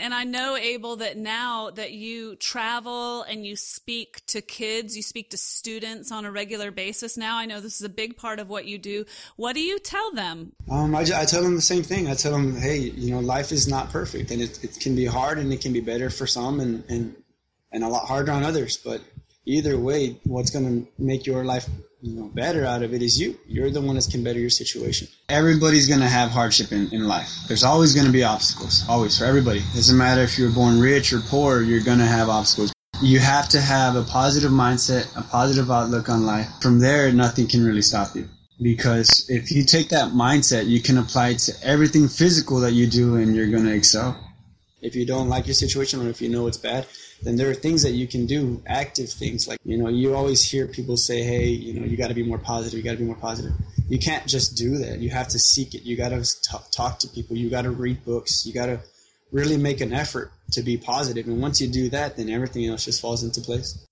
And 0.00 0.14
I 0.14 0.24
know, 0.24 0.56
Abel, 0.56 0.96
that 0.96 1.16
now 1.16 1.70
that 1.70 1.92
you 1.92 2.36
travel 2.36 3.22
and 3.22 3.44
you 3.44 3.54
speak 3.56 4.24
to 4.26 4.40
kids, 4.40 4.96
you 4.96 5.02
speak 5.02 5.30
to 5.30 5.36
students 5.36 6.10
on 6.10 6.24
a 6.24 6.32
regular 6.32 6.70
basis 6.70 7.16
now. 7.16 7.36
I 7.36 7.46
know 7.46 7.60
this 7.60 7.76
is 7.76 7.84
a 7.84 7.90
big 7.90 8.16
part 8.16 8.38
of 8.38 8.48
what 8.48 8.64
you 8.64 8.78
do. 8.78 9.04
What 9.36 9.54
do 9.54 9.60
you 9.60 9.78
tell 9.78 10.12
them? 10.12 10.52
Um, 10.70 10.94
I, 10.94 11.00
I 11.00 11.24
tell 11.24 11.42
them 11.42 11.54
the 11.54 11.62
same 11.62 11.82
thing. 11.82 12.08
I 12.08 12.14
tell 12.14 12.32
them, 12.32 12.56
hey, 12.56 12.78
you 12.78 13.12
know, 13.12 13.20
life 13.20 13.52
is 13.52 13.68
not 13.68 13.90
perfect 13.90 14.30
and 14.30 14.40
it, 14.40 14.64
it 14.64 14.80
can 14.80 14.96
be 14.96 15.04
hard 15.04 15.38
and 15.38 15.52
it 15.52 15.60
can 15.60 15.72
be 15.72 15.80
better 15.80 16.10
for 16.10 16.26
some 16.26 16.60
and, 16.60 16.82
and, 16.88 17.14
and 17.72 17.84
a 17.84 17.88
lot 17.88 18.06
harder 18.06 18.32
on 18.32 18.42
others. 18.42 18.76
But 18.76 19.02
either 19.44 19.78
way, 19.78 20.18
what's 20.24 20.50
going 20.50 20.84
to 20.84 20.90
make 21.02 21.26
your 21.26 21.44
life 21.44 21.68
you 22.02 22.14
know 22.14 22.28
better 22.28 22.64
out 22.64 22.82
of 22.82 22.94
it 22.94 23.02
is 23.02 23.20
you. 23.20 23.38
You're 23.46 23.70
the 23.70 23.80
one 23.80 23.96
that 23.96 24.08
can 24.10 24.24
better 24.24 24.38
your 24.38 24.50
situation. 24.50 25.08
Everybody's 25.28 25.86
going 25.86 26.00
to 26.00 26.08
have 26.08 26.30
hardship 26.30 26.72
in, 26.72 26.88
in 26.92 27.06
life. 27.06 27.30
There's 27.46 27.64
always 27.64 27.94
going 27.94 28.06
to 28.06 28.12
be 28.12 28.24
obstacles, 28.24 28.84
always 28.88 29.18
for 29.18 29.24
everybody. 29.24 29.60
Doesn't 29.74 29.96
matter 29.96 30.22
if 30.22 30.38
you're 30.38 30.50
born 30.50 30.80
rich 30.80 31.12
or 31.12 31.20
poor, 31.20 31.60
you're 31.62 31.82
going 31.82 31.98
to 31.98 32.06
have 32.06 32.28
obstacles. 32.28 32.72
You 33.02 33.18
have 33.18 33.48
to 33.50 33.60
have 33.60 33.96
a 33.96 34.02
positive 34.02 34.50
mindset, 34.50 35.16
a 35.16 35.22
positive 35.22 35.70
outlook 35.70 36.08
on 36.08 36.26
life. 36.26 36.48
From 36.60 36.80
there, 36.80 37.12
nothing 37.12 37.46
can 37.46 37.64
really 37.64 37.82
stop 37.82 38.14
you. 38.14 38.28
Because 38.62 39.24
if 39.30 39.50
you 39.50 39.64
take 39.64 39.88
that 39.88 40.12
mindset, 40.12 40.66
you 40.66 40.82
can 40.82 40.98
apply 40.98 41.30
it 41.30 41.38
to 41.40 41.54
everything 41.62 42.08
physical 42.08 42.60
that 42.60 42.72
you 42.72 42.86
do 42.86 43.16
and 43.16 43.34
you're 43.34 43.50
going 43.50 43.64
to 43.64 43.74
excel. 43.74 44.18
If 44.82 44.94
you 44.94 45.06
don't 45.06 45.28
like 45.28 45.46
your 45.46 45.54
situation 45.54 46.06
or 46.06 46.10
if 46.10 46.20
you 46.20 46.28
know 46.28 46.46
it's 46.46 46.58
bad, 46.58 46.86
then 47.22 47.36
there 47.36 47.50
are 47.50 47.54
things 47.54 47.82
that 47.82 47.90
you 47.92 48.06
can 48.06 48.26
do, 48.26 48.62
active 48.66 49.10
things. 49.10 49.46
Like, 49.46 49.58
you 49.64 49.76
know, 49.76 49.88
you 49.88 50.14
always 50.14 50.42
hear 50.42 50.66
people 50.66 50.96
say, 50.96 51.22
hey, 51.22 51.48
you 51.48 51.78
know, 51.78 51.86
you 51.86 51.96
got 51.96 52.08
to 52.08 52.14
be 52.14 52.22
more 52.22 52.38
positive, 52.38 52.78
you 52.78 52.84
got 52.84 52.92
to 52.92 52.98
be 52.98 53.04
more 53.04 53.16
positive. 53.16 53.52
You 53.88 53.98
can't 53.98 54.26
just 54.26 54.56
do 54.56 54.78
that. 54.78 55.00
You 55.00 55.10
have 55.10 55.28
to 55.28 55.38
seek 55.38 55.74
it. 55.74 55.82
You 55.82 55.96
got 55.96 56.10
to 56.10 56.24
talk 56.70 57.00
to 57.00 57.08
people. 57.08 57.36
You 57.36 57.50
got 57.50 57.62
to 57.62 57.70
read 57.70 58.04
books. 58.04 58.46
You 58.46 58.52
got 58.54 58.66
to 58.66 58.80
really 59.32 59.56
make 59.56 59.80
an 59.80 59.92
effort 59.92 60.32
to 60.52 60.62
be 60.62 60.76
positive. 60.76 61.26
And 61.26 61.42
once 61.42 61.60
you 61.60 61.68
do 61.68 61.88
that, 61.90 62.16
then 62.16 62.30
everything 62.30 62.66
else 62.66 62.84
just 62.84 63.00
falls 63.00 63.22
into 63.22 63.40
place. 63.40 63.84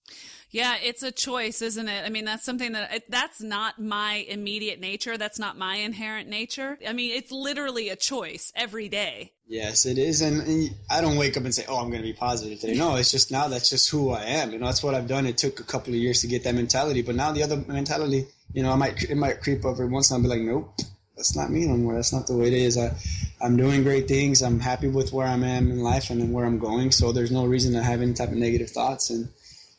Yeah, 0.51 0.77
it's 0.83 1.03
a 1.03 1.13
choice, 1.13 1.61
isn't 1.61 1.89
it? 1.89 2.05
I 2.05 2.09
mean, 2.09 2.25
that's 2.25 2.45
something 2.45 2.73
that 2.73 3.03
that's 3.09 3.43
not 3.43 3.79
my 3.79 4.27
immediate 4.29 4.81
nature. 4.81 5.19
That's 5.19 5.39
not 5.39 5.59
my 5.59 5.77
inherent 5.77 6.29
nature. 6.29 6.79
I 6.87 6.95
mean, 6.95 7.15
it's 7.15 7.31
literally 7.31 7.91
a 7.91 7.97
choice 7.97 8.51
every 8.57 8.89
day. 8.89 9.33
Yes, 9.47 9.87
it 9.87 9.99
is, 9.99 10.21
and, 10.21 10.43
and 10.43 10.71
I 10.91 11.01
don't 11.01 11.17
wake 11.17 11.37
up 11.37 11.45
and 11.45 11.55
say, 11.55 11.65
"Oh, 11.69 11.77
I'm 11.77 11.91
going 11.91 12.03
to 12.03 12.09
be 12.09 12.15
positive 12.15 12.61
today." 12.61 12.77
No, 12.77 12.97
it's 12.97 13.11
just 13.11 13.31
now 13.31 13.49
that's 13.49 13.69
just 13.69 13.91
who 13.91 14.11
I 14.11 14.23
am. 14.25 14.53
You 14.53 14.59
know, 14.59 14.67
that's 14.67 14.83
what 14.83 14.95
I've 14.95 15.09
done. 15.09 15.27
It 15.27 15.37
took 15.39 15.61
a 15.61 15.65
couple 15.65 15.93
of 15.93 15.99
years 15.99 16.23
to 16.23 16.27
get 16.27 16.45
that 16.45 16.55
mentality, 16.55 17.03
but 17.03 17.15
now 17.15 17.33
the 17.33 17.43
other 17.43 17.57
mentality, 17.67 18.27
you 18.53 18.63
know, 18.63 18.73
I 18.73 18.77
might 18.77 19.03
it 19.05 19.17
might 19.17 19.43
creep 19.43 19.65
up 19.65 19.73
every 19.73 19.89
once, 19.89 20.11
and 20.11 20.17
I'll 20.17 20.23
be 20.23 20.29
like, 20.29 20.47
"Nope, 20.47 20.75
that's 21.17 21.37
not 21.37 21.51
me 21.51 21.65
anymore. 21.65 21.95
That's 21.95 22.13
not 22.13 22.27
the 22.27 22.37
way 22.37 22.49
it 22.49 22.55
is." 22.55 22.79
I, 22.79 22.95
I'm 23.41 23.57
doing 23.57 23.83
great 23.83 24.09
things. 24.09 24.43
I'm 24.43 24.61
happy 24.61 24.89
with 24.89 25.13
where 25.13 25.27
I 25.27 25.33
am 25.33 25.45
in 25.45 25.83
life 25.83 26.11
and 26.11 26.33
where 26.33 26.47
I'm 26.47 26.59
going. 26.59 26.91
So 26.91 27.13
there's 27.13 27.31
no 27.31 27.45
reason 27.47 27.73
to 27.75 27.83
have 27.83 28.01
any 28.01 28.15
type 28.15 28.31
of 28.31 28.37
negative 28.37 28.71
thoughts 28.71 29.11
and 29.11 29.29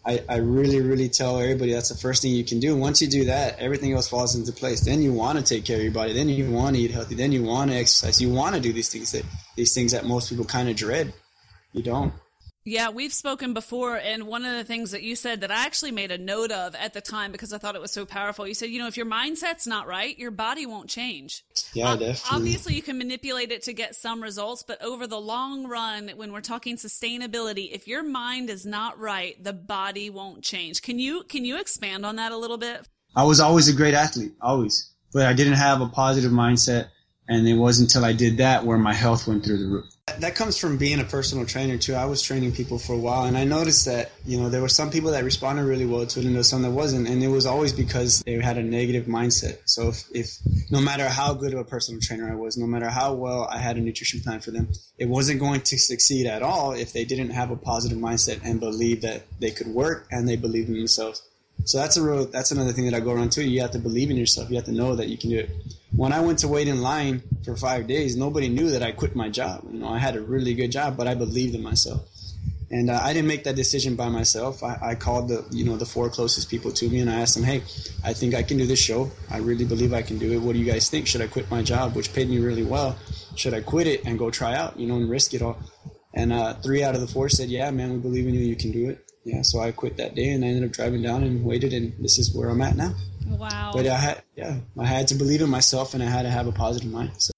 I, 0.05 0.23
I 0.29 0.37
really, 0.37 0.81
really 0.81 1.09
tell 1.09 1.39
everybody 1.39 1.73
that's 1.73 1.89
the 1.89 1.95
first 1.95 2.21
thing 2.21 2.31
you 2.31 2.45
can 2.45 2.59
do. 2.59 2.75
Once 2.75 3.01
you 3.01 3.07
do 3.07 3.25
that, 3.25 3.59
everything 3.59 3.93
else 3.93 4.07
falls 4.07 4.33
into 4.35 4.53
place. 4.53 4.81
Then 4.81 5.01
you 5.01 5.11
want 5.11 5.37
to 5.37 5.43
take 5.43 5.65
care 5.65 5.77
of 5.77 5.83
your 5.83 5.91
body. 5.91 6.13
Then 6.13 6.29
you 6.29 6.49
want 6.49 6.77
to 6.77 6.81
eat 6.81 6.91
healthy. 6.91 7.15
Then 7.15 7.31
you 7.31 7.43
want 7.43 7.71
to 7.71 7.77
exercise. 7.77 8.21
You 8.21 8.31
want 8.31 8.55
to 8.55 8.61
do 8.61 8.71
these 8.71 8.89
things 8.89 9.11
that 9.11 9.23
these 9.55 9.73
things 9.73 9.91
that 9.91 10.05
most 10.05 10.29
people 10.29 10.45
kind 10.45 10.69
of 10.69 10.75
dread. 10.75 11.13
You 11.73 11.83
don't. 11.83 12.13
Yeah, 12.65 12.89
we've 12.89 13.13
spoken 13.13 13.53
before, 13.53 13.95
and 13.95 14.27
one 14.27 14.43
of 14.43 14.55
the 14.55 14.65
things 14.65 14.91
that 14.91 15.01
you 15.01 15.15
said 15.15 15.41
that 15.41 15.51
I 15.51 15.65
actually 15.65 15.91
made 15.91 16.11
a 16.11 16.17
note 16.17 16.51
of 16.51 16.75
at 16.75 16.93
the 16.93 16.99
time 16.99 17.31
because 17.31 17.53
I 17.53 17.57
thought 17.57 17.75
it 17.75 17.81
was 17.81 17.91
so 17.91 18.05
powerful. 18.05 18.45
You 18.45 18.53
said, 18.53 18.69
you 18.69 18.79
know, 18.79 18.87
if 18.87 18.97
your 18.97 19.05
mindset's 19.05 19.65
not 19.65 19.87
right, 19.87 20.17
your 20.19 20.29
body 20.29 20.65
won't 20.65 20.89
change. 20.89 21.45
Yeah, 21.73 21.95
definitely. 21.95 22.21
Obviously, 22.31 22.75
you 22.75 22.81
can 22.81 22.97
manipulate 22.97 23.51
it 23.51 23.63
to 23.63 23.73
get 23.73 23.95
some 23.95 24.21
results, 24.21 24.63
but 24.63 24.81
over 24.83 25.07
the 25.07 25.19
long 25.19 25.67
run, 25.67 26.09
when 26.17 26.33
we're 26.33 26.41
talking 26.41 26.75
sustainability, 26.75 27.71
if 27.71 27.87
your 27.87 28.03
mind 28.03 28.49
is 28.49 28.65
not 28.65 28.99
right, 28.99 29.41
the 29.41 29.53
body 29.53 30.09
won't 30.09 30.43
change. 30.43 30.81
Can 30.81 30.99
you 30.99 31.23
can 31.23 31.45
you 31.45 31.59
expand 31.59 32.05
on 32.05 32.17
that 32.17 32.33
a 32.33 32.37
little 32.37 32.57
bit? 32.57 32.87
I 33.15 33.23
was 33.23 33.39
always 33.39 33.69
a 33.69 33.73
great 33.73 33.93
athlete, 33.93 34.33
always, 34.41 34.91
but 35.13 35.25
I 35.25 35.33
didn't 35.33 35.53
have 35.53 35.79
a 35.81 35.87
positive 35.87 36.31
mindset, 36.31 36.89
and 37.27 37.47
it 37.47 37.55
wasn't 37.55 37.89
until 37.89 38.05
I 38.05 38.11
did 38.11 38.37
that 38.37 38.65
where 38.65 38.77
my 38.77 38.93
health 38.93 39.27
went 39.27 39.45
through 39.45 39.59
the 39.59 39.67
roof 39.67 39.85
that 40.19 40.35
comes 40.35 40.57
from 40.57 40.77
being 40.77 40.99
a 40.99 41.03
personal 41.03 41.45
trainer 41.45 41.77
too. 41.77 41.93
I 41.93 42.05
was 42.05 42.21
training 42.21 42.51
people 42.53 42.77
for 42.79 42.93
a 42.93 42.97
while, 42.97 43.25
and 43.25 43.37
I 43.37 43.43
noticed 43.43 43.85
that 43.85 44.11
you 44.25 44.39
know 44.39 44.49
there 44.49 44.61
were 44.61 44.69
some 44.69 44.91
people 44.91 45.11
that 45.11 45.23
responded 45.23 45.63
really 45.63 45.85
well 45.85 46.05
to 46.05 46.19
it, 46.19 46.25
and 46.25 46.33
there 46.33 46.39
was 46.39 46.49
some 46.49 46.61
that 46.63 46.71
wasn't, 46.71 47.07
and 47.07 47.23
it 47.23 47.27
was 47.27 47.45
always 47.45 47.73
because 47.73 48.21
they 48.23 48.33
had 48.39 48.57
a 48.57 48.63
negative 48.63 49.05
mindset. 49.05 49.59
So 49.65 49.89
if, 49.89 50.03
if 50.13 50.37
no 50.69 50.81
matter 50.81 51.07
how 51.07 51.33
good 51.33 51.53
of 51.53 51.59
a 51.59 51.63
personal 51.63 52.01
trainer 52.01 52.31
I 52.31 52.35
was, 52.35 52.57
no 52.57 52.67
matter 52.67 52.89
how 52.89 53.13
well 53.13 53.47
I 53.49 53.57
had 53.57 53.77
a 53.77 53.81
nutrition 53.81 54.19
plan 54.19 54.39
for 54.39 54.51
them, 54.51 54.69
it 54.97 55.07
wasn't 55.07 55.39
going 55.39 55.61
to 55.61 55.77
succeed 55.77 56.25
at 56.25 56.41
all 56.41 56.73
if 56.73 56.93
they 56.93 57.05
didn't 57.05 57.31
have 57.31 57.51
a 57.51 57.55
positive 57.55 57.97
mindset 57.97 58.41
and 58.43 58.59
believe 58.59 59.01
that 59.01 59.23
they 59.39 59.51
could 59.51 59.67
work 59.67 60.07
and 60.11 60.27
they 60.27 60.35
believed 60.35 60.69
in 60.69 60.75
themselves. 60.75 61.21
So 61.65 61.77
that's 61.77 61.97
a 61.97 62.01
real 62.01 62.25
that's 62.25 62.51
another 62.51 62.71
thing 62.71 62.85
that 62.85 62.93
I 62.93 62.99
go 62.99 63.11
around 63.11 63.31
too. 63.31 63.43
You 63.43 63.61
have 63.61 63.71
to 63.71 63.79
believe 63.79 64.09
in 64.09 64.17
yourself. 64.17 64.49
You 64.49 64.55
have 64.55 64.65
to 64.65 64.71
know 64.71 64.95
that 64.95 65.07
you 65.07 65.17
can 65.17 65.29
do 65.29 65.39
it. 65.39 65.49
When 65.95 66.13
I 66.13 66.19
went 66.19 66.39
to 66.39 66.47
wait 66.47 66.67
in 66.67 66.81
line 66.81 67.23
for 67.43 67.55
five 67.55 67.87
days, 67.87 68.15
nobody 68.15 68.47
knew 68.47 68.69
that 68.71 68.83
I 68.83 68.91
quit 68.91 69.15
my 69.15 69.29
job. 69.29 69.65
You 69.71 69.79
know, 69.79 69.89
I 69.89 69.97
had 69.97 70.15
a 70.15 70.21
really 70.21 70.53
good 70.53 70.71
job, 70.71 70.95
but 70.95 71.07
I 71.07 71.15
believed 71.15 71.55
in 71.55 71.63
myself. 71.63 72.07
And 72.71 72.91
uh, 72.91 72.99
I 73.01 73.13
didn't 73.13 73.27
make 73.27 73.45
that 73.45 73.55
decision 73.55 73.95
by 73.95 74.09
myself. 74.09 74.63
I, 74.63 74.77
I, 74.81 74.95
called 74.95 75.29
the 75.29 75.43
you 75.49 75.65
know 75.65 75.75
the 75.75 75.87
four 75.87 76.07
closest 76.07 76.51
people 76.51 76.71
to 76.73 76.87
me 76.87 76.99
and 76.99 77.09
I 77.09 77.21
asked 77.21 77.33
them, 77.33 77.43
hey, 77.43 77.63
I 78.03 78.13
think 78.13 78.35
I 78.35 78.43
can 78.43 78.57
do 78.57 78.67
this 78.67 78.79
show. 78.79 79.09
I 79.31 79.37
really 79.37 79.65
believe 79.65 79.91
I 79.91 80.03
can 80.03 80.19
do 80.19 80.31
it. 80.33 80.37
What 80.37 80.53
do 80.53 80.59
you 80.59 80.71
guys 80.71 80.87
think? 80.87 81.07
Should 81.07 81.21
I 81.21 81.27
quit 81.27 81.49
my 81.49 81.63
job, 81.63 81.95
which 81.95 82.13
paid 82.13 82.29
me 82.29 82.37
really 82.37 82.63
well? 82.63 82.95
Should 83.35 83.55
I 83.55 83.61
quit 83.61 83.87
it 83.87 84.05
and 84.05 84.19
go 84.19 84.29
try 84.29 84.53
out, 84.53 84.79
you 84.79 84.85
know, 84.85 84.97
and 84.97 85.09
risk 85.09 85.33
it 85.33 85.41
all? 85.41 85.57
And 86.13 86.31
uh, 86.31 86.53
three 86.61 86.83
out 86.83 86.93
of 86.93 87.01
the 87.01 87.07
four 87.07 87.27
said, 87.29 87.49
yeah, 87.49 87.71
man, 87.71 87.93
we 87.93 87.97
believe 87.97 88.27
in 88.27 88.35
you. 88.35 88.41
You 88.41 88.55
can 88.55 88.71
do 88.71 88.89
it 88.89 89.03
yeah, 89.29 89.41
so 89.41 89.59
I 89.59 89.71
quit 89.71 89.97
that 89.97 90.15
day 90.15 90.29
and 90.29 90.43
I 90.43 90.47
ended 90.47 90.63
up 90.63 90.71
driving 90.71 91.01
down 91.01 91.23
and 91.23 91.43
waited, 91.43 91.73
and 91.73 91.93
this 91.99 92.17
is 92.17 92.33
where 92.33 92.49
I'm 92.49 92.61
at 92.61 92.75
now. 92.75 92.93
Wow. 93.29 93.71
But 93.73 93.87
I 93.87 93.95
had, 93.95 94.23
yeah, 94.35 94.57
I 94.77 94.85
had 94.85 95.07
to 95.09 95.15
believe 95.15 95.41
in 95.41 95.49
myself 95.49 95.93
and 95.93 96.03
I 96.03 96.07
had 96.07 96.23
to 96.23 96.29
have 96.29 96.47
a 96.47 96.51
positive 96.51 96.91
mind. 96.91 97.11
So. 97.17 97.31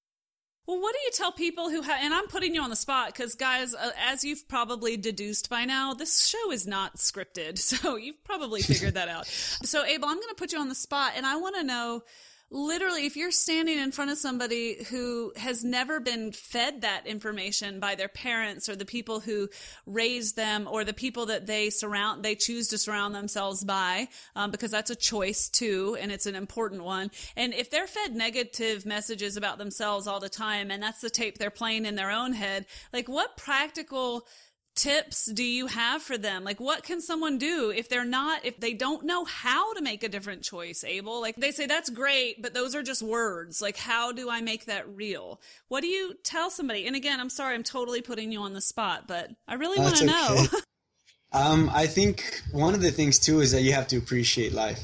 Well, 0.67 0.79
what 0.79 0.93
do 0.93 0.99
you 1.03 1.11
tell 1.13 1.31
people 1.31 1.69
who 1.69 1.81
have, 1.81 1.99
and 2.01 2.13
I'm 2.13 2.27
putting 2.27 2.55
you 2.55 2.61
on 2.61 2.69
the 2.69 2.75
spot 2.75 3.07
because, 3.07 3.35
guys, 3.35 3.73
uh, 3.75 3.91
as 3.99 4.23
you've 4.23 4.47
probably 4.47 4.95
deduced 4.95 5.49
by 5.49 5.65
now, 5.65 5.93
this 5.93 6.27
show 6.27 6.51
is 6.51 6.65
not 6.65 6.97
scripted. 6.97 7.59
So 7.81 7.95
you've 7.95 8.23
probably 8.23 8.61
figured 8.61 8.93
that 8.93 9.09
out. 9.09 9.25
So, 9.27 9.83
Abel, 9.83 10.07
I'm 10.07 10.15
going 10.15 10.29
to 10.29 10.35
put 10.35 10.53
you 10.53 10.59
on 10.59 10.69
the 10.69 10.75
spot 10.75 11.13
and 11.15 11.25
I 11.25 11.35
want 11.37 11.55
to 11.55 11.63
know 11.63 12.03
literally 12.51 13.05
if 13.05 13.15
you're 13.15 13.31
standing 13.31 13.79
in 13.79 13.93
front 13.93 14.11
of 14.11 14.17
somebody 14.17 14.83
who 14.89 15.31
has 15.37 15.63
never 15.63 16.01
been 16.01 16.33
fed 16.33 16.81
that 16.81 17.07
information 17.07 17.79
by 17.79 17.95
their 17.95 18.09
parents 18.09 18.67
or 18.67 18.75
the 18.75 18.85
people 18.85 19.21
who 19.21 19.47
raised 19.85 20.35
them 20.35 20.67
or 20.69 20.83
the 20.83 20.93
people 20.93 21.27
that 21.27 21.47
they 21.47 21.69
surround 21.69 22.23
they 22.23 22.35
choose 22.35 22.67
to 22.67 22.77
surround 22.77 23.15
themselves 23.15 23.63
by 23.63 24.05
um, 24.35 24.51
because 24.51 24.69
that's 24.69 24.89
a 24.91 24.95
choice 24.95 25.47
too 25.47 25.97
and 26.01 26.11
it's 26.11 26.25
an 26.25 26.35
important 26.35 26.83
one. 26.83 27.09
And 27.37 27.53
if 27.53 27.69
they're 27.69 27.87
fed 27.87 28.13
negative 28.13 28.85
messages 28.85 29.37
about 29.37 29.57
themselves 29.57 30.05
all 30.05 30.19
the 30.19 30.29
time 30.29 30.71
and 30.71 30.83
that's 30.83 30.99
the 30.99 31.09
tape 31.09 31.37
they're 31.37 31.49
playing 31.49 31.85
in 31.85 31.95
their 31.95 32.11
own 32.11 32.33
head 32.33 32.65
like 32.91 33.07
what 33.07 33.37
practical 33.37 34.27
tips 34.75 35.25
do 35.25 35.43
you 35.43 35.67
have 35.67 36.01
for 36.01 36.17
them? 36.17 36.43
Like, 36.43 36.59
what 36.59 36.83
can 36.83 37.01
someone 37.01 37.37
do 37.37 37.71
if 37.75 37.89
they're 37.89 38.05
not, 38.05 38.45
if 38.45 38.59
they 38.59 38.73
don't 38.73 39.05
know 39.05 39.25
how 39.25 39.73
to 39.73 39.81
make 39.81 40.03
a 40.03 40.09
different 40.09 40.43
choice, 40.43 40.83
Abel? 40.83 41.21
Like, 41.21 41.35
they 41.35 41.51
say, 41.51 41.65
that's 41.65 41.89
great, 41.89 42.41
but 42.41 42.53
those 42.53 42.75
are 42.75 42.83
just 42.83 43.01
words. 43.01 43.61
Like, 43.61 43.77
how 43.77 44.11
do 44.11 44.29
I 44.29 44.41
make 44.41 44.65
that 44.65 44.87
real? 44.89 45.41
What 45.67 45.81
do 45.81 45.87
you 45.87 46.15
tell 46.23 46.49
somebody? 46.49 46.87
And 46.87 46.95
again, 46.95 47.19
I'm 47.19 47.29
sorry, 47.29 47.55
I'm 47.55 47.63
totally 47.63 48.01
putting 48.01 48.31
you 48.31 48.41
on 48.41 48.53
the 48.53 48.61
spot, 48.61 49.07
but 49.07 49.29
I 49.47 49.55
really 49.55 49.79
want 49.79 49.97
to 49.97 50.05
know. 50.05 50.45
um, 51.31 51.69
I 51.73 51.87
think 51.87 52.41
one 52.51 52.73
of 52.73 52.81
the 52.81 52.91
things 52.91 53.19
too 53.19 53.41
is 53.41 53.51
that 53.51 53.61
you 53.61 53.73
have 53.73 53.87
to 53.89 53.97
appreciate 53.97 54.53
life. 54.53 54.79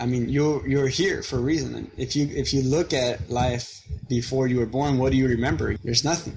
I 0.00 0.06
mean, 0.06 0.28
you're 0.28 0.66
you're 0.66 0.88
here 0.88 1.22
for 1.22 1.36
a 1.36 1.40
reason. 1.40 1.90
If 1.96 2.16
you 2.16 2.26
if 2.26 2.52
you 2.52 2.62
look 2.62 2.92
at 2.92 3.30
life 3.30 3.82
before 4.08 4.48
you 4.48 4.58
were 4.58 4.66
born, 4.66 4.98
what 4.98 5.12
do 5.12 5.18
you 5.18 5.28
remember? 5.28 5.76
There's 5.76 6.02
nothing 6.02 6.36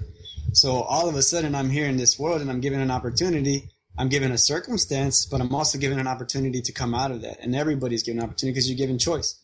so 0.55 0.83
all 0.83 1.09
of 1.09 1.15
a 1.15 1.21
sudden, 1.21 1.53
I'm 1.53 1.69
here 1.69 1.85
in 1.85 1.97
this 1.97 2.17
world 2.17 2.41
and 2.41 2.49
I'm 2.49 2.61
given 2.61 2.79
an 2.79 2.89
opportunity. 2.89 3.69
I'm 3.97 4.07
given 4.07 4.31
a 4.31 4.37
circumstance, 4.37 5.25
but 5.25 5.41
I'm 5.41 5.53
also 5.53 5.77
given 5.77 5.99
an 5.99 6.07
opportunity 6.07 6.61
to 6.61 6.71
come 6.71 6.95
out 6.95 7.11
of 7.11 7.21
that. 7.23 7.39
And 7.41 7.53
everybody's 7.53 8.03
given 8.03 8.19
an 8.19 8.25
opportunity 8.25 8.53
because 8.53 8.69
you're 8.69 8.77
given 8.77 8.97
choice. 8.97 9.37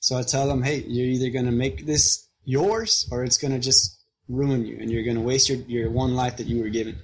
So 0.00 0.18
I 0.18 0.22
tell 0.22 0.48
them, 0.48 0.62
hey, 0.62 0.84
you're 0.86 1.06
either 1.06 1.30
going 1.30 1.46
to 1.46 1.52
make 1.52 1.86
this 1.86 2.28
yours 2.44 3.08
or 3.12 3.22
it's 3.22 3.38
going 3.38 3.52
to 3.52 3.60
just 3.60 4.02
ruin 4.28 4.66
you 4.66 4.76
and 4.80 4.90
you're 4.90 5.04
going 5.04 5.16
to 5.16 5.22
waste 5.22 5.48
your, 5.48 5.58
your 5.68 5.90
one 5.90 6.14
life 6.16 6.36
that 6.38 6.48
you 6.48 6.60
were 6.60 6.68
given. 6.68 6.98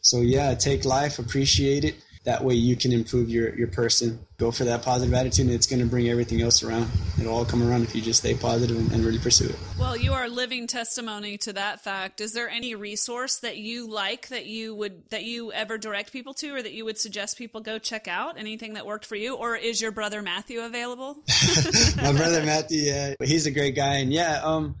So 0.00 0.20
yeah, 0.20 0.54
take 0.54 0.84
life, 0.84 1.20
appreciate 1.20 1.84
it, 1.84 1.94
that 2.26 2.42
way 2.42 2.54
you 2.54 2.74
can 2.74 2.92
improve 2.92 3.30
your, 3.30 3.54
your 3.54 3.68
person. 3.68 4.18
Go 4.36 4.50
for 4.50 4.64
that 4.64 4.82
positive 4.82 5.14
attitude 5.14 5.46
and 5.46 5.54
it's 5.54 5.68
going 5.68 5.78
to 5.78 5.86
bring 5.86 6.08
everything 6.08 6.42
else 6.42 6.64
around. 6.64 6.88
It'll 7.20 7.32
all 7.32 7.44
come 7.44 7.62
around 7.62 7.84
if 7.84 7.94
you 7.94 8.02
just 8.02 8.18
stay 8.18 8.34
positive 8.34 8.76
and, 8.76 8.90
and, 8.90 9.04
really 9.04 9.20
pursue 9.20 9.48
it. 9.48 9.56
Well 9.78 9.96
you 9.96 10.12
are 10.12 10.28
living 10.28 10.66
testimony 10.66 11.38
to 11.38 11.52
that 11.52 11.84
fact. 11.84 12.20
Is 12.20 12.32
there 12.32 12.48
any 12.48 12.74
resource 12.74 13.38
that 13.38 13.58
you 13.58 13.88
like 13.88 14.28
that 14.28 14.46
you 14.46 14.74
would 14.74 15.08
that 15.10 15.22
you 15.22 15.52
ever 15.52 15.78
direct 15.78 16.12
people 16.12 16.34
to 16.34 16.56
or 16.56 16.60
that 16.60 16.72
you 16.72 16.84
would 16.84 16.98
suggest 16.98 17.38
people 17.38 17.60
go 17.60 17.78
check 17.78 18.08
out? 18.08 18.36
Anything 18.36 18.74
that 18.74 18.84
worked 18.84 19.06
for 19.06 19.16
you? 19.16 19.36
Or 19.36 19.54
is 19.54 19.80
your 19.80 19.92
brother 19.92 20.20
matthew 20.20 20.60
available? 20.60 21.14
My 21.96 22.12
brother 22.12 22.42
matthew 22.42 22.82
yeah. 22.82 23.14
He's 23.22 23.46
a 23.46 23.52
great 23.52 23.76
guy. 23.76 23.98
And 23.98 24.12
yeah 24.12 24.40
um 24.42 24.74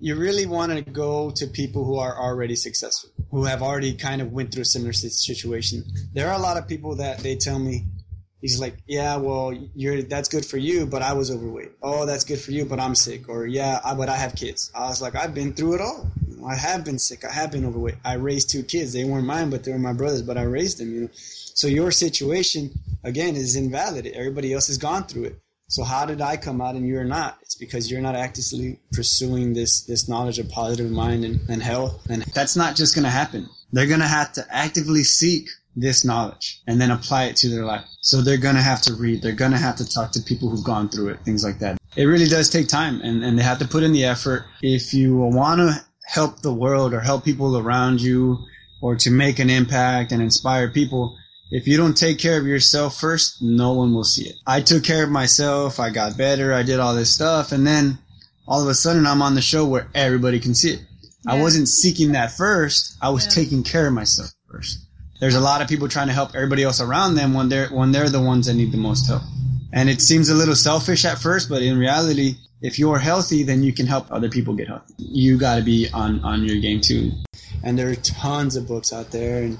you 0.00 0.16
really 0.16 0.46
want 0.46 0.72
to 0.72 0.82
go 0.82 1.30
to 1.30 1.46
people 1.46 1.84
who 1.84 1.96
are 1.98 2.16
already 2.16 2.54
successful, 2.54 3.10
who 3.30 3.44
have 3.44 3.62
already 3.62 3.94
kind 3.94 4.22
of 4.22 4.32
went 4.32 4.52
through 4.52 4.62
a 4.62 4.66
similar 4.66 4.92
situation. 4.92 5.84
There 6.14 6.28
are 6.28 6.34
a 6.34 6.42
lot 6.42 6.56
of 6.56 6.66
people 6.66 6.96
that 6.96 7.18
they 7.18 7.36
tell 7.36 7.58
me, 7.58 7.84
he's 8.40 8.58
like, 8.58 8.76
yeah, 8.86 9.16
well, 9.16 9.52
you're 9.74 10.02
that's 10.02 10.28
good 10.28 10.46
for 10.46 10.56
you, 10.56 10.86
but 10.86 11.02
I 11.02 11.12
was 11.12 11.30
overweight. 11.30 11.72
Oh, 11.82 12.06
that's 12.06 12.24
good 12.24 12.40
for 12.40 12.52
you, 12.52 12.64
but 12.64 12.80
I'm 12.80 12.94
sick. 12.94 13.28
Or 13.28 13.46
yeah, 13.46 13.80
I, 13.84 13.94
but 13.94 14.08
I 14.08 14.16
have 14.16 14.34
kids. 14.34 14.70
I 14.74 14.88
was 14.88 15.02
like, 15.02 15.14
I've 15.14 15.34
been 15.34 15.52
through 15.52 15.74
it 15.74 15.80
all. 15.80 16.10
I 16.46 16.54
have 16.54 16.84
been 16.84 16.98
sick. 16.98 17.24
I 17.24 17.32
have 17.32 17.50
been 17.50 17.64
overweight. 17.66 17.96
I 18.04 18.14
raised 18.14 18.50
two 18.50 18.62
kids. 18.62 18.92
They 18.92 19.04
weren't 19.04 19.26
mine, 19.26 19.50
but 19.50 19.64
they 19.64 19.72
were 19.72 19.78
my 19.78 19.92
brothers. 19.92 20.22
But 20.22 20.38
I 20.38 20.42
raised 20.42 20.78
them. 20.78 20.94
You 20.94 21.00
know, 21.02 21.08
so 21.12 21.66
your 21.66 21.90
situation 21.90 22.70
again 23.02 23.36
is 23.36 23.56
invalid. 23.56 24.06
Everybody 24.06 24.52
else 24.52 24.68
has 24.68 24.78
gone 24.78 25.04
through 25.04 25.24
it. 25.24 25.40
So 25.68 25.84
how 25.84 26.06
did 26.06 26.22
I 26.22 26.38
come 26.38 26.62
out 26.62 26.76
and 26.76 26.86
you're 26.88 27.04
not? 27.04 27.38
It's 27.42 27.54
because 27.54 27.90
you're 27.90 28.00
not 28.00 28.14
actively 28.14 28.80
pursuing 28.92 29.52
this 29.52 29.82
this 29.82 30.08
knowledge 30.08 30.38
of 30.38 30.48
positive 30.48 30.90
mind 30.90 31.26
and, 31.26 31.40
and 31.48 31.62
health. 31.62 32.06
And 32.08 32.22
that's 32.34 32.56
not 32.56 32.74
just 32.74 32.94
gonna 32.94 33.10
happen. 33.10 33.48
They're 33.72 33.86
gonna 33.86 34.08
have 34.08 34.32
to 34.32 34.46
actively 34.50 35.04
seek 35.04 35.46
this 35.76 36.06
knowledge 36.06 36.62
and 36.66 36.80
then 36.80 36.90
apply 36.90 37.24
it 37.24 37.36
to 37.36 37.50
their 37.50 37.66
life. 37.66 37.84
So 38.00 38.22
they're 38.22 38.38
gonna 38.38 38.62
have 38.62 38.80
to 38.82 38.94
read, 38.94 39.20
they're 39.20 39.32
gonna 39.32 39.58
have 39.58 39.76
to 39.76 39.88
talk 39.88 40.10
to 40.12 40.22
people 40.22 40.48
who've 40.48 40.64
gone 40.64 40.88
through 40.88 41.10
it, 41.10 41.20
things 41.26 41.44
like 41.44 41.58
that. 41.58 41.76
It 41.96 42.04
really 42.04 42.26
does 42.26 42.48
take 42.48 42.68
time 42.68 43.02
and, 43.02 43.22
and 43.22 43.38
they 43.38 43.42
have 43.42 43.58
to 43.58 43.68
put 43.68 43.82
in 43.82 43.92
the 43.92 44.06
effort. 44.06 44.46
If 44.62 44.94
you 44.94 45.16
wanna 45.16 45.84
help 46.06 46.40
the 46.40 46.54
world 46.54 46.94
or 46.94 47.00
help 47.00 47.26
people 47.26 47.58
around 47.58 48.00
you 48.00 48.38
or 48.80 48.96
to 48.96 49.10
make 49.10 49.38
an 49.38 49.50
impact 49.50 50.12
and 50.12 50.22
inspire 50.22 50.70
people, 50.70 51.17
if 51.50 51.66
you 51.66 51.76
don't 51.76 51.96
take 51.96 52.18
care 52.18 52.38
of 52.38 52.46
yourself 52.46 53.00
first, 53.00 53.40
no 53.40 53.72
one 53.72 53.94
will 53.94 54.04
see 54.04 54.28
it. 54.28 54.36
I 54.46 54.60
took 54.60 54.84
care 54.84 55.04
of 55.04 55.10
myself. 55.10 55.80
I 55.80 55.90
got 55.90 56.16
better. 56.16 56.52
I 56.52 56.62
did 56.62 56.78
all 56.78 56.94
this 56.94 57.14
stuff. 57.14 57.52
And 57.52 57.66
then 57.66 57.98
all 58.46 58.62
of 58.62 58.68
a 58.68 58.74
sudden 58.74 59.06
I'm 59.06 59.22
on 59.22 59.34
the 59.34 59.40
show 59.40 59.66
where 59.66 59.88
everybody 59.94 60.40
can 60.40 60.54
see 60.54 60.74
it. 60.74 60.80
Yeah. 61.24 61.34
I 61.34 61.40
wasn't 61.40 61.68
seeking 61.68 62.12
that 62.12 62.32
first. 62.32 62.96
I 63.00 63.10
was 63.10 63.24
yeah. 63.24 63.42
taking 63.42 63.62
care 63.62 63.86
of 63.86 63.94
myself 63.94 64.30
first. 64.50 64.78
There's 65.20 65.34
a 65.34 65.40
lot 65.40 65.62
of 65.62 65.68
people 65.68 65.88
trying 65.88 66.06
to 66.08 66.12
help 66.12 66.34
everybody 66.34 66.62
else 66.62 66.80
around 66.80 67.14
them 67.14 67.34
when 67.34 67.48
they're, 67.48 67.68
when 67.68 67.92
they're 67.92 68.10
the 68.10 68.22
ones 68.22 68.46
that 68.46 68.54
need 68.54 68.70
the 68.70 68.78
most 68.78 69.06
help. 69.06 69.22
And 69.72 69.88
it 69.88 70.00
seems 70.00 70.28
a 70.28 70.34
little 70.34 70.54
selfish 70.54 71.04
at 71.04 71.18
first, 71.18 71.48
but 71.48 71.62
in 71.62 71.78
reality, 71.78 72.34
if 72.60 72.78
you're 72.78 72.98
healthy, 72.98 73.42
then 73.42 73.62
you 73.62 73.72
can 73.72 73.86
help 73.86 74.10
other 74.10 74.28
people 74.28 74.54
get 74.54 74.68
healthy. 74.68 74.94
You 74.98 75.38
got 75.38 75.56
to 75.56 75.62
be 75.62 75.88
on, 75.92 76.20
on 76.20 76.44
your 76.44 76.60
game 76.60 76.80
too. 76.80 77.12
And 77.64 77.78
there 77.78 77.90
are 77.90 77.96
tons 77.96 78.54
of 78.54 78.68
books 78.68 78.92
out 78.92 79.10
there 79.10 79.42
and, 79.42 79.58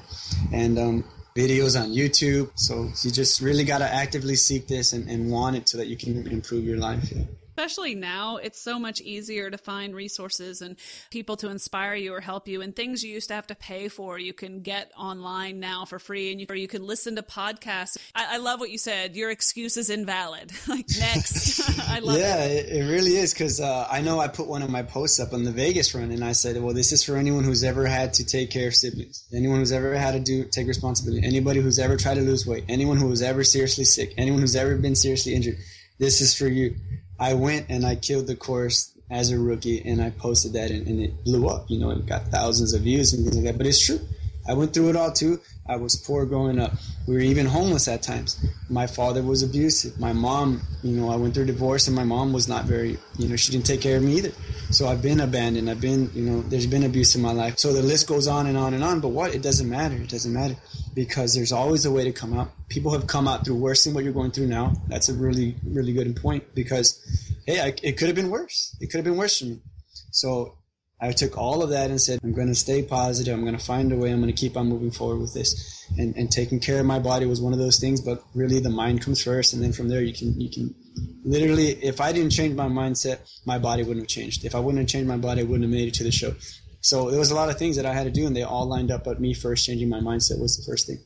and, 0.52 0.78
um, 0.78 1.04
videos 1.38 1.80
on 1.80 1.90
YouTube. 1.90 2.50
So 2.56 2.90
you 3.02 3.10
just 3.12 3.40
really 3.40 3.64
got 3.64 3.78
to 3.78 3.94
actively 4.02 4.34
seek 4.34 4.66
this 4.66 4.92
and, 4.92 5.08
and, 5.08 5.30
want 5.30 5.54
it 5.56 5.68
so 5.68 5.78
that 5.78 5.86
you 5.86 5.96
can 5.96 6.26
improve 6.26 6.64
your 6.64 6.78
life. 6.78 7.12
Especially 7.58 7.96
now 7.96 8.36
it's 8.36 8.60
so 8.60 8.78
much 8.78 9.00
easier 9.00 9.50
to 9.50 9.58
find 9.58 9.92
resources 9.92 10.62
and 10.62 10.76
people 11.10 11.36
to 11.38 11.48
inspire 11.48 11.96
you 11.96 12.14
or 12.14 12.20
help 12.20 12.46
you 12.46 12.62
and 12.62 12.76
things 12.76 13.02
you 13.02 13.12
used 13.12 13.26
to 13.30 13.34
have 13.34 13.48
to 13.48 13.56
pay 13.56 13.88
for 13.88 14.16
you 14.16 14.32
can 14.32 14.60
get 14.60 14.92
online 14.96 15.58
now 15.58 15.84
for 15.84 15.98
free 15.98 16.30
and 16.30 16.40
you, 16.40 16.46
or 16.48 16.54
you 16.54 16.68
can 16.68 16.86
listen 16.86 17.16
to 17.16 17.22
podcasts. 17.22 17.98
I, 18.14 18.34
I 18.34 18.36
love 18.36 18.60
what 18.60 18.70
you 18.70 18.78
said 18.78 19.16
your 19.16 19.32
excuse 19.32 19.76
is 19.76 19.90
invalid. 19.90 20.52
Like 20.68 20.86
next. 21.00 21.60
I 21.90 21.98
love 22.00 22.18
yeah 22.18 22.44
it. 22.44 22.68
it, 22.68 22.90
really 22.90 23.16
is 23.16 23.32
because 23.32 23.58
uh, 23.58 23.88
i 23.90 24.02
know 24.02 24.20
i 24.20 24.28
put 24.28 24.46
one 24.46 24.62
of 24.62 24.68
my 24.68 24.82
posts 24.82 25.18
up 25.18 25.32
on 25.32 25.44
the 25.44 25.50
vegas 25.50 25.94
run 25.94 26.10
and 26.10 26.22
i 26.22 26.32
said 26.32 26.60
well 26.62 26.74
this 26.74 26.92
is 26.92 27.02
for 27.02 27.16
anyone 27.16 27.42
who's 27.42 27.64
ever 27.64 27.86
had 27.86 28.12
to 28.14 28.24
take 28.24 28.50
care 28.50 28.68
of 28.68 28.74
siblings 28.74 29.26
anyone 29.32 29.58
who's 29.58 29.72
ever 29.72 29.94
had 29.94 30.12
to 30.12 30.20
do 30.20 30.44
take 30.44 30.66
responsibility 30.68 31.26
anybody 31.26 31.60
who's 31.60 31.78
ever 31.78 31.96
tried 31.96 32.16
to 32.16 32.20
lose 32.20 32.46
weight 32.46 32.64
anyone 32.68 32.98
who 32.98 33.08
was 33.08 33.22
ever 33.22 33.42
seriously 33.42 33.84
sick 33.84 34.12
anyone 34.18 34.40
who's 34.40 34.56
ever 34.56 34.76
been 34.76 34.94
seriously 34.94 35.34
injured 35.34 35.56
this 35.98 36.20
is 36.20 36.34
for 36.34 36.46
you 36.46 36.76
I 37.18 37.34
went 37.34 37.66
and 37.68 37.84
I 37.84 37.96
killed 37.96 38.26
the 38.26 38.36
course 38.36 38.94
as 39.10 39.30
a 39.30 39.38
rookie 39.38 39.82
and 39.84 40.02
I 40.02 40.10
posted 40.10 40.52
that 40.52 40.70
and, 40.70 40.86
and, 40.86 41.00
it 41.00 41.24
blew 41.24 41.48
up. 41.48 41.64
You 41.68 41.78
know, 41.78 41.90
it 41.90 42.06
got 42.06 42.28
thousands 42.28 42.74
of 42.74 42.82
views 42.82 43.12
and 43.12 43.24
things 43.24 43.36
like 43.36 43.46
that. 43.46 43.58
But 43.58 43.66
it's 43.66 43.84
true. 43.84 44.00
I 44.46 44.54
went 44.54 44.72
through 44.72 44.90
it 44.90 44.96
all 44.96 45.12
too. 45.12 45.40
I 45.68 45.76
was 45.76 45.96
poor 45.96 46.24
growing 46.24 46.58
up. 46.58 46.72
We 47.06 47.14
were 47.14 47.20
even 47.20 47.44
homeless 47.44 47.88
at 47.88 48.02
times. 48.02 48.42
My 48.70 48.86
father 48.86 49.22
was 49.22 49.42
abusive. 49.42 49.98
My 50.00 50.14
mom, 50.14 50.62
you 50.82 50.92
know, 50.92 51.10
I 51.10 51.16
went 51.16 51.34
through 51.34 51.46
divorce 51.46 51.86
and 51.86 51.94
my 51.94 52.04
mom 52.04 52.32
was 52.32 52.48
not 52.48 52.64
very, 52.64 52.98
you 53.18 53.28
know, 53.28 53.36
she 53.36 53.52
didn't 53.52 53.66
take 53.66 53.82
care 53.82 53.98
of 53.98 54.02
me 54.02 54.16
either. 54.16 54.32
So 54.70 54.86
I've 54.88 55.02
been 55.02 55.20
abandoned. 55.20 55.68
I've 55.68 55.80
been, 55.80 56.10
you 56.14 56.22
know, 56.22 56.42
there's 56.42 56.66
been 56.66 56.84
abuse 56.84 57.14
in 57.14 57.20
my 57.20 57.32
life. 57.32 57.58
So 57.58 57.72
the 57.74 57.82
list 57.82 58.06
goes 58.08 58.26
on 58.26 58.46
and 58.46 58.56
on 58.56 58.72
and 58.72 58.82
on. 58.82 59.00
But 59.00 59.08
what? 59.08 59.34
It 59.34 59.42
doesn't 59.42 59.68
matter. 59.68 59.96
It 59.96 60.08
doesn't 60.08 60.32
matter 60.32 60.56
because 60.98 61.32
there's 61.32 61.52
always 61.52 61.84
a 61.84 61.92
way 61.92 62.02
to 62.02 62.10
come 62.10 62.36
out. 62.36 62.50
People 62.68 62.90
have 62.90 63.06
come 63.06 63.28
out 63.28 63.44
through 63.44 63.54
worse 63.54 63.84
than 63.84 63.94
what 63.94 64.02
you're 64.02 64.12
going 64.12 64.32
through 64.32 64.48
now. 64.48 64.72
That's 64.88 65.08
a 65.08 65.14
really, 65.14 65.54
really 65.64 65.92
good 65.92 66.16
point 66.16 66.42
because 66.56 67.00
hey, 67.46 67.60
I, 67.60 67.72
it 67.84 67.96
could 67.96 68.08
have 68.08 68.16
been 68.16 68.30
worse. 68.30 68.76
It 68.80 68.90
could 68.90 68.96
have 68.96 69.04
been 69.04 69.16
worse 69.16 69.38
for 69.38 69.44
me. 69.44 69.60
So 70.10 70.58
I 71.00 71.12
took 71.12 71.38
all 71.38 71.62
of 71.62 71.70
that 71.70 71.90
and 71.90 72.00
said, 72.00 72.18
I'm 72.24 72.34
going 72.34 72.48
to 72.48 72.54
stay 72.56 72.82
positive. 72.82 73.32
I'm 73.32 73.42
going 73.42 73.56
to 73.56 73.64
find 73.64 73.92
a 73.92 73.96
way. 73.96 74.10
I'm 74.10 74.20
going 74.20 74.34
to 74.34 74.40
keep 74.40 74.56
on 74.56 74.66
moving 74.66 74.90
forward 74.90 75.20
with 75.20 75.34
this. 75.34 75.86
And, 75.96 76.16
and 76.16 76.32
taking 76.32 76.58
care 76.58 76.80
of 76.80 76.86
my 76.86 76.98
body 76.98 77.26
was 77.26 77.40
one 77.40 77.52
of 77.52 77.60
those 77.60 77.78
things, 77.78 78.00
but 78.00 78.20
really 78.34 78.58
the 78.58 78.68
mind 78.68 79.00
comes 79.00 79.22
first. 79.22 79.52
And 79.52 79.62
then 79.62 79.72
from 79.72 79.88
there, 79.88 80.02
you 80.02 80.12
can, 80.12 80.40
you 80.40 80.50
can 80.50 80.74
literally, 81.22 81.68
if 81.80 82.00
I 82.00 82.10
didn't 82.10 82.30
change 82.30 82.56
my 82.56 82.66
mindset, 82.66 83.20
my 83.46 83.60
body 83.60 83.84
wouldn't 83.84 84.02
have 84.02 84.08
changed. 84.08 84.44
If 84.44 84.56
I 84.56 84.58
wouldn't 84.58 84.80
have 84.80 84.88
changed 84.88 85.06
my 85.06 85.16
body, 85.16 85.42
I 85.42 85.44
wouldn't 85.44 85.62
have 85.62 85.70
made 85.70 85.86
it 85.86 85.94
to 85.94 86.02
the 86.02 86.10
show. 86.10 86.34
So 86.88 87.10
there 87.10 87.18
was 87.18 87.30
a 87.30 87.34
lot 87.34 87.50
of 87.50 87.58
things 87.58 87.76
that 87.76 87.84
I 87.84 87.92
had 87.92 88.04
to 88.04 88.10
do 88.10 88.26
and 88.26 88.34
they 88.34 88.44
all 88.44 88.64
lined 88.64 88.90
up, 88.90 89.04
but 89.04 89.20
me 89.20 89.34
first 89.34 89.66
changing 89.66 89.90
my 89.90 90.00
mindset 90.00 90.40
was 90.40 90.56
the 90.56 90.62
first 90.62 90.86
thing. 90.86 90.98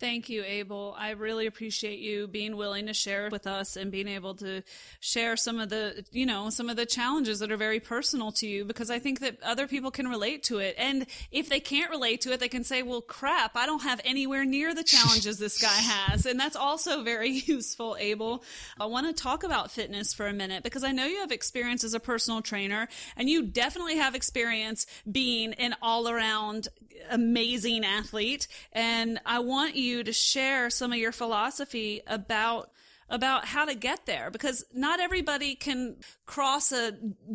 Thank 0.00 0.30
you, 0.30 0.42
Abel. 0.44 0.96
I 0.98 1.10
really 1.10 1.46
appreciate 1.46 1.98
you 1.98 2.26
being 2.26 2.56
willing 2.56 2.86
to 2.86 2.94
share 2.94 3.28
with 3.30 3.46
us 3.46 3.76
and 3.76 3.92
being 3.92 4.08
able 4.08 4.34
to 4.36 4.62
share 4.98 5.36
some 5.36 5.60
of 5.60 5.68
the, 5.68 6.06
you 6.10 6.24
know, 6.24 6.48
some 6.48 6.70
of 6.70 6.76
the 6.76 6.86
challenges 6.86 7.40
that 7.40 7.52
are 7.52 7.58
very 7.58 7.80
personal 7.80 8.32
to 8.32 8.46
you 8.46 8.64
because 8.64 8.90
I 8.90 8.98
think 8.98 9.20
that 9.20 9.36
other 9.42 9.66
people 9.66 9.90
can 9.90 10.08
relate 10.08 10.42
to 10.44 10.58
it. 10.58 10.74
And 10.78 11.04
if 11.30 11.50
they 11.50 11.60
can't 11.60 11.90
relate 11.90 12.22
to 12.22 12.32
it, 12.32 12.40
they 12.40 12.48
can 12.48 12.64
say, 12.64 12.82
well, 12.82 13.02
crap, 13.02 13.56
I 13.56 13.66
don't 13.66 13.82
have 13.82 14.00
anywhere 14.02 14.46
near 14.46 14.74
the 14.74 14.84
challenges 14.84 15.38
this 15.38 15.60
guy 15.60 15.68
has. 15.68 16.24
And 16.24 16.40
that's 16.40 16.56
also 16.56 17.02
very 17.02 17.28
useful, 17.44 17.94
Abel. 18.00 18.42
I 18.80 18.86
want 18.86 19.06
to 19.14 19.22
talk 19.22 19.44
about 19.44 19.70
fitness 19.70 20.14
for 20.14 20.26
a 20.26 20.32
minute 20.32 20.62
because 20.62 20.82
I 20.82 20.92
know 20.92 21.04
you 21.04 21.18
have 21.18 21.30
experience 21.30 21.84
as 21.84 21.92
a 21.92 22.00
personal 22.00 22.40
trainer 22.40 22.88
and 23.18 23.28
you 23.28 23.42
definitely 23.42 23.98
have 23.98 24.14
experience 24.14 24.86
being 25.12 25.52
an 25.54 25.76
all 25.82 26.08
around 26.08 26.68
amazing 27.10 27.84
athlete. 27.84 28.46
And 28.72 29.20
I 29.26 29.40
want 29.40 29.76
you 29.76 29.89
to 30.02 30.12
share 30.12 30.70
some 30.70 30.92
of 30.92 30.98
your 30.98 31.12
philosophy 31.12 32.00
about 32.06 32.70
about 33.10 33.44
how 33.44 33.64
to 33.64 33.74
get 33.74 34.06
there 34.06 34.30
because 34.30 34.64
not 34.72 35.00
everybody 35.00 35.56
can 35.56 35.96
cross 36.26 36.70
a 36.70 36.92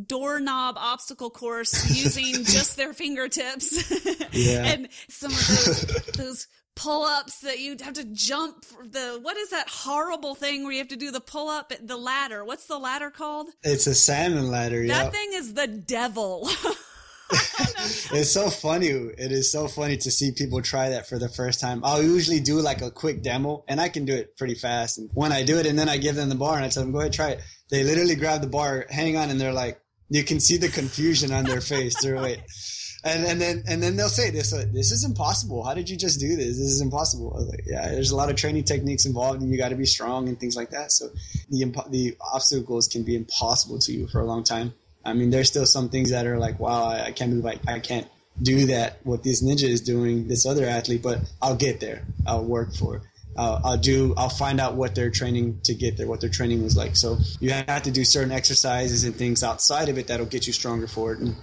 doorknob 0.08 0.76
obstacle 0.78 1.30
course 1.30 1.90
using 2.04 2.46
just 2.46 2.78
their 2.78 2.94
fingertips 2.94 3.92
yeah. 4.32 4.66
and 4.66 4.88
some 5.10 5.32
of 5.32 5.48
those 5.48 5.82
those 6.18 6.48
pull-ups 6.76 7.40
that 7.40 7.60
you 7.60 7.78
have 7.82 7.94
to 7.94 8.04
jump 8.06 8.66
the 8.84 9.18
what 9.22 9.38
is 9.38 9.50
that 9.52 9.68
horrible 9.70 10.36
thing 10.36 10.64
where 10.64 10.74
you 10.74 10.80
have 10.80 10.90
to 10.90 10.98
do 10.98 11.10
the 11.10 11.22
pull-up 11.22 11.72
the 11.82 11.96
ladder 11.96 12.44
what's 12.44 12.68
the 12.68 12.78
ladder 12.78 13.10
called 13.10 13.48
it's 13.64 13.88
a 13.88 13.96
salmon 13.96 14.50
ladder 14.50 14.86
that 14.88 15.06
yep. 15.06 15.14
thing 15.14 15.30
is 15.34 15.54
the 15.54 15.68
devil 15.68 16.50
it's 17.32 18.32
so 18.32 18.50
funny. 18.50 18.88
It 18.88 19.32
is 19.32 19.52
so 19.52 19.68
funny 19.68 19.98
to 19.98 20.12
see 20.12 20.32
people 20.32 20.62
try 20.62 20.90
that 20.90 21.08
for 21.08 21.18
the 21.18 21.30
first 21.30 21.60
time. 21.60 21.82
I'll 21.84 22.04
usually 22.04 22.40
do 22.40 22.60
like 22.62 22.82
a 22.82 22.92
quick 22.92 23.24
demo 23.24 23.64
and 23.68 23.82
I 23.82 23.90
can 23.90 24.06
do 24.06 24.14
it 24.14 24.38
pretty 24.38 24.56
fast. 24.56 24.98
And 24.98 25.10
when 25.14 25.32
I 25.32 25.44
do 25.44 25.58
it 25.58 25.66
and 25.66 25.78
then 25.78 25.90
I 25.90 25.98
give 25.98 26.16
them 26.16 26.30
the 26.30 26.36
bar 26.36 26.56
and 26.56 26.66
I 26.66 26.70
tell 26.70 26.84
them, 26.84 26.92
go 26.92 27.00
ahead, 27.00 27.14
try 27.14 27.30
it. 27.30 27.42
They 27.70 27.84
literally 27.84 28.16
grab 28.16 28.42
the 28.42 28.48
bar, 28.48 28.86
hang 28.90 29.18
on, 29.18 29.30
and 29.30 29.42
they're 29.42 29.54
like, 29.54 29.80
you 30.10 30.24
can 30.24 30.40
see 30.40 30.58
the 30.58 30.70
confusion 30.70 31.32
on 31.32 31.46
their 31.46 31.62
face. 31.62 32.00
They're 32.02 32.22
like, 32.22 32.46
and, 33.04 33.26
and 33.26 33.42
then, 33.42 33.64
and 33.68 33.82
then 33.82 33.96
they'll 33.96 34.10
say 34.10 34.30
this, 34.30 34.52
this 34.52 34.92
is 34.92 35.04
impossible. 35.04 35.64
How 35.64 35.74
did 35.74 35.90
you 35.90 35.98
just 35.98 36.20
do 36.20 36.36
this? 36.36 36.58
This 36.58 36.72
is 36.72 36.82
impossible. 36.82 37.48
Like, 37.50 37.64
yeah, 37.66 37.90
there's 37.90 38.12
a 38.12 38.16
lot 38.16 38.30
of 38.30 38.36
training 38.36 38.66
techniques 38.66 39.06
involved 39.06 39.42
and 39.42 39.52
you 39.52 39.58
got 39.58 39.70
to 39.70 39.76
be 39.76 39.86
strong 39.86 40.30
and 40.30 40.40
things 40.40 40.56
like 40.56 40.70
that. 40.70 40.92
So 40.92 41.10
the, 41.50 41.66
the 41.90 42.16
obstacles 42.34 42.88
can 42.88 43.04
be 43.04 43.16
impossible 43.16 43.80
to 43.80 43.92
you 43.92 44.08
for 44.08 44.22
a 44.22 44.26
long 44.26 44.44
time. 44.44 44.74
I 45.06 45.14
mean, 45.14 45.30
there's 45.30 45.48
still 45.48 45.66
some 45.66 45.90
things 45.90 46.12
that 46.12 46.26
are 46.26 46.38
like, 46.38 46.60
wow, 46.60 46.86
I, 46.86 47.06
I 47.06 47.12
can't 47.12 47.32
believe 47.32 47.60
I, 47.68 47.76
I 47.76 47.80
can't 47.80 48.08
do 48.42 48.68
that. 48.68 49.00
What 49.04 49.24
this 49.24 49.44
ninja 49.44 49.70
is 49.70 49.82
doing, 49.82 50.28
this 50.28 50.46
other 50.46 50.66
athlete, 50.66 51.02
but 51.04 51.20
I'll 51.42 51.56
get 51.56 51.80
there. 51.80 52.06
I'll 52.26 52.44
work 52.44 52.74
for 52.74 52.98
it. 52.98 53.02
Uh, 53.38 53.60
I'll 53.64 53.78
do. 53.78 54.14
I'll 54.18 54.30
find 54.30 54.62
out 54.62 54.76
what 54.76 54.96
they're 54.96 55.12
training 55.12 55.60
to 55.64 55.74
get 55.74 55.98
there, 55.98 56.08
what 56.08 56.22
their 56.22 56.30
training 56.30 56.64
was 56.64 56.78
like. 56.78 56.96
So 56.96 57.18
you 57.42 57.50
have 57.52 57.84
to 57.84 57.92
do 57.92 58.06
certain 58.06 58.32
exercises 58.32 59.04
and 59.04 59.14
things 59.14 59.44
outside 59.44 59.90
of 59.90 59.98
it 59.98 60.08
that'll 60.08 60.26
get 60.26 60.48
you 60.48 60.54
stronger 60.54 60.88
for 60.88 61.14
it. 61.14 61.20
And 61.20 61.36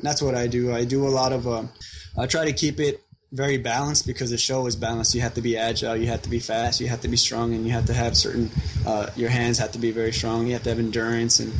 that's 0.00 0.22
what 0.22 0.34
I 0.34 0.46
do. 0.46 0.72
I 0.72 0.84
do 0.84 1.06
a 1.06 1.10
lot 1.10 1.32
of. 1.32 1.46
Uh, 1.46 1.64
I 2.16 2.26
try 2.26 2.46
to 2.46 2.52
keep 2.52 2.80
it 2.80 3.04
very 3.30 3.58
balanced 3.58 4.06
because 4.06 4.30
the 4.30 4.38
show 4.38 4.66
is 4.66 4.76
balanced. 4.76 5.14
You 5.14 5.20
have 5.20 5.34
to 5.34 5.42
be 5.42 5.58
agile, 5.58 5.96
you 5.96 6.06
have 6.06 6.22
to 6.22 6.30
be 6.30 6.38
fast, 6.38 6.80
you 6.80 6.86
have 6.86 7.00
to 7.00 7.08
be 7.08 7.16
strong, 7.16 7.52
and 7.52 7.66
you 7.66 7.72
have 7.72 7.86
to 7.86 7.92
have 7.92 8.16
certain. 8.16 8.50
Uh, 8.86 9.10
your 9.16 9.28
hands 9.28 9.58
have 9.58 9.72
to 9.72 9.78
be 9.78 9.90
very 9.90 10.12
strong. 10.12 10.46
You 10.46 10.54
have 10.54 10.62
to 10.62 10.70
have 10.70 10.78
endurance 10.78 11.40
and 11.40 11.52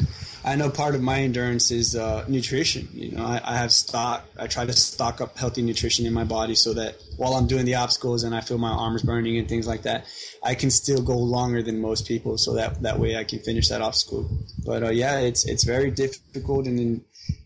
I 0.45 0.57
know 0.57 0.69
part 0.69 0.95
of 0.95 1.01
my 1.01 1.21
endurance 1.21 1.71
is 1.71 1.97
uh, 1.97 2.25
nutrition. 2.29 2.89
You 2.93 3.13
know, 3.13 3.25
I, 3.25 3.41
I, 3.43 3.57
have 3.57 3.73
stock. 3.73 4.27
I 4.39 4.47
try 4.47 4.67
to 4.67 4.75
stock 4.75 5.23
up 5.23 5.39
healthy 5.39 5.63
nutrition 5.63 6.05
in 6.05 6.13
my 6.13 6.25
body 6.25 6.55
so 6.55 6.75
that 6.75 6.97
while 7.17 7.33
I'm 7.33 7.47
doing 7.47 7.65
the 7.65 7.77
obstacles 7.77 8.25
and 8.25 8.35
I 8.35 8.43
feel 8.43 8.59
my 8.59 8.71
arms 8.71 9.03
burning 9.03 9.39
and 9.39 9.49
things 9.49 9.67
like 9.67 9.83
that, 9.83 10.05
I 10.43 10.55
can 10.55 10.71
still 10.71 11.01
go 11.01 11.17
longer 11.17 11.63
than 11.63 11.81
most 11.81 12.07
people. 12.07 12.37
So 12.37 12.55
that 12.55 12.83
that 12.83 12.99
way 12.99 13.17
I 13.17 13.25
can 13.25 13.39
finish 13.39 13.69
that 13.69 13.81
obstacle. 13.81 14.29
But 14.67 14.83
uh, 14.83 14.91
yeah, 14.91 15.21
it's 15.21 15.47
it's 15.47 15.65
very 15.65 15.91
difficult 15.91 16.67
and 16.67 17.01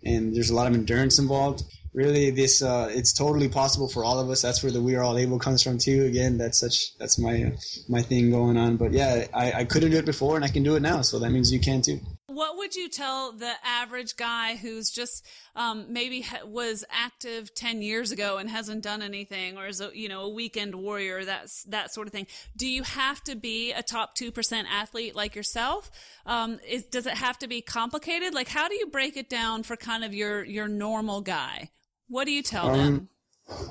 and 0.04 0.34
there's 0.34 0.50
a 0.50 0.54
lot 0.54 0.66
of 0.66 0.74
endurance 0.74 1.20
involved. 1.20 1.62
Really, 1.94 2.30
this 2.30 2.62
uh, 2.62 2.88
it's 2.90 3.12
totally 3.12 3.48
possible 3.48 3.88
for 3.88 4.04
all 4.04 4.18
of 4.18 4.28
us. 4.28 4.42
That's 4.42 4.62
where 4.62 4.72
the 4.72 4.82
"we 4.82 4.96
are 4.96 5.04
all 5.04 5.18
able" 5.18 5.38
comes 5.38 5.62
from 5.62 5.78
too. 5.78 6.04
Again, 6.04 6.36
that's 6.36 6.58
such 6.58 6.96
that's 6.98 7.16
my 7.16 7.52
my 7.88 8.02
thing 8.02 8.32
going 8.32 8.56
on. 8.56 8.76
But 8.76 8.92
yeah, 8.92 9.26
I, 9.32 9.52
I 9.52 9.64
couldn't 9.64 9.92
do 9.92 9.98
it 9.98 10.04
before, 10.04 10.34
and 10.34 10.44
I 10.44 10.48
can 10.48 10.64
do 10.64 10.74
it 10.74 10.82
now. 10.82 11.02
So 11.02 11.20
that 11.20 11.30
means 11.30 11.52
you 11.52 11.60
can 11.60 11.80
too 11.80 12.00
what 12.38 12.56
would 12.56 12.76
you 12.76 12.88
tell 12.88 13.32
the 13.32 13.52
average 13.64 14.16
guy 14.16 14.54
who's 14.54 14.90
just 14.90 15.26
um, 15.56 15.86
maybe 15.92 16.20
ha- 16.20 16.46
was 16.46 16.84
active 16.88 17.52
10 17.52 17.82
years 17.82 18.12
ago 18.12 18.36
and 18.36 18.48
hasn't 18.48 18.84
done 18.84 19.02
anything 19.02 19.58
or 19.58 19.66
is 19.66 19.80
a 19.80 19.90
you 19.92 20.08
know 20.08 20.22
a 20.22 20.28
weekend 20.28 20.76
warrior 20.76 21.24
that's 21.24 21.64
that 21.64 21.92
sort 21.92 22.06
of 22.06 22.12
thing? 22.12 22.28
Do 22.56 22.68
you 22.68 22.84
have 22.84 23.24
to 23.24 23.34
be 23.34 23.72
a 23.72 23.82
top 23.82 24.16
2% 24.16 24.64
athlete 24.70 25.16
like 25.16 25.34
yourself? 25.34 25.90
Um, 26.26 26.60
is, 26.66 26.84
does 26.84 27.06
it 27.06 27.14
have 27.14 27.40
to 27.40 27.48
be 27.48 27.60
complicated? 27.60 28.34
Like 28.34 28.48
how 28.48 28.68
do 28.68 28.76
you 28.76 28.86
break 28.86 29.16
it 29.16 29.28
down 29.28 29.64
for 29.64 29.74
kind 29.74 30.04
of 30.04 30.14
your 30.14 30.44
your 30.44 30.68
normal 30.68 31.20
guy? 31.20 31.70
What 32.06 32.26
do 32.26 32.30
you 32.30 32.42
tell 32.44 32.70
um, 32.70 32.78
them 32.78 33.08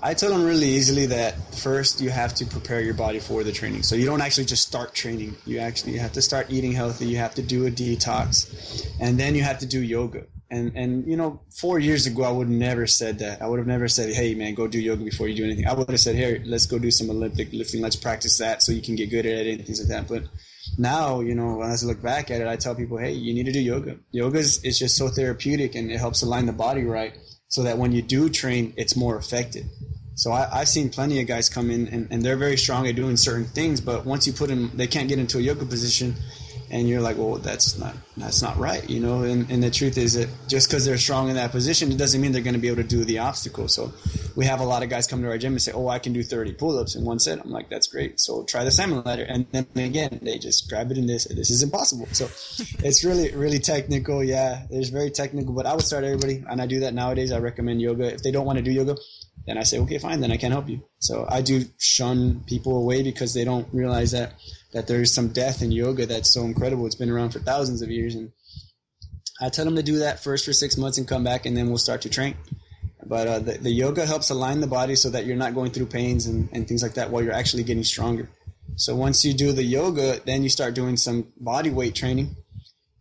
I 0.02 0.14
tell 0.14 0.30
them 0.30 0.44
really 0.44 0.68
easily 0.68 1.06
that 1.08 1.56
first 1.56 2.02
you 2.02 2.10
have 2.10 2.34
to 2.36 2.46
prepare 2.46 2.82
your 2.82 2.94
body 2.94 3.20
for 3.20 3.44
the 3.44 3.52
training. 3.52 3.84
So 3.84 3.96
you 3.96 4.06
don't 4.06 4.22
actually 4.22 4.46
just 4.46 4.68
start 4.68 4.94
training. 4.94 5.36
You 5.46 5.60
actually 5.60 5.98
have 5.98 6.14
to 6.14 6.22
start 6.22 6.48
eating 6.50 6.72
healthy. 6.72 7.08
You 7.08 7.18
have 7.18 7.36
to 7.36 7.42
do 7.42 7.68
a 7.68 7.72
detox, 7.72 8.88
and 9.00 9.20
then 9.20 9.36
you 9.36 9.44
have 9.44 9.60
to 9.60 9.66
do 9.66 9.82
yoga. 9.82 10.26
And 10.50 10.72
and 10.76 11.06
you 11.08 11.18
know, 11.18 11.42
four 11.60 11.78
years 11.78 12.06
ago 12.06 12.24
I 12.24 12.32
would 12.32 12.50
never 12.50 12.88
said 12.88 13.20
that. 13.20 13.42
I 13.42 13.48
would 13.48 13.60
have 13.60 13.68
never 13.68 13.88
said, 13.88 14.14
"Hey 14.14 14.34
man, 14.34 14.54
go 14.54 14.68
do 14.68 14.80
yoga 14.80 15.04
before 15.04 15.28
you 15.28 15.36
do 15.36 15.44
anything." 15.44 15.68
I 15.68 15.74
would 15.74 15.90
have 15.90 16.00
said, 16.00 16.16
"Here, 16.16 16.42
let's 16.46 16.66
go 16.66 16.80
do 16.80 16.90
some 16.92 17.10
Olympic 17.10 17.52
lifting. 17.52 17.82
Let's 17.82 17.96
practice 17.96 18.38
that 18.38 18.64
so 18.64 18.72
you 18.72 18.82
can 18.82 18.96
get 18.96 19.10
good 19.10 19.26
at 19.26 19.46
it 19.46 19.58
and 19.58 19.66
things 19.66 19.80
like 19.80 19.90
that." 19.90 20.08
But 20.08 20.24
now, 20.78 21.22
you 21.22 21.36
know, 21.36 21.62
as 21.62 21.84
I 21.84 21.88
look 21.88 22.02
back 22.02 22.32
at 22.32 22.42
it, 22.42 22.48
I 22.48 22.56
tell 22.56 22.76
people, 22.76 22.98
"Hey, 22.98 23.14
you 23.14 23.34
need 23.34 23.46
to 23.46 23.52
do 23.52 23.60
yoga. 23.60 23.98
Yoga 24.12 24.40
is, 24.40 24.64
is 24.64 24.80
just 24.80 24.96
so 24.96 25.10
therapeutic 25.10 25.76
and 25.76 25.92
it 25.92 26.00
helps 26.00 26.22
align 26.24 26.46
the 26.46 26.54
body 26.54 26.84
right." 26.84 27.14
So 27.50 27.64
that 27.64 27.78
when 27.78 27.92
you 27.92 28.02
do 28.02 28.30
train, 28.30 28.74
it's 28.78 28.96
more 28.96 29.18
effective. 29.18 29.66
So 30.16 30.32
I, 30.32 30.60
have 30.60 30.68
seen 30.68 30.90
plenty 30.90 31.22
of 31.22 31.28
guys 31.28 31.48
come 31.48 31.70
in 31.70 31.88
and, 31.90 32.08
and, 32.10 32.24
they're 32.24 32.38
very 32.38 32.58
strong 32.58 32.88
at 32.88 32.96
doing 32.96 33.18
certain 33.18 33.46
things, 33.46 33.80
but 33.80 34.04
once 34.04 34.26
you 34.26 34.34
put 34.34 34.50
them, 34.50 34.72
they 34.74 34.88
can't 34.88 35.08
get 35.08 35.20
into 35.20 35.38
a 35.38 35.42
yoga 35.42 35.64
position, 35.64 36.16
and 36.72 36.90
you're 36.90 37.02
like, 37.02 37.18
well, 37.18 37.36
that's 37.36 37.78
not 37.78 37.96
that's 38.18 38.42
not 38.42 38.58
right, 38.58 38.90
you 38.90 39.00
know. 39.00 39.22
And, 39.22 39.50
and 39.50 39.64
the 39.64 39.70
truth 39.70 39.98
is 39.98 40.16
that 40.16 40.28
just 40.48 40.70
because 40.70 40.86
they're 40.86 40.98
strong 40.98 41.30
in 41.30 41.36
that 41.36 41.52
position, 41.52 41.92
it 41.92 41.98
doesn't 41.98 42.20
mean 42.20 42.32
they're 42.32 42.42
going 42.42 42.56
to 42.56 42.60
be 42.60 42.68
able 42.68 42.82
to 42.82 42.88
do 42.88 43.06
the 43.06 43.20
obstacle. 43.20 43.68
So 43.68 43.94
we 44.38 44.46
have 44.46 44.60
a 44.60 44.66
lot 44.66 44.84
of 44.84 44.90
guys 44.90 45.08
come 45.08 45.24
to 45.24 45.30
our 45.30 45.38
gym 45.40 45.54
and 45.54 45.62
say, 45.62 45.72
"Oh, 45.72 45.88
I 45.88 45.98
can 45.98 46.14
do 46.14 46.22
30 46.22 46.54
pull-ups 46.54 46.96
in 46.96 47.04
one 47.04 47.18
set." 47.18 47.40
I'm 47.40 47.50
like, 47.50 47.72
"That's 47.72 47.88
great." 47.88 48.20
So 48.20 48.44
try 48.44 48.64
the 48.64 48.70
salmon 48.70 49.02
ladder, 49.04 49.24
and 49.24 49.48
then 49.52 49.66
again, 49.76 50.20
they 50.22 50.38
just 50.38 50.70
grab 50.70 50.92
it 50.92 50.98
and 51.00 51.10
this. 51.10 51.26
"This 51.26 51.50
is 51.50 51.64
impossible." 51.64 52.08
So 52.12 52.26
it's 52.86 53.04
really, 53.04 53.32
really 53.32 53.58
technical. 53.58 54.24
Yeah, 54.24 54.68
it's 54.70 54.90
very 54.90 55.10
technical. 55.10 55.54
But 55.54 55.66
I 55.66 55.74
would 55.74 55.84
start 55.84 56.04
everybody, 56.04 56.44
and 56.48 56.62
I 56.62 56.68
do 56.68 56.82
that 56.82 56.94
nowadays. 56.94 57.32
I 57.32 57.40
recommend 57.40 57.82
yoga. 57.82 58.14
If 58.14 58.22
they 58.22 58.30
don't 58.30 58.46
want 58.46 58.60
to 58.60 58.64
do 58.64 58.72
yoga, 58.72 58.96
then 59.48 59.58
I 59.58 59.64
say, 59.64 59.80
"Okay, 59.80 59.98
fine. 59.98 60.22
Then 60.22 60.32
I 60.32 60.38
can't 60.38 60.54
help 60.54 60.70
you." 60.70 60.84
So 61.00 61.26
I 61.28 61.42
do 61.42 61.66
shun 61.80 62.44
people 62.46 62.78
away 62.78 63.02
because 63.02 63.34
they 63.34 63.44
don't 63.44 63.68
realize 63.74 64.12
that 64.12 64.34
that 64.72 64.86
there's 64.86 65.12
some 65.12 65.30
death 65.30 65.64
in 65.64 65.72
yoga 65.72 66.06
that's 66.06 66.32
so 66.32 66.44
incredible. 66.44 66.86
It's 66.86 66.94
been 66.94 67.10
around 67.10 67.32
for 67.32 67.40
thousands 67.40 67.82
of 67.82 67.90
years, 67.90 68.14
and 68.14 68.32
I 69.42 69.50
tell 69.50 69.66
them 69.66 69.78
to 69.78 69.84
do 69.84 69.98
that 69.98 70.24
first 70.24 70.46
for 70.46 70.54
six 70.54 70.78
months 70.78 71.00
and 71.00 71.08
come 71.08 71.24
back, 71.24 71.48
and 71.48 71.58
then 71.58 71.70
we'll 71.70 71.80
start 71.80 72.04
to 72.04 72.10
train. 72.10 72.36
But 73.08 73.28
uh, 73.28 73.40
the, 73.40 73.58
the 73.58 73.72
yoga 73.72 74.06
helps 74.06 74.30
align 74.30 74.60
the 74.60 74.68
body 74.68 74.96
so 74.96 75.10
that 75.10 75.26
you're 75.26 75.38
not 75.38 75.54
going 75.54 75.72
through 75.72 75.88
pains 75.88 76.26
and, 76.26 76.50
and 76.52 76.68
things 76.68 76.84
like 76.84 76.96
that 76.96 77.10
while 77.10 77.24
you're 77.24 77.34
actually 77.34 77.64
getting 77.64 77.84
stronger. 77.84 78.30
So 78.76 78.96
once 78.96 79.24
you 79.24 79.34
do 79.34 79.54
the 79.54 79.64
yoga, 79.64 80.20
then 80.26 80.44
you 80.44 80.50
start 80.50 80.76
doing 80.76 80.98
some 80.98 81.32
body 81.40 81.70
weight 81.70 81.96
training 81.96 82.36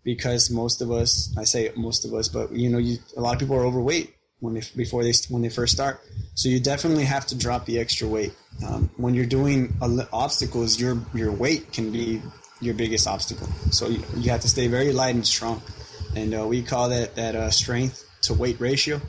because 0.05 0.51
most 0.51 0.81
of 0.81 0.91
us, 0.91 1.35
I 1.37 1.45
say 1.45 1.73
most 1.77 2.05
of 2.05 2.15
us, 2.15 2.29
but 2.29 2.53
you 2.53 2.69
know, 2.69 2.79
you, 2.79 2.99
a 3.17 3.21
lot 3.21 3.35
of 3.35 3.41
people 3.41 3.57
are 3.57 3.65
overweight 3.65 4.15
when 4.39 4.55
they 4.55 4.63
before 4.77 5.03
they 5.03 5.13
when 5.29 5.43
they 5.43 5.49
first 5.49 5.73
start. 5.73 6.01
So 6.35 6.49
you 6.49 6.61
definitely 6.61 7.05
have 7.05 7.27
to 7.27 7.35
drop 7.35 7.67
the 7.67 7.79
extra 7.79 8.07
weight. 8.07 8.33
Um, 8.67 8.91
when 8.97 9.15
you're 9.15 9.27
doing 9.27 9.75
obstacles, 10.13 10.81
your 10.81 10.99
your 11.15 11.33
weight 11.33 11.73
can 11.73 11.91
be 11.91 12.23
your 12.61 12.75
biggest 12.75 13.07
obstacle. 13.07 13.49
So 13.71 13.89
you, 13.89 14.03
you 14.17 14.31
have 14.31 14.41
to 14.43 14.49
stay 14.49 14.69
very 14.69 14.93
light 14.93 15.15
and 15.15 15.27
strong 15.27 15.61
and 16.17 16.35
uh, 16.35 16.47
we 16.47 16.63
call 16.63 16.89
that 16.89 17.15
that 17.15 17.37
uh, 17.37 17.51
strength 17.51 18.05
to 18.23 18.35
weight 18.35 18.59
ratio. 18.59 19.01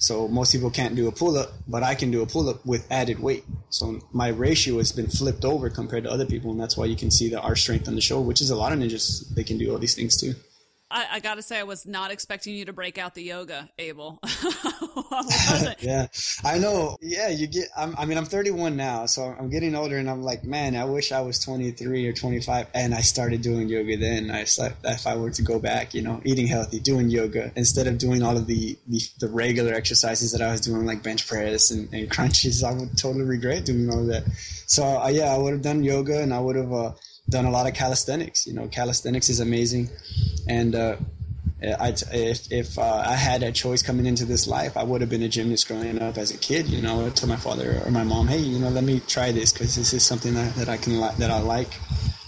So 0.00 0.26
most 0.28 0.52
people 0.52 0.70
can't 0.70 0.96
do 0.96 1.08
a 1.08 1.12
pull 1.12 1.36
up, 1.36 1.52
but 1.68 1.82
I 1.82 1.94
can 1.94 2.10
do 2.10 2.22
a 2.22 2.26
pull 2.26 2.48
up 2.48 2.64
with 2.64 2.90
added 2.90 3.20
weight. 3.20 3.44
So 3.68 4.00
my 4.12 4.28
ratio 4.28 4.78
has 4.78 4.92
been 4.92 5.08
flipped 5.08 5.44
over 5.44 5.68
compared 5.68 6.04
to 6.04 6.10
other 6.10 6.24
people, 6.24 6.50
and 6.50 6.58
that's 6.58 6.74
why 6.74 6.86
you 6.86 6.96
can 6.96 7.10
see 7.10 7.28
that 7.28 7.42
our 7.42 7.54
strength 7.54 7.86
on 7.86 7.96
the 7.96 8.00
show, 8.00 8.18
which 8.18 8.40
is 8.40 8.48
a 8.48 8.56
lot 8.56 8.72
of 8.72 8.78
ninjas, 8.78 9.28
they 9.34 9.44
can 9.44 9.58
do 9.58 9.70
all 9.70 9.78
these 9.78 9.94
things 9.94 10.16
too. 10.18 10.34
I, 10.90 11.06
I 11.12 11.20
got 11.20 11.36
to 11.36 11.42
say, 11.42 11.58
I 11.58 11.62
was 11.62 11.86
not 11.86 12.10
expecting 12.10 12.54
you 12.54 12.64
to 12.64 12.72
break 12.72 12.98
out 12.98 13.14
the 13.14 13.22
yoga, 13.22 13.68
Abel. 13.78 14.18
yeah, 15.80 16.06
I 16.44 16.58
know. 16.58 16.96
Yeah, 17.00 17.28
you 17.28 17.46
get. 17.46 17.68
I'm, 17.76 17.94
i 17.96 18.04
mean, 18.04 18.18
I'm 18.18 18.24
31 18.24 18.76
now, 18.76 19.06
so 19.06 19.22
I'm 19.22 19.50
getting 19.50 19.74
older, 19.74 19.96
and 19.98 20.10
I'm 20.10 20.22
like, 20.22 20.44
man, 20.44 20.76
I 20.76 20.84
wish 20.84 21.12
I 21.12 21.20
was 21.20 21.38
23 21.38 22.06
or 22.06 22.12
25, 22.12 22.66
and 22.74 22.94
I 22.94 23.00
started 23.00 23.42
doing 23.42 23.68
yoga 23.68 23.96
then. 23.96 24.30
I 24.30 24.46
like, 24.58 24.74
if 24.84 25.06
I 25.06 25.16
were 25.16 25.30
to 25.30 25.42
go 25.42 25.58
back, 25.58 25.94
you 25.94 26.02
know, 26.02 26.20
eating 26.24 26.46
healthy, 26.46 26.80
doing 26.80 27.08
yoga 27.08 27.52
instead 27.56 27.86
of 27.86 27.98
doing 27.98 28.22
all 28.22 28.36
of 28.36 28.46
the 28.46 28.76
the, 28.88 29.00
the 29.20 29.28
regular 29.28 29.74
exercises 29.74 30.32
that 30.32 30.42
I 30.42 30.50
was 30.50 30.60
doing, 30.60 30.86
like 30.86 31.02
bench 31.02 31.26
press 31.26 31.70
and, 31.70 31.92
and 31.92 32.10
crunches, 32.14 32.64
I 32.64 32.72
would 32.72 32.96
totally 32.96 33.24
regret 33.24 33.64
doing 33.64 33.90
all 33.90 34.00
of 34.00 34.06
that. 34.08 34.24
So 34.66 34.84
uh, 34.84 35.08
yeah, 35.08 35.32
I 35.34 35.38
would 35.38 35.52
have 35.52 35.62
done 35.62 35.84
yoga, 35.84 36.20
and 36.20 36.34
I 36.34 36.40
would 36.40 36.56
have. 36.56 36.72
Uh, 36.72 36.92
done 37.30 37.46
a 37.46 37.50
lot 37.50 37.66
of 37.66 37.74
calisthenics. 37.74 38.46
You 38.46 38.52
know, 38.52 38.68
calisthenics 38.68 39.28
is 39.28 39.40
amazing, 39.40 39.88
and 40.48 40.74
uh, 40.74 40.96
I, 41.62 41.94
if 42.12 42.50
if 42.52 42.78
uh, 42.78 43.04
I 43.06 43.14
had 43.14 43.42
a 43.42 43.52
choice 43.52 43.82
coming 43.82 44.06
into 44.06 44.24
this 44.24 44.46
life, 44.46 44.76
I 44.76 44.82
would 44.82 45.00
have 45.00 45.10
been 45.10 45.22
a 45.22 45.28
gymnast 45.28 45.68
growing 45.68 46.00
up 46.00 46.18
as 46.18 46.30
a 46.30 46.38
kid. 46.38 46.68
You 46.68 46.82
know, 46.82 47.10
to 47.10 47.26
my 47.26 47.36
father 47.36 47.82
or 47.84 47.90
my 47.90 48.04
mom, 48.04 48.28
hey, 48.28 48.38
you 48.38 48.58
know, 48.58 48.68
let 48.68 48.84
me 48.84 49.00
try 49.06 49.32
this 49.32 49.52
because 49.52 49.76
this 49.76 49.92
is 49.92 50.04
something 50.04 50.34
that, 50.34 50.54
that 50.56 50.68
I 50.68 50.76
can 50.76 51.00
li- 51.00 51.14
that 51.18 51.30
I 51.30 51.40
like, 51.40 51.72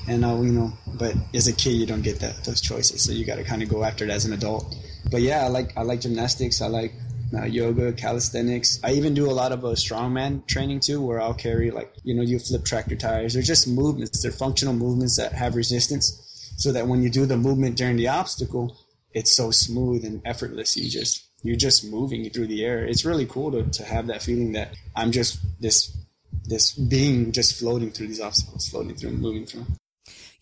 and 0.08 0.24
uh, 0.24 0.40
you 0.40 0.52
know, 0.52 0.72
but 0.86 1.14
as 1.34 1.48
a 1.48 1.52
kid, 1.52 1.72
you 1.72 1.86
don't 1.86 2.02
get 2.02 2.20
that 2.20 2.44
those 2.44 2.60
choices, 2.60 3.02
so 3.02 3.12
you 3.12 3.24
got 3.24 3.36
to 3.36 3.44
kind 3.44 3.62
of 3.62 3.68
go 3.68 3.84
after 3.84 4.04
it 4.04 4.10
as 4.10 4.24
an 4.24 4.32
adult. 4.32 4.74
But 5.10 5.22
yeah, 5.22 5.44
I 5.44 5.48
like 5.48 5.76
I 5.76 5.82
like 5.82 6.00
gymnastics. 6.00 6.60
I 6.60 6.66
like 6.66 6.92
uh, 7.34 7.44
yoga, 7.44 7.92
calisthenics. 7.92 8.80
I 8.84 8.92
even 8.92 9.14
do 9.14 9.30
a 9.30 9.32
lot 9.32 9.52
of 9.52 9.64
uh, 9.64 9.68
strongman 9.68 10.46
training 10.46 10.80
too, 10.80 11.00
where 11.00 11.20
I'll 11.20 11.34
carry 11.34 11.70
like 11.70 11.94
you 12.04 12.14
know 12.14 12.22
you 12.22 12.38
flip 12.38 12.64
tractor 12.64 12.96
tires. 12.96 13.34
They're 13.34 13.42
just 13.42 13.68
movements. 13.68 14.22
They're 14.22 14.32
functional 14.32 14.74
movements 14.74 15.16
that 15.16 15.32
have 15.32 15.56
resistance, 15.56 16.52
so 16.56 16.72
that 16.72 16.86
when 16.86 17.02
you 17.02 17.10
do 17.10 17.26
the 17.26 17.36
movement 17.36 17.76
during 17.76 17.96
the 17.96 18.08
obstacle, 18.08 18.76
it's 19.12 19.32
so 19.32 19.50
smooth 19.50 20.04
and 20.04 20.20
effortless. 20.24 20.76
You 20.76 20.90
just 20.90 21.26
you're 21.42 21.56
just 21.56 21.90
moving 21.90 22.28
through 22.30 22.46
the 22.46 22.64
air. 22.64 22.84
It's 22.84 23.04
really 23.04 23.26
cool 23.26 23.50
to, 23.52 23.64
to 23.64 23.84
have 23.84 24.06
that 24.06 24.22
feeling 24.22 24.52
that 24.52 24.76
I'm 24.94 25.12
just 25.12 25.38
this 25.60 25.96
this 26.44 26.72
being 26.72 27.32
just 27.32 27.58
floating 27.58 27.90
through 27.90 28.08
these 28.08 28.20
obstacles, 28.20 28.68
floating 28.68 28.96
through, 28.96 29.12
moving 29.12 29.46
through. 29.46 29.66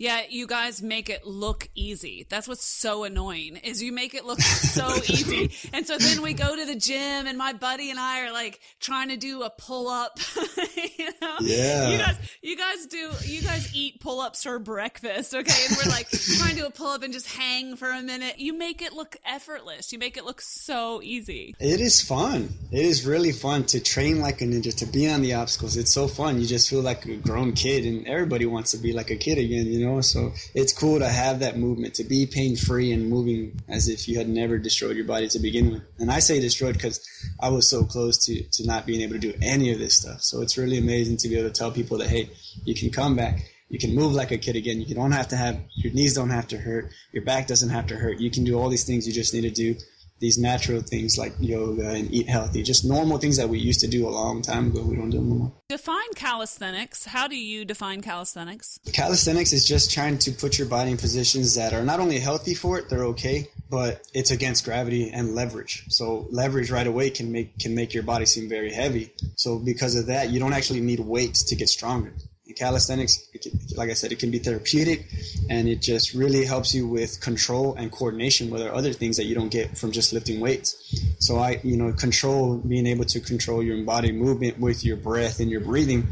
Yeah, 0.01 0.23
you 0.31 0.47
guys 0.47 0.81
make 0.81 1.11
it 1.11 1.27
look 1.27 1.69
easy. 1.75 2.25
That's 2.31 2.49
what's 2.49 2.65
so 2.65 3.05
annoying 3.05 3.57
is 3.57 3.83
you 3.83 3.93
make 3.93 4.15
it 4.15 4.25
look 4.25 4.41
so 4.41 4.95
easy. 4.97 5.53
And 5.75 5.87
so 5.87 5.99
then 5.99 6.23
we 6.23 6.33
go 6.33 6.57
to 6.57 6.65
the 6.65 6.75
gym 6.75 7.27
and 7.27 7.37
my 7.37 7.53
buddy 7.53 7.91
and 7.91 8.01
I 8.01 8.25
are 8.25 8.33
like 8.33 8.61
trying 8.81 9.11
to 9.11 9.19
do 9.19 9.43
a 9.43 9.51
pull 9.51 9.89
up. 9.89 10.19
you 10.99 11.11
know? 11.21 11.37
Yeah. 11.43 11.91
You 11.91 11.99
guys 11.99 12.17
you 12.41 12.57
guys 12.57 12.87
do 12.87 13.11
you 13.27 13.43
guys 13.43 13.77
eat 13.77 14.01
pull 14.01 14.21
ups 14.21 14.43
for 14.43 14.59
breakfast, 14.59 15.35
okay? 15.35 15.67
And 15.69 15.77
we're 15.77 15.91
like 15.91 16.09
trying 16.09 16.55
to 16.55 16.61
do 16.63 16.67
a 16.67 16.71
pull 16.71 16.89
up 16.89 17.03
and 17.03 17.13
just 17.13 17.37
hang 17.37 17.77
for 17.77 17.91
a 17.91 18.01
minute. 18.01 18.39
You 18.39 18.55
make 18.55 18.81
it 18.81 18.95
look 18.95 19.19
effortless. 19.27 19.93
You 19.93 19.99
make 19.99 20.17
it 20.17 20.25
look 20.25 20.41
so 20.41 21.03
easy. 21.03 21.55
It 21.61 21.83
is 21.83 22.01
fun. 22.01 22.49
It 22.73 22.87
is 22.87 23.05
really 23.05 23.33
fun 23.33 23.65
to 23.65 23.81
train 23.81 24.21
like 24.21 24.41
a 24.41 24.45
ninja, 24.45 24.75
to 24.77 24.87
be 24.87 25.11
on 25.11 25.21
the 25.21 25.35
obstacles. 25.35 25.77
It's 25.77 25.93
so 25.93 26.09
fun. 26.09 26.41
You 26.41 26.47
just 26.47 26.71
feel 26.71 26.81
like 26.81 27.05
a 27.05 27.17
grown 27.17 27.53
kid 27.53 27.85
and 27.85 28.09
everybody 28.09 28.47
wants 28.47 28.71
to 28.71 28.79
be 28.79 28.95
like 28.95 29.11
a 29.11 29.17
kid 29.17 29.37
again, 29.37 29.67
you 29.67 29.85
know? 29.85 29.90
Know. 29.91 30.01
So 30.01 30.33
it's 30.55 30.73
cool 30.73 30.99
to 30.99 31.09
have 31.09 31.41
that 31.41 31.59
movement, 31.59 31.95
to 31.95 32.05
be 32.05 32.27
pain 32.27 32.57
free 32.57 32.93
and 32.93 33.09
moving 33.09 33.61
as 33.69 33.89
if 33.89 34.09
you 34.09 34.19
had 34.19 34.29
never 34.29 34.59
destroyed 34.59 34.97
your 34.97 35.05
body 35.05 35.29
to 35.29 35.39
begin 35.39 35.73
with. 35.73 35.83
And 35.99 36.11
I 36.11 36.21
say 36.21 36.41
destroyed 36.41 36.75
because 36.75 37.01
I 37.41 37.49
was 37.49 37.69
so 37.69 37.85
close 37.85 38.25
to 38.27 38.43
to 38.43 38.67
not 38.67 38.87
being 38.87 39.01
able 39.03 39.15
to 39.15 39.19
do 39.19 39.35
any 39.43 39.73
of 39.73 39.79
this 39.79 39.97
stuff. 39.97 40.23
So 40.23 40.43
it's 40.43 40.57
really 40.57 40.79
amazing 40.79 41.19
to 41.19 41.29
be 41.29 41.39
able 41.39 41.49
to 41.49 41.55
tell 41.55 41.71
people 41.71 41.99
that 41.99 42.09
hey, 42.09 42.31
you 42.65 42.75
can 42.75 42.91
come 42.91 43.17
back. 43.17 43.51
You 43.69 43.79
can 43.79 43.95
move 43.95 44.13
like 44.13 44.33
a 44.33 44.39
kid 44.39 44.57
again. 44.57 44.81
You 44.81 44.95
don't 44.95 45.13
have 45.13 45.29
to 45.29 45.37
have 45.37 45.61
your 45.75 45.93
knees 45.93 46.15
don't 46.15 46.31
have 46.31 46.49
to 46.49 46.59
hurt. 46.59 46.91
Your 47.13 47.25
back 47.25 47.47
doesn't 47.47 47.71
have 47.71 47.87
to 47.89 47.97
hurt. 47.97 48.19
You 48.19 48.31
can 48.31 48.45
do 48.45 48.59
all 48.59 48.69
these 48.69 48.85
things. 48.85 49.07
You 49.07 49.13
just 49.13 49.33
need 49.33 49.43
to 49.43 49.51
do 49.51 49.77
these 50.21 50.39
natural 50.39 50.83
things 50.83 51.19
like 51.19 51.33
yoga 51.41 51.91
and 51.91 52.13
eat 52.13 52.29
healthy, 52.29 52.63
just 52.63 52.85
normal 52.85 53.19
things 53.19 53.39
that 53.39 53.49
we 53.49 53.59
used 53.59 53.81
to 53.81 53.89
do 53.89 54.07
a 54.07 54.11
long 54.11 54.43
time 54.43 54.69
ago. 54.69 54.83
We 54.83 54.97
don't 54.97 55.11
do 55.11 55.19
anymore. 55.19 55.53
Define 55.69 56.13
calisthenics. 56.15 57.07
How 57.07 57.27
do 57.27 57.37
you 57.37 57.65
define 57.65 58.03
calisthenics? 58.03 58.79
Calisthenics 58.93 59.53
is 59.53 59.67
just 59.67 59.91
trying 59.91 60.19
to 60.19 60.31
put 60.31 60.59
your 60.59 60.69
body 60.69 60.91
in 60.91 60.99
positions 60.99 61.55
that 61.55 61.73
are 61.73 61.83
not 61.83 62.01
only 62.01 62.19
healthy 62.19 62.55
for 62.55 62.79
it, 62.79 62.91
they're 62.91 63.07
okay, 63.07 63.49
but 63.71 64.07
it's 64.13 64.31
against 64.31 64.65
gravity 64.65 65.11
and 65.11 65.35
leverage. 65.35 65.85
So 65.89 66.27
leverage 66.31 66.71
right 66.71 66.87
away 66.87 67.11
can 67.11 67.33
make 67.33 67.59
can 67.59 67.75
make 67.75 67.95
your 67.95 68.03
body 68.03 68.27
seem 68.27 68.49
very 68.49 68.73
heavy. 68.73 69.13
So 69.37 69.59
because 69.59 69.97
of 69.97 70.07
that, 70.07 70.31
you 70.31 70.39
don't 70.39 70.53
actually 70.53 70.81
need 70.81 71.01
weights 71.01 71.45
to 71.45 71.57
get 71.57 71.69
stronger 71.69 72.13
calisthenics, 72.55 73.29
can, 73.41 73.53
like 73.77 73.91
I 73.91 73.95
said, 73.95 74.13
it 74.13 74.19
can 74.19 74.31
be 74.31 74.39
therapeutic, 74.39 75.07
and 75.49 75.69
it 75.69 75.81
just 75.81 76.15
really 76.15 76.45
helps 76.45 76.75
you 76.75 76.87
with 76.87 77.21
control 77.21 77.75
and 77.75 77.91
coordination 77.91 78.51
with 78.51 78.63
other 78.63 78.93
things 78.93 79.17
that 79.17 79.25
you 79.25 79.35
don't 79.35 79.51
get 79.51 79.77
from 79.77 79.93
just 79.93 80.13
lifting 80.13 80.41
weights. 80.41 80.77
So 81.19 81.39
I, 81.39 81.61
you 81.63 81.77
know, 81.77 81.93
control 81.93 82.57
being 82.59 82.87
able 82.87 83.05
to 83.07 83.21
control 83.21 83.63
your 83.63 83.85
body 83.85 84.13
movement 84.13 84.59
with 84.59 84.85
your 84.85 84.97
breath 84.97 85.41
and 85.41 85.51
your 85.51 85.61
breathing, 85.61 86.07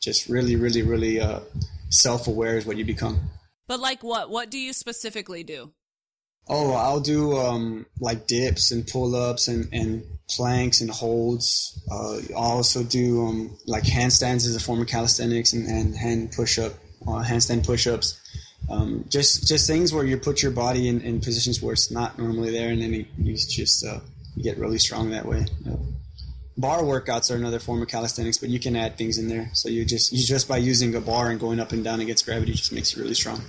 just 0.00 0.28
really, 0.28 0.56
really, 0.56 0.82
really 0.82 1.20
uh, 1.20 1.40
self-aware 1.90 2.58
is 2.58 2.66
what 2.66 2.76
you 2.76 2.84
become. 2.84 3.20
But 3.68 3.80
like 3.80 4.02
what? 4.02 4.30
What 4.30 4.50
do 4.50 4.58
you 4.58 4.72
specifically 4.72 5.42
do? 5.42 5.72
Oh, 6.48 6.72
I'll 6.72 7.00
do 7.00 7.36
um, 7.36 7.86
like 7.98 8.26
dips 8.26 8.70
and 8.70 8.86
pull 8.86 9.16
ups 9.16 9.48
and, 9.48 9.68
and 9.72 10.04
planks 10.28 10.80
and 10.80 10.90
holds. 10.90 11.80
Uh, 11.90 12.18
I 12.30 12.34
also 12.34 12.84
do 12.84 13.26
um, 13.26 13.58
like 13.66 13.82
handstands 13.84 14.46
as 14.46 14.54
a 14.54 14.60
form 14.60 14.80
of 14.80 14.86
calisthenics 14.86 15.52
and, 15.52 15.66
and 15.66 15.96
hand 15.96 16.32
push 16.32 16.58
up, 16.58 16.74
uh, 17.02 17.24
handstand 17.24 17.66
push 17.66 17.86
ups. 17.86 18.20
Um, 18.68 19.04
just 19.08 19.46
just 19.46 19.66
things 19.66 19.92
where 19.92 20.04
you 20.04 20.16
put 20.16 20.42
your 20.42 20.50
body 20.50 20.88
in, 20.88 21.00
in 21.00 21.20
positions 21.20 21.62
where 21.62 21.72
it's 21.72 21.90
not 21.90 22.18
normally 22.18 22.50
there, 22.50 22.70
and 22.70 22.82
then 22.82 23.06
you, 23.18 23.36
just 23.36 23.84
uh, 23.84 24.00
get 24.40 24.58
really 24.58 24.78
strong 24.78 25.10
that 25.10 25.24
way. 25.24 25.46
Bar 26.56 26.82
workouts 26.82 27.30
are 27.30 27.36
another 27.36 27.60
form 27.60 27.82
of 27.82 27.88
calisthenics, 27.88 28.38
but 28.38 28.48
you 28.48 28.58
can 28.58 28.74
add 28.74 28.96
things 28.96 29.18
in 29.18 29.28
there. 29.28 29.50
So 29.52 29.68
you 29.68 29.84
just 29.84 30.12
you 30.12 30.24
just 30.24 30.48
by 30.48 30.56
using 30.56 30.94
a 30.94 31.00
bar 31.00 31.30
and 31.30 31.38
going 31.38 31.60
up 31.60 31.72
and 31.72 31.84
down 31.84 32.00
against 32.00 32.24
gravity 32.24 32.52
just 32.54 32.72
makes 32.72 32.96
you 32.96 33.02
really 33.02 33.14
strong. 33.14 33.40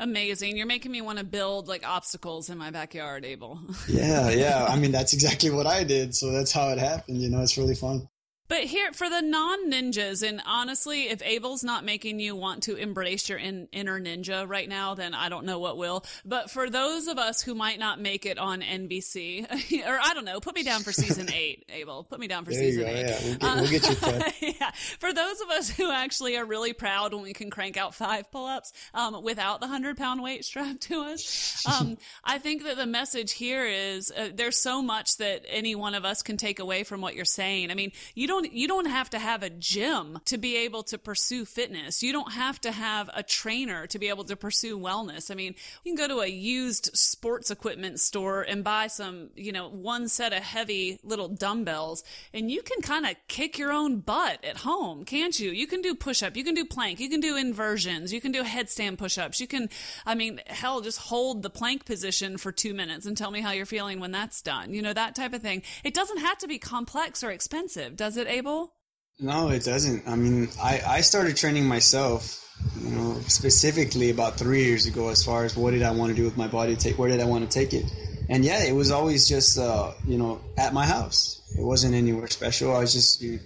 Amazing. 0.00 0.56
You're 0.56 0.66
making 0.66 0.92
me 0.92 1.00
want 1.00 1.18
to 1.18 1.24
build 1.24 1.66
like 1.66 1.86
obstacles 1.86 2.50
in 2.50 2.58
my 2.58 2.70
backyard, 2.70 3.24
Abel. 3.24 3.60
yeah, 3.88 4.30
yeah. 4.30 4.66
I 4.68 4.76
mean, 4.76 4.92
that's 4.92 5.12
exactly 5.12 5.50
what 5.50 5.66
I 5.66 5.82
did. 5.82 6.14
So 6.14 6.30
that's 6.30 6.52
how 6.52 6.68
it 6.68 6.78
happened. 6.78 7.20
You 7.20 7.28
know, 7.28 7.40
it's 7.40 7.58
really 7.58 7.74
fun. 7.74 8.08
But 8.48 8.64
here 8.64 8.92
for 8.92 9.10
the 9.10 9.20
non 9.20 9.70
ninjas, 9.70 10.26
and 10.26 10.40
honestly, 10.46 11.08
if 11.08 11.22
Abel's 11.22 11.62
not 11.62 11.84
making 11.84 12.18
you 12.18 12.34
want 12.34 12.62
to 12.64 12.76
embrace 12.76 13.28
your 13.28 13.38
in, 13.38 13.68
inner 13.72 14.00
ninja 14.00 14.48
right 14.48 14.68
now, 14.68 14.94
then 14.94 15.14
I 15.14 15.28
don't 15.28 15.44
know 15.44 15.58
what 15.58 15.76
will. 15.76 16.04
But 16.24 16.50
for 16.50 16.70
those 16.70 17.08
of 17.08 17.18
us 17.18 17.42
who 17.42 17.54
might 17.54 17.78
not 17.78 18.00
make 18.00 18.24
it 18.24 18.38
on 18.38 18.62
NBC, 18.62 19.82
or 19.86 19.98
I 20.02 20.14
don't 20.14 20.24
know, 20.24 20.40
put 20.40 20.54
me 20.54 20.62
down 20.62 20.82
for 20.82 20.92
season 20.92 21.30
eight, 21.34 21.66
Abel. 21.68 22.04
Put 22.04 22.18
me 22.18 22.26
down 22.26 22.46
for 22.46 22.52
there 22.52 22.60
season 22.60 22.86
eight. 22.86 23.06
Yeah, 23.06 23.36
we'll 23.42 23.68
get, 23.68 23.82
we'll 23.82 24.18
get 24.20 24.42
you 24.42 24.54
yeah. 24.60 24.70
For 24.98 25.12
those 25.12 25.40
of 25.42 25.50
us 25.50 25.68
who 25.68 25.92
actually 25.92 26.36
are 26.38 26.44
really 26.44 26.72
proud 26.72 27.12
when 27.12 27.22
we 27.22 27.34
can 27.34 27.50
crank 27.50 27.76
out 27.76 27.94
five 27.94 28.30
pull 28.32 28.46
ups 28.46 28.72
um, 28.94 29.22
without 29.22 29.60
the 29.60 29.66
hundred 29.66 29.98
pound 29.98 30.22
weight 30.22 30.44
strapped 30.44 30.80
to 30.82 31.02
us, 31.02 31.66
um, 31.66 31.98
I 32.24 32.38
think 32.38 32.64
that 32.64 32.76
the 32.76 32.86
message 32.86 33.32
here 33.32 33.66
is 33.66 34.10
uh, 34.10 34.30
there's 34.34 34.56
so 34.56 34.80
much 34.80 35.18
that 35.18 35.44
any 35.48 35.74
one 35.74 35.94
of 35.94 36.06
us 36.06 36.22
can 36.22 36.38
take 36.38 36.58
away 36.58 36.82
from 36.82 37.02
what 37.02 37.14
you're 37.14 37.26
saying. 37.26 37.70
I 37.70 37.74
mean, 37.74 37.92
you 38.14 38.26
don't 38.26 38.37
don't 38.42 38.52
you 38.52 38.68
don't 38.68 38.86
have 38.86 39.10
to 39.10 39.18
have 39.18 39.42
a 39.42 39.50
gym 39.50 40.18
to 40.24 40.38
be 40.38 40.56
able 40.56 40.82
to 40.84 40.98
pursue 40.98 41.44
fitness. 41.44 42.02
You 42.02 42.12
don't 42.12 42.32
have 42.32 42.60
to 42.62 42.72
have 42.72 43.10
a 43.14 43.22
trainer 43.22 43.86
to 43.88 43.98
be 43.98 44.08
able 44.08 44.24
to 44.24 44.36
pursue 44.36 44.78
wellness. 44.78 45.30
I 45.30 45.34
mean, 45.34 45.54
you 45.84 45.94
can 45.94 46.08
go 46.08 46.14
to 46.14 46.20
a 46.20 46.28
used 46.28 46.90
sports 46.94 47.50
equipment 47.50 48.00
store 48.00 48.42
and 48.42 48.62
buy 48.62 48.86
some, 48.86 49.30
you 49.34 49.52
know, 49.52 49.68
one 49.68 50.08
set 50.08 50.32
of 50.32 50.42
heavy 50.42 50.98
little 51.02 51.28
dumbbells 51.28 52.04
and 52.32 52.50
you 52.50 52.62
can 52.62 52.80
kind 52.80 53.06
of 53.06 53.16
kick 53.28 53.58
your 53.58 53.72
own 53.72 54.00
butt 54.00 54.44
at 54.44 54.58
home, 54.58 55.04
can't 55.04 55.38
you? 55.38 55.50
You 55.50 55.66
can 55.66 55.82
do 55.82 55.94
push 55.94 56.22
up, 56.22 56.36
you 56.36 56.44
can 56.44 56.54
do 56.54 56.64
plank, 56.64 57.00
you 57.00 57.08
can 57.08 57.20
do 57.20 57.36
inversions, 57.36 58.12
you 58.12 58.20
can 58.20 58.32
do 58.32 58.42
headstand 58.42 58.98
push 58.98 59.18
ups. 59.18 59.40
You 59.40 59.46
can 59.46 59.68
I 60.06 60.14
mean, 60.14 60.40
hell, 60.46 60.80
just 60.80 60.98
hold 60.98 61.42
the 61.42 61.50
plank 61.50 61.84
position 61.84 62.38
for 62.38 62.52
2 62.52 62.74
minutes 62.74 63.06
and 63.06 63.16
tell 63.16 63.30
me 63.30 63.40
how 63.40 63.52
you're 63.52 63.66
feeling 63.66 64.00
when 64.00 64.12
that's 64.12 64.42
done. 64.42 64.72
You 64.72 64.82
know, 64.82 64.92
that 64.92 65.14
type 65.14 65.32
of 65.32 65.42
thing. 65.42 65.62
It 65.84 65.94
doesn't 65.94 66.18
have 66.18 66.38
to 66.38 66.48
be 66.48 66.58
complex 66.58 67.22
or 67.24 67.30
expensive, 67.30 67.96
does 67.96 68.16
it, 68.16 68.27
Abel? 68.28 68.72
No, 69.20 69.48
it 69.48 69.64
doesn't. 69.64 70.06
I 70.06 70.14
mean, 70.14 70.48
I, 70.62 70.80
I 70.86 71.00
started 71.00 71.36
training 71.36 71.66
myself, 71.66 72.40
you 72.80 72.90
know, 72.90 73.20
specifically 73.26 74.10
about 74.10 74.36
three 74.36 74.64
years 74.64 74.86
ago 74.86 75.08
as 75.08 75.24
far 75.24 75.44
as 75.44 75.56
what 75.56 75.72
did 75.72 75.82
I 75.82 75.90
want 75.90 76.10
to 76.10 76.16
do 76.16 76.24
with 76.24 76.36
my 76.36 76.46
body, 76.46 76.76
take 76.76 76.98
where 76.98 77.08
did 77.08 77.20
I 77.20 77.24
want 77.24 77.50
to 77.50 77.52
take 77.52 77.72
it. 77.72 77.84
And 78.28 78.44
yeah, 78.44 78.62
it 78.62 78.74
was 78.74 78.90
always 78.90 79.28
just, 79.28 79.58
uh, 79.58 79.92
you 80.06 80.18
know, 80.18 80.40
at 80.56 80.72
my 80.72 80.86
house. 80.86 81.42
It 81.58 81.64
wasn't 81.64 81.94
anywhere 81.94 82.28
special. 82.28 82.76
I 82.76 82.80
was 82.80 82.92
just 82.92 83.20
you 83.20 83.40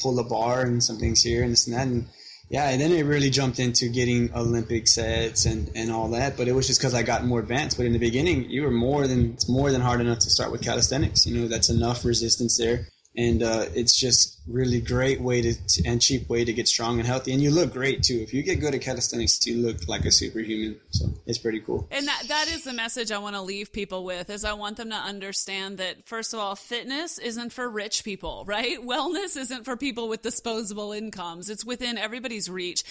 pull 0.00 0.14
the 0.14 0.22
bar 0.22 0.62
and 0.62 0.84
some 0.84 0.98
things 0.98 1.22
here 1.22 1.42
and 1.42 1.50
this 1.50 1.66
and 1.66 1.74
that. 1.74 1.86
And 1.86 2.06
yeah, 2.48 2.68
and 2.68 2.80
then 2.80 2.92
it 2.92 3.02
really 3.02 3.30
jumped 3.30 3.58
into 3.58 3.88
getting 3.88 4.32
Olympic 4.32 4.86
sets 4.86 5.46
and, 5.46 5.70
and 5.74 5.90
all 5.90 6.08
that. 6.10 6.36
But 6.36 6.46
it 6.46 6.52
was 6.52 6.68
just 6.68 6.78
because 6.78 6.94
I 6.94 7.02
got 7.02 7.24
more 7.24 7.40
advanced. 7.40 7.78
But 7.78 7.86
in 7.86 7.92
the 7.92 7.98
beginning, 7.98 8.48
you 8.50 8.62
were 8.62 8.70
more 8.70 9.08
than 9.08 9.32
it's 9.32 9.48
more 9.48 9.72
than 9.72 9.80
hard 9.80 10.00
enough 10.00 10.20
to 10.20 10.30
start 10.30 10.52
with 10.52 10.62
calisthenics. 10.62 11.26
You 11.26 11.40
know, 11.40 11.48
that's 11.48 11.70
enough 11.70 12.04
resistance 12.04 12.58
there 12.58 12.86
and 13.16 13.42
uh, 13.42 13.66
it's 13.74 13.98
just 13.98 14.36
really 14.46 14.80
great 14.80 15.20
way 15.20 15.42
to 15.42 15.54
and 15.84 16.00
cheap 16.00 16.28
way 16.28 16.44
to 16.44 16.52
get 16.52 16.68
strong 16.68 16.98
and 16.98 17.06
healthy. 17.06 17.32
And 17.32 17.42
you 17.42 17.50
look 17.50 17.72
great 17.72 18.02
too. 18.02 18.18
If 18.20 18.32
you 18.32 18.42
get 18.42 18.60
good 18.60 18.74
at 18.74 18.80
calisthenics 18.80 19.44
you 19.46 19.56
look 19.58 19.88
like 19.88 20.04
a 20.04 20.10
superhuman. 20.10 20.78
So 20.90 21.06
it's 21.26 21.38
pretty 21.38 21.60
cool. 21.60 21.88
And 21.90 22.06
that 22.06 22.24
that 22.28 22.48
is 22.48 22.64
the 22.64 22.72
message 22.72 23.10
i 23.10 23.18
want 23.18 23.34
to 23.34 23.42
leave 23.42 23.72
people 23.72 24.04
with 24.04 24.30
is 24.30 24.44
i 24.44 24.52
want 24.52 24.76
them 24.76 24.90
to 24.90 24.96
understand 24.96 25.78
that 25.78 26.04
first 26.04 26.32
of 26.32 26.40
all 26.40 26.54
fitness 26.54 27.18
isn't 27.18 27.52
for 27.52 27.68
rich 27.68 28.04
people 28.04 28.44
right? 28.46 28.78
Wellness 28.80 29.36
isn't 29.36 29.64
for 29.64 29.76
people 29.76 30.08
with 30.08 30.22
disposable 30.22 30.92
incomes. 30.92 31.50
It's 31.50 31.64
within 31.64 31.98
everybody's 31.98 32.48
reach. 32.48 32.84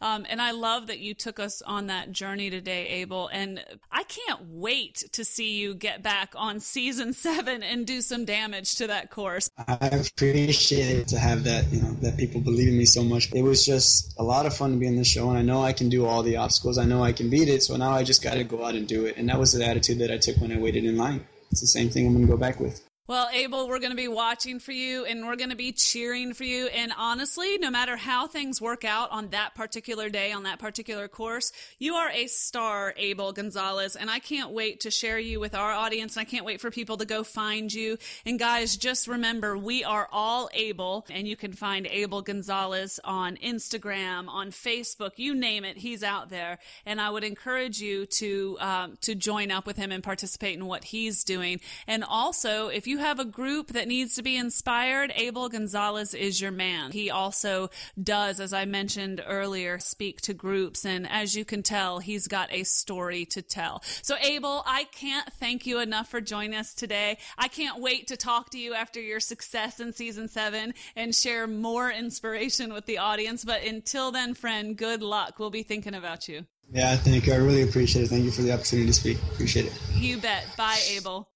Um, 0.00 0.26
and 0.28 0.40
i 0.40 0.52
love 0.52 0.86
that 0.86 1.00
you 1.00 1.14
took 1.14 1.38
us 1.38 1.62
on 1.62 1.88
that 1.88 2.12
journey 2.12 2.50
today 2.50 2.88
abel. 2.88 3.28
And 3.32 3.64
i 3.90 4.04
can't 4.04 4.40
wait 4.48 5.04
to 5.12 5.24
see 5.24 5.58
you 5.58 5.74
get 5.74 6.02
back 6.02 6.32
on 6.36 6.60
season 6.60 7.12
seven 7.22 7.62
and 7.62 7.86
do 7.86 8.00
some 8.00 8.24
damage 8.24 8.76
to 8.76 8.86
that 8.86 9.10
course 9.10 9.50
I 9.80 9.86
appreciate 9.86 10.96
it 10.96 11.08
to 11.08 11.18
have 11.18 11.44
that, 11.44 11.72
you 11.72 11.80
know, 11.80 11.92
that 12.02 12.18
people 12.18 12.40
believe 12.40 12.68
in 12.68 12.76
me 12.76 12.84
so 12.84 13.02
much. 13.02 13.32
It 13.32 13.42
was 13.42 13.64
just 13.64 14.14
a 14.18 14.22
lot 14.22 14.44
of 14.44 14.54
fun 14.54 14.72
to 14.72 14.76
be 14.76 14.86
on 14.86 14.96
the 14.96 15.04
show, 15.04 15.30
and 15.30 15.38
I 15.38 15.42
know 15.42 15.62
I 15.62 15.72
can 15.72 15.88
do 15.88 16.04
all 16.04 16.22
the 16.22 16.36
obstacles. 16.36 16.76
I 16.76 16.84
know 16.84 17.02
I 17.02 17.12
can 17.12 17.30
beat 17.30 17.48
it, 17.48 17.62
so 17.62 17.76
now 17.76 17.92
I 17.92 18.02
just 18.02 18.22
got 18.22 18.34
to 18.34 18.44
go 18.44 18.64
out 18.64 18.74
and 18.74 18.86
do 18.86 19.06
it. 19.06 19.16
And 19.16 19.28
that 19.28 19.38
was 19.38 19.52
the 19.52 19.64
attitude 19.64 19.98
that 20.00 20.10
I 20.10 20.18
took 20.18 20.36
when 20.36 20.52
I 20.52 20.58
waited 20.58 20.84
in 20.84 20.96
line. 20.98 21.26
It's 21.50 21.62
the 21.62 21.66
same 21.66 21.88
thing 21.88 22.06
I'm 22.06 22.12
going 22.12 22.26
to 22.26 22.30
go 22.30 22.36
back 22.36 22.60
with. 22.60 22.82
Well, 23.08 23.28
Abel, 23.32 23.66
we're 23.66 23.80
going 23.80 23.90
to 23.90 23.96
be 23.96 24.06
watching 24.06 24.60
for 24.60 24.70
you 24.70 25.04
and 25.04 25.26
we're 25.26 25.34
going 25.34 25.50
to 25.50 25.56
be 25.56 25.72
cheering 25.72 26.34
for 26.34 26.44
you. 26.44 26.66
And 26.68 26.92
honestly, 26.96 27.58
no 27.58 27.68
matter 27.68 27.96
how 27.96 28.28
things 28.28 28.60
work 28.60 28.84
out 28.84 29.10
on 29.10 29.30
that 29.30 29.56
particular 29.56 30.08
day, 30.08 30.30
on 30.30 30.44
that 30.44 30.60
particular 30.60 31.08
course, 31.08 31.50
you 31.80 31.94
are 31.94 32.10
a 32.10 32.28
star, 32.28 32.94
Abel 32.96 33.32
Gonzalez. 33.32 33.96
And 33.96 34.08
I 34.08 34.20
can't 34.20 34.52
wait 34.52 34.78
to 34.82 34.92
share 34.92 35.18
you 35.18 35.40
with 35.40 35.52
our 35.52 35.72
audience. 35.72 36.16
And 36.16 36.24
I 36.24 36.30
can't 36.30 36.44
wait 36.44 36.60
for 36.60 36.70
people 36.70 36.96
to 36.98 37.04
go 37.04 37.24
find 37.24 37.74
you. 37.74 37.98
And 38.24 38.38
guys, 38.38 38.76
just 38.76 39.08
remember, 39.08 39.58
we 39.58 39.82
are 39.82 40.08
all 40.12 40.48
Abel 40.54 41.04
and 41.10 41.26
you 41.26 41.34
can 41.34 41.54
find 41.54 41.88
Abel 41.88 42.22
Gonzalez 42.22 43.00
on 43.02 43.36
Instagram, 43.38 44.28
on 44.28 44.52
Facebook, 44.52 45.14
you 45.16 45.34
name 45.34 45.64
it. 45.64 45.76
He's 45.76 46.04
out 46.04 46.30
there. 46.30 46.60
And 46.86 47.00
I 47.00 47.10
would 47.10 47.24
encourage 47.24 47.80
you 47.80 48.06
to, 48.06 48.56
um, 48.60 48.98
to 49.00 49.16
join 49.16 49.50
up 49.50 49.66
with 49.66 49.76
him 49.76 49.90
and 49.90 50.04
participate 50.04 50.56
in 50.56 50.66
what 50.66 50.84
he's 50.84 51.24
doing. 51.24 51.60
And 51.88 52.04
also, 52.04 52.68
if 52.68 52.86
you 52.86 53.01
have 53.02 53.18
a 53.18 53.24
group 53.24 53.68
that 53.68 53.88
needs 53.88 54.14
to 54.14 54.22
be 54.22 54.36
inspired, 54.36 55.12
Abel 55.16 55.48
Gonzalez 55.48 56.14
is 56.14 56.40
your 56.40 56.50
man. 56.50 56.92
He 56.92 57.10
also 57.10 57.68
does, 58.02 58.40
as 58.40 58.52
I 58.52 58.64
mentioned 58.64 59.22
earlier, 59.26 59.78
speak 59.78 60.20
to 60.22 60.34
groups. 60.34 60.86
And 60.86 61.08
as 61.08 61.36
you 61.36 61.44
can 61.44 61.62
tell, 61.62 61.98
he's 61.98 62.28
got 62.28 62.52
a 62.52 62.64
story 62.64 63.24
to 63.26 63.42
tell. 63.42 63.82
So, 64.02 64.16
Abel, 64.22 64.62
I 64.66 64.84
can't 64.84 65.30
thank 65.34 65.66
you 65.66 65.80
enough 65.80 66.08
for 66.08 66.20
joining 66.20 66.54
us 66.54 66.74
today. 66.74 67.18
I 67.36 67.48
can't 67.48 67.82
wait 67.82 68.06
to 68.08 68.16
talk 68.16 68.50
to 68.50 68.58
you 68.58 68.74
after 68.74 69.00
your 69.00 69.20
success 69.20 69.80
in 69.80 69.92
season 69.92 70.28
seven 70.28 70.74
and 70.96 71.14
share 71.14 71.46
more 71.46 71.90
inspiration 71.90 72.72
with 72.72 72.86
the 72.86 72.98
audience. 72.98 73.44
But 73.44 73.64
until 73.64 74.12
then, 74.12 74.34
friend, 74.34 74.76
good 74.76 75.02
luck. 75.02 75.38
We'll 75.38 75.50
be 75.50 75.64
thinking 75.64 75.94
about 75.94 76.28
you. 76.28 76.46
Yeah, 76.72 76.96
thank 76.96 77.26
you. 77.26 77.34
I 77.34 77.36
really 77.36 77.62
appreciate 77.62 78.04
it. 78.04 78.08
Thank 78.08 78.24
you 78.24 78.30
for 78.30 78.42
the 78.42 78.52
opportunity 78.52 78.86
to 78.86 78.94
speak. 78.94 79.18
Appreciate 79.32 79.66
it. 79.66 79.72
You 79.94 80.18
bet. 80.18 80.46
Bye, 80.56 80.80
Abel. 80.90 81.28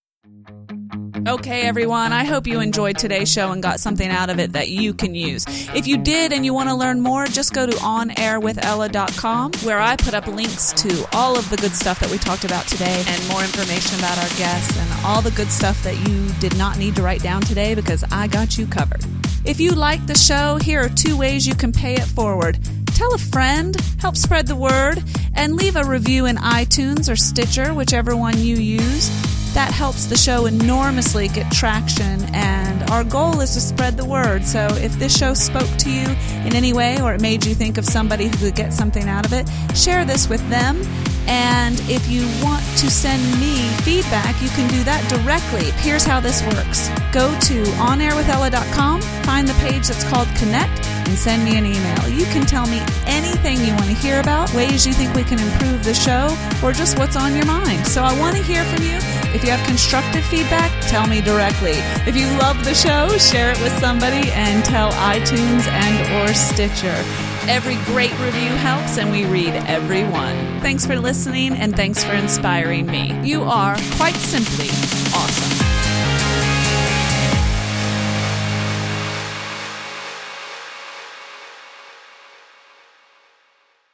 Okay, 1.26 1.62
everyone, 1.62 2.12
I 2.12 2.22
hope 2.22 2.46
you 2.46 2.60
enjoyed 2.60 2.98
today's 2.98 3.28
show 3.28 3.50
and 3.50 3.60
got 3.60 3.80
something 3.80 4.08
out 4.08 4.30
of 4.30 4.38
it 4.38 4.52
that 4.52 4.68
you 4.68 4.94
can 4.94 5.16
use. 5.16 5.44
If 5.74 5.88
you 5.88 5.96
did 5.98 6.32
and 6.32 6.44
you 6.44 6.54
want 6.54 6.68
to 6.68 6.74
learn 6.76 7.00
more, 7.00 7.26
just 7.26 7.52
go 7.52 7.66
to 7.66 7.72
onairwithella.com 7.72 9.52
where 9.64 9.80
I 9.80 9.96
put 9.96 10.14
up 10.14 10.28
links 10.28 10.72
to 10.74 11.04
all 11.14 11.36
of 11.36 11.50
the 11.50 11.56
good 11.56 11.72
stuff 11.72 11.98
that 11.98 12.12
we 12.12 12.18
talked 12.18 12.44
about 12.44 12.68
today 12.68 13.02
and 13.08 13.28
more 13.28 13.42
information 13.42 13.98
about 13.98 14.16
our 14.18 14.38
guests 14.38 14.78
and 14.78 15.04
all 15.04 15.20
the 15.20 15.32
good 15.32 15.50
stuff 15.50 15.82
that 15.82 15.96
you 16.08 16.28
did 16.38 16.56
not 16.56 16.78
need 16.78 16.94
to 16.94 17.02
write 17.02 17.24
down 17.24 17.42
today 17.42 17.74
because 17.74 18.04
I 18.12 18.28
got 18.28 18.56
you 18.56 18.68
covered. 18.68 19.04
If 19.44 19.58
you 19.58 19.72
like 19.72 20.06
the 20.06 20.16
show, 20.16 20.58
here 20.58 20.80
are 20.82 20.88
two 20.88 21.18
ways 21.18 21.44
you 21.44 21.56
can 21.56 21.72
pay 21.72 21.94
it 21.94 22.06
forward. 22.06 22.56
Tell 22.94 23.12
a 23.14 23.18
friend, 23.18 23.74
help 23.98 24.16
spread 24.16 24.46
the 24.46 24.54
word, 24.54 25.02
and 25.34 25.56
leave 25.56 25.74
a 25.74 25.82
review 25.82 26.26
in 26.26 26.36
iTunes 26.36 27.12
or 27.12 27.16
Stitcher, 27.16 27.74
whichever 27.74 28.14
one 28.14 28.38
you 28.38 28.54
use 28.54 29.35
that 29.56 29.72
helps 29.72 30.04
the 30.04 30.18
show 30.18 30.44
enormously 30.44 31.28
get 31.28 31.50
traction. 31.50 32.22
And 32.34 32.90
our 32.90 33.02
goal 33.02 33.40
is 33.40 33.54
to 33.54 33.60
spread 33.62 33.96
the 33.96 34.04
word. 34.04 34.44
So 34.44 34.66
if 34.72 34.92
this 34.98 35.16
show 35.16 35.32
spoke 35.32 35.70
to 35.78 35.90
you 35.90 36.04
in 36.44 36.54
any 36.54 36.74
way 36.74 37.00
or 37.00 37.14
it 37.14 37.22
made 37.22 37.46
you 37.46 37.54
think 37.54 37.78
of 37.78 37.86
somebody 37.86 38.26
who 38.26 38.36
could 38.36 38.54
get 38.54 38.74
something 38.74 39.08
out 39.08 39.24
of 39.24 39.32
it, 39.32 39.48
share 39.74 40.04
this 40.04 40.28
with 40.28 40.46
them. 40.50 40.82
And 41.28 41.80
if 41.88 42.08
you 42.08 42.22
want 42.42 42.64
to 42.78 42.90
send 42.90 43.22
me 43.40 43.68
feedback, 43.82 44.40
you 44.42 44.48
can 44.50 44.68
do 44.70 44.82
that 44.84 45.02
directly. 45.08 45.70
Here's 45.82 46.04
how 46.04 46.20
this 46.20 46.42
works 46.54 46.88
go 47.12 47.28
to 47.40 47.62
onairwithella.com, 47.80 49.00
find 49.00 49.48
the 49.48 49.54
page 49.54 49.88
that's 49.88 50.04
called 50.04 50.28
Connect 50.36 50.86
and 51.08 51.16
send 51.16 51.44
me 51.44 51.56
an 51.56 51.64
email. 51.64 52.08
You 52.08 52.24
can 52.26 52.44
tell 52.46 52.66
me 52.66 52.80
anything 53.06 53.58
you 53.60 53.72
want 53.74 53.86
to 53.86 53.94
hear 53.94 54.20
about, 54.20 54.52
ways 54.54 54.86
you 54.86 54.92
think 54.92 55.14
we 55.14 55.24
can 55.24 55.38
improve 55.38 55.84
the 55.84 55.94
show, 55.94 56.36
or 56.62 56.72
just 56.72 56.98
what's 56.98 57.16
on 57.16 57.34
your 57.34 57.46
mind. 57.46 57.86
So 57.86 58.02
I 58.02 58.18
want 58.18 58.36
to 58.36 58.42
hear 58.42 58.64
from 58.64 58.82
you. 58.82 58.98
If 59.34 59.44
you 59.44 59.50
have 59.50 59.64
constructive 59.66 60.24
feedback, 60.24 60.70
tell 60.88 61.06
me 61.06 61.20
directly. 61.20 61.78
If 62.06 62.16
you 62.16 62.26
love 62.38 62.64
the 62.64 62.74
show, 62.74 63.08
share 63.18 63.50
it 63.50 63.60
with 63.60 63.72
somebody 63.78 64.30
and 64.32 64.64
tell 64.64 64.92
iTunes 64.92 65.66
and 65.66 66.28
or 66.28 66.34
Stitcher. 66.34 67.25
Every 67.48 67.76
great 67.84 68.12
review 68.18 68.50
helps 68.50 68.98
and 68.98 69.10
we 69.10 69.24
read 69.24 69.54
every 69.66 70.04
one. 70.04 70.60
Thanks 70.60 70.84
for 70.84 70.98
listening 70.98 71.52
and 71.52 71.74
thanks 71.74 72.02
for 72.02 72.12
inspiring 72.12 72.86
me. 72.86 73.18
You 73.22 73.44
are 73.44 73.76
quite 73.96 74.16
simply 74.16 74.68
awesome. 75.14 75.65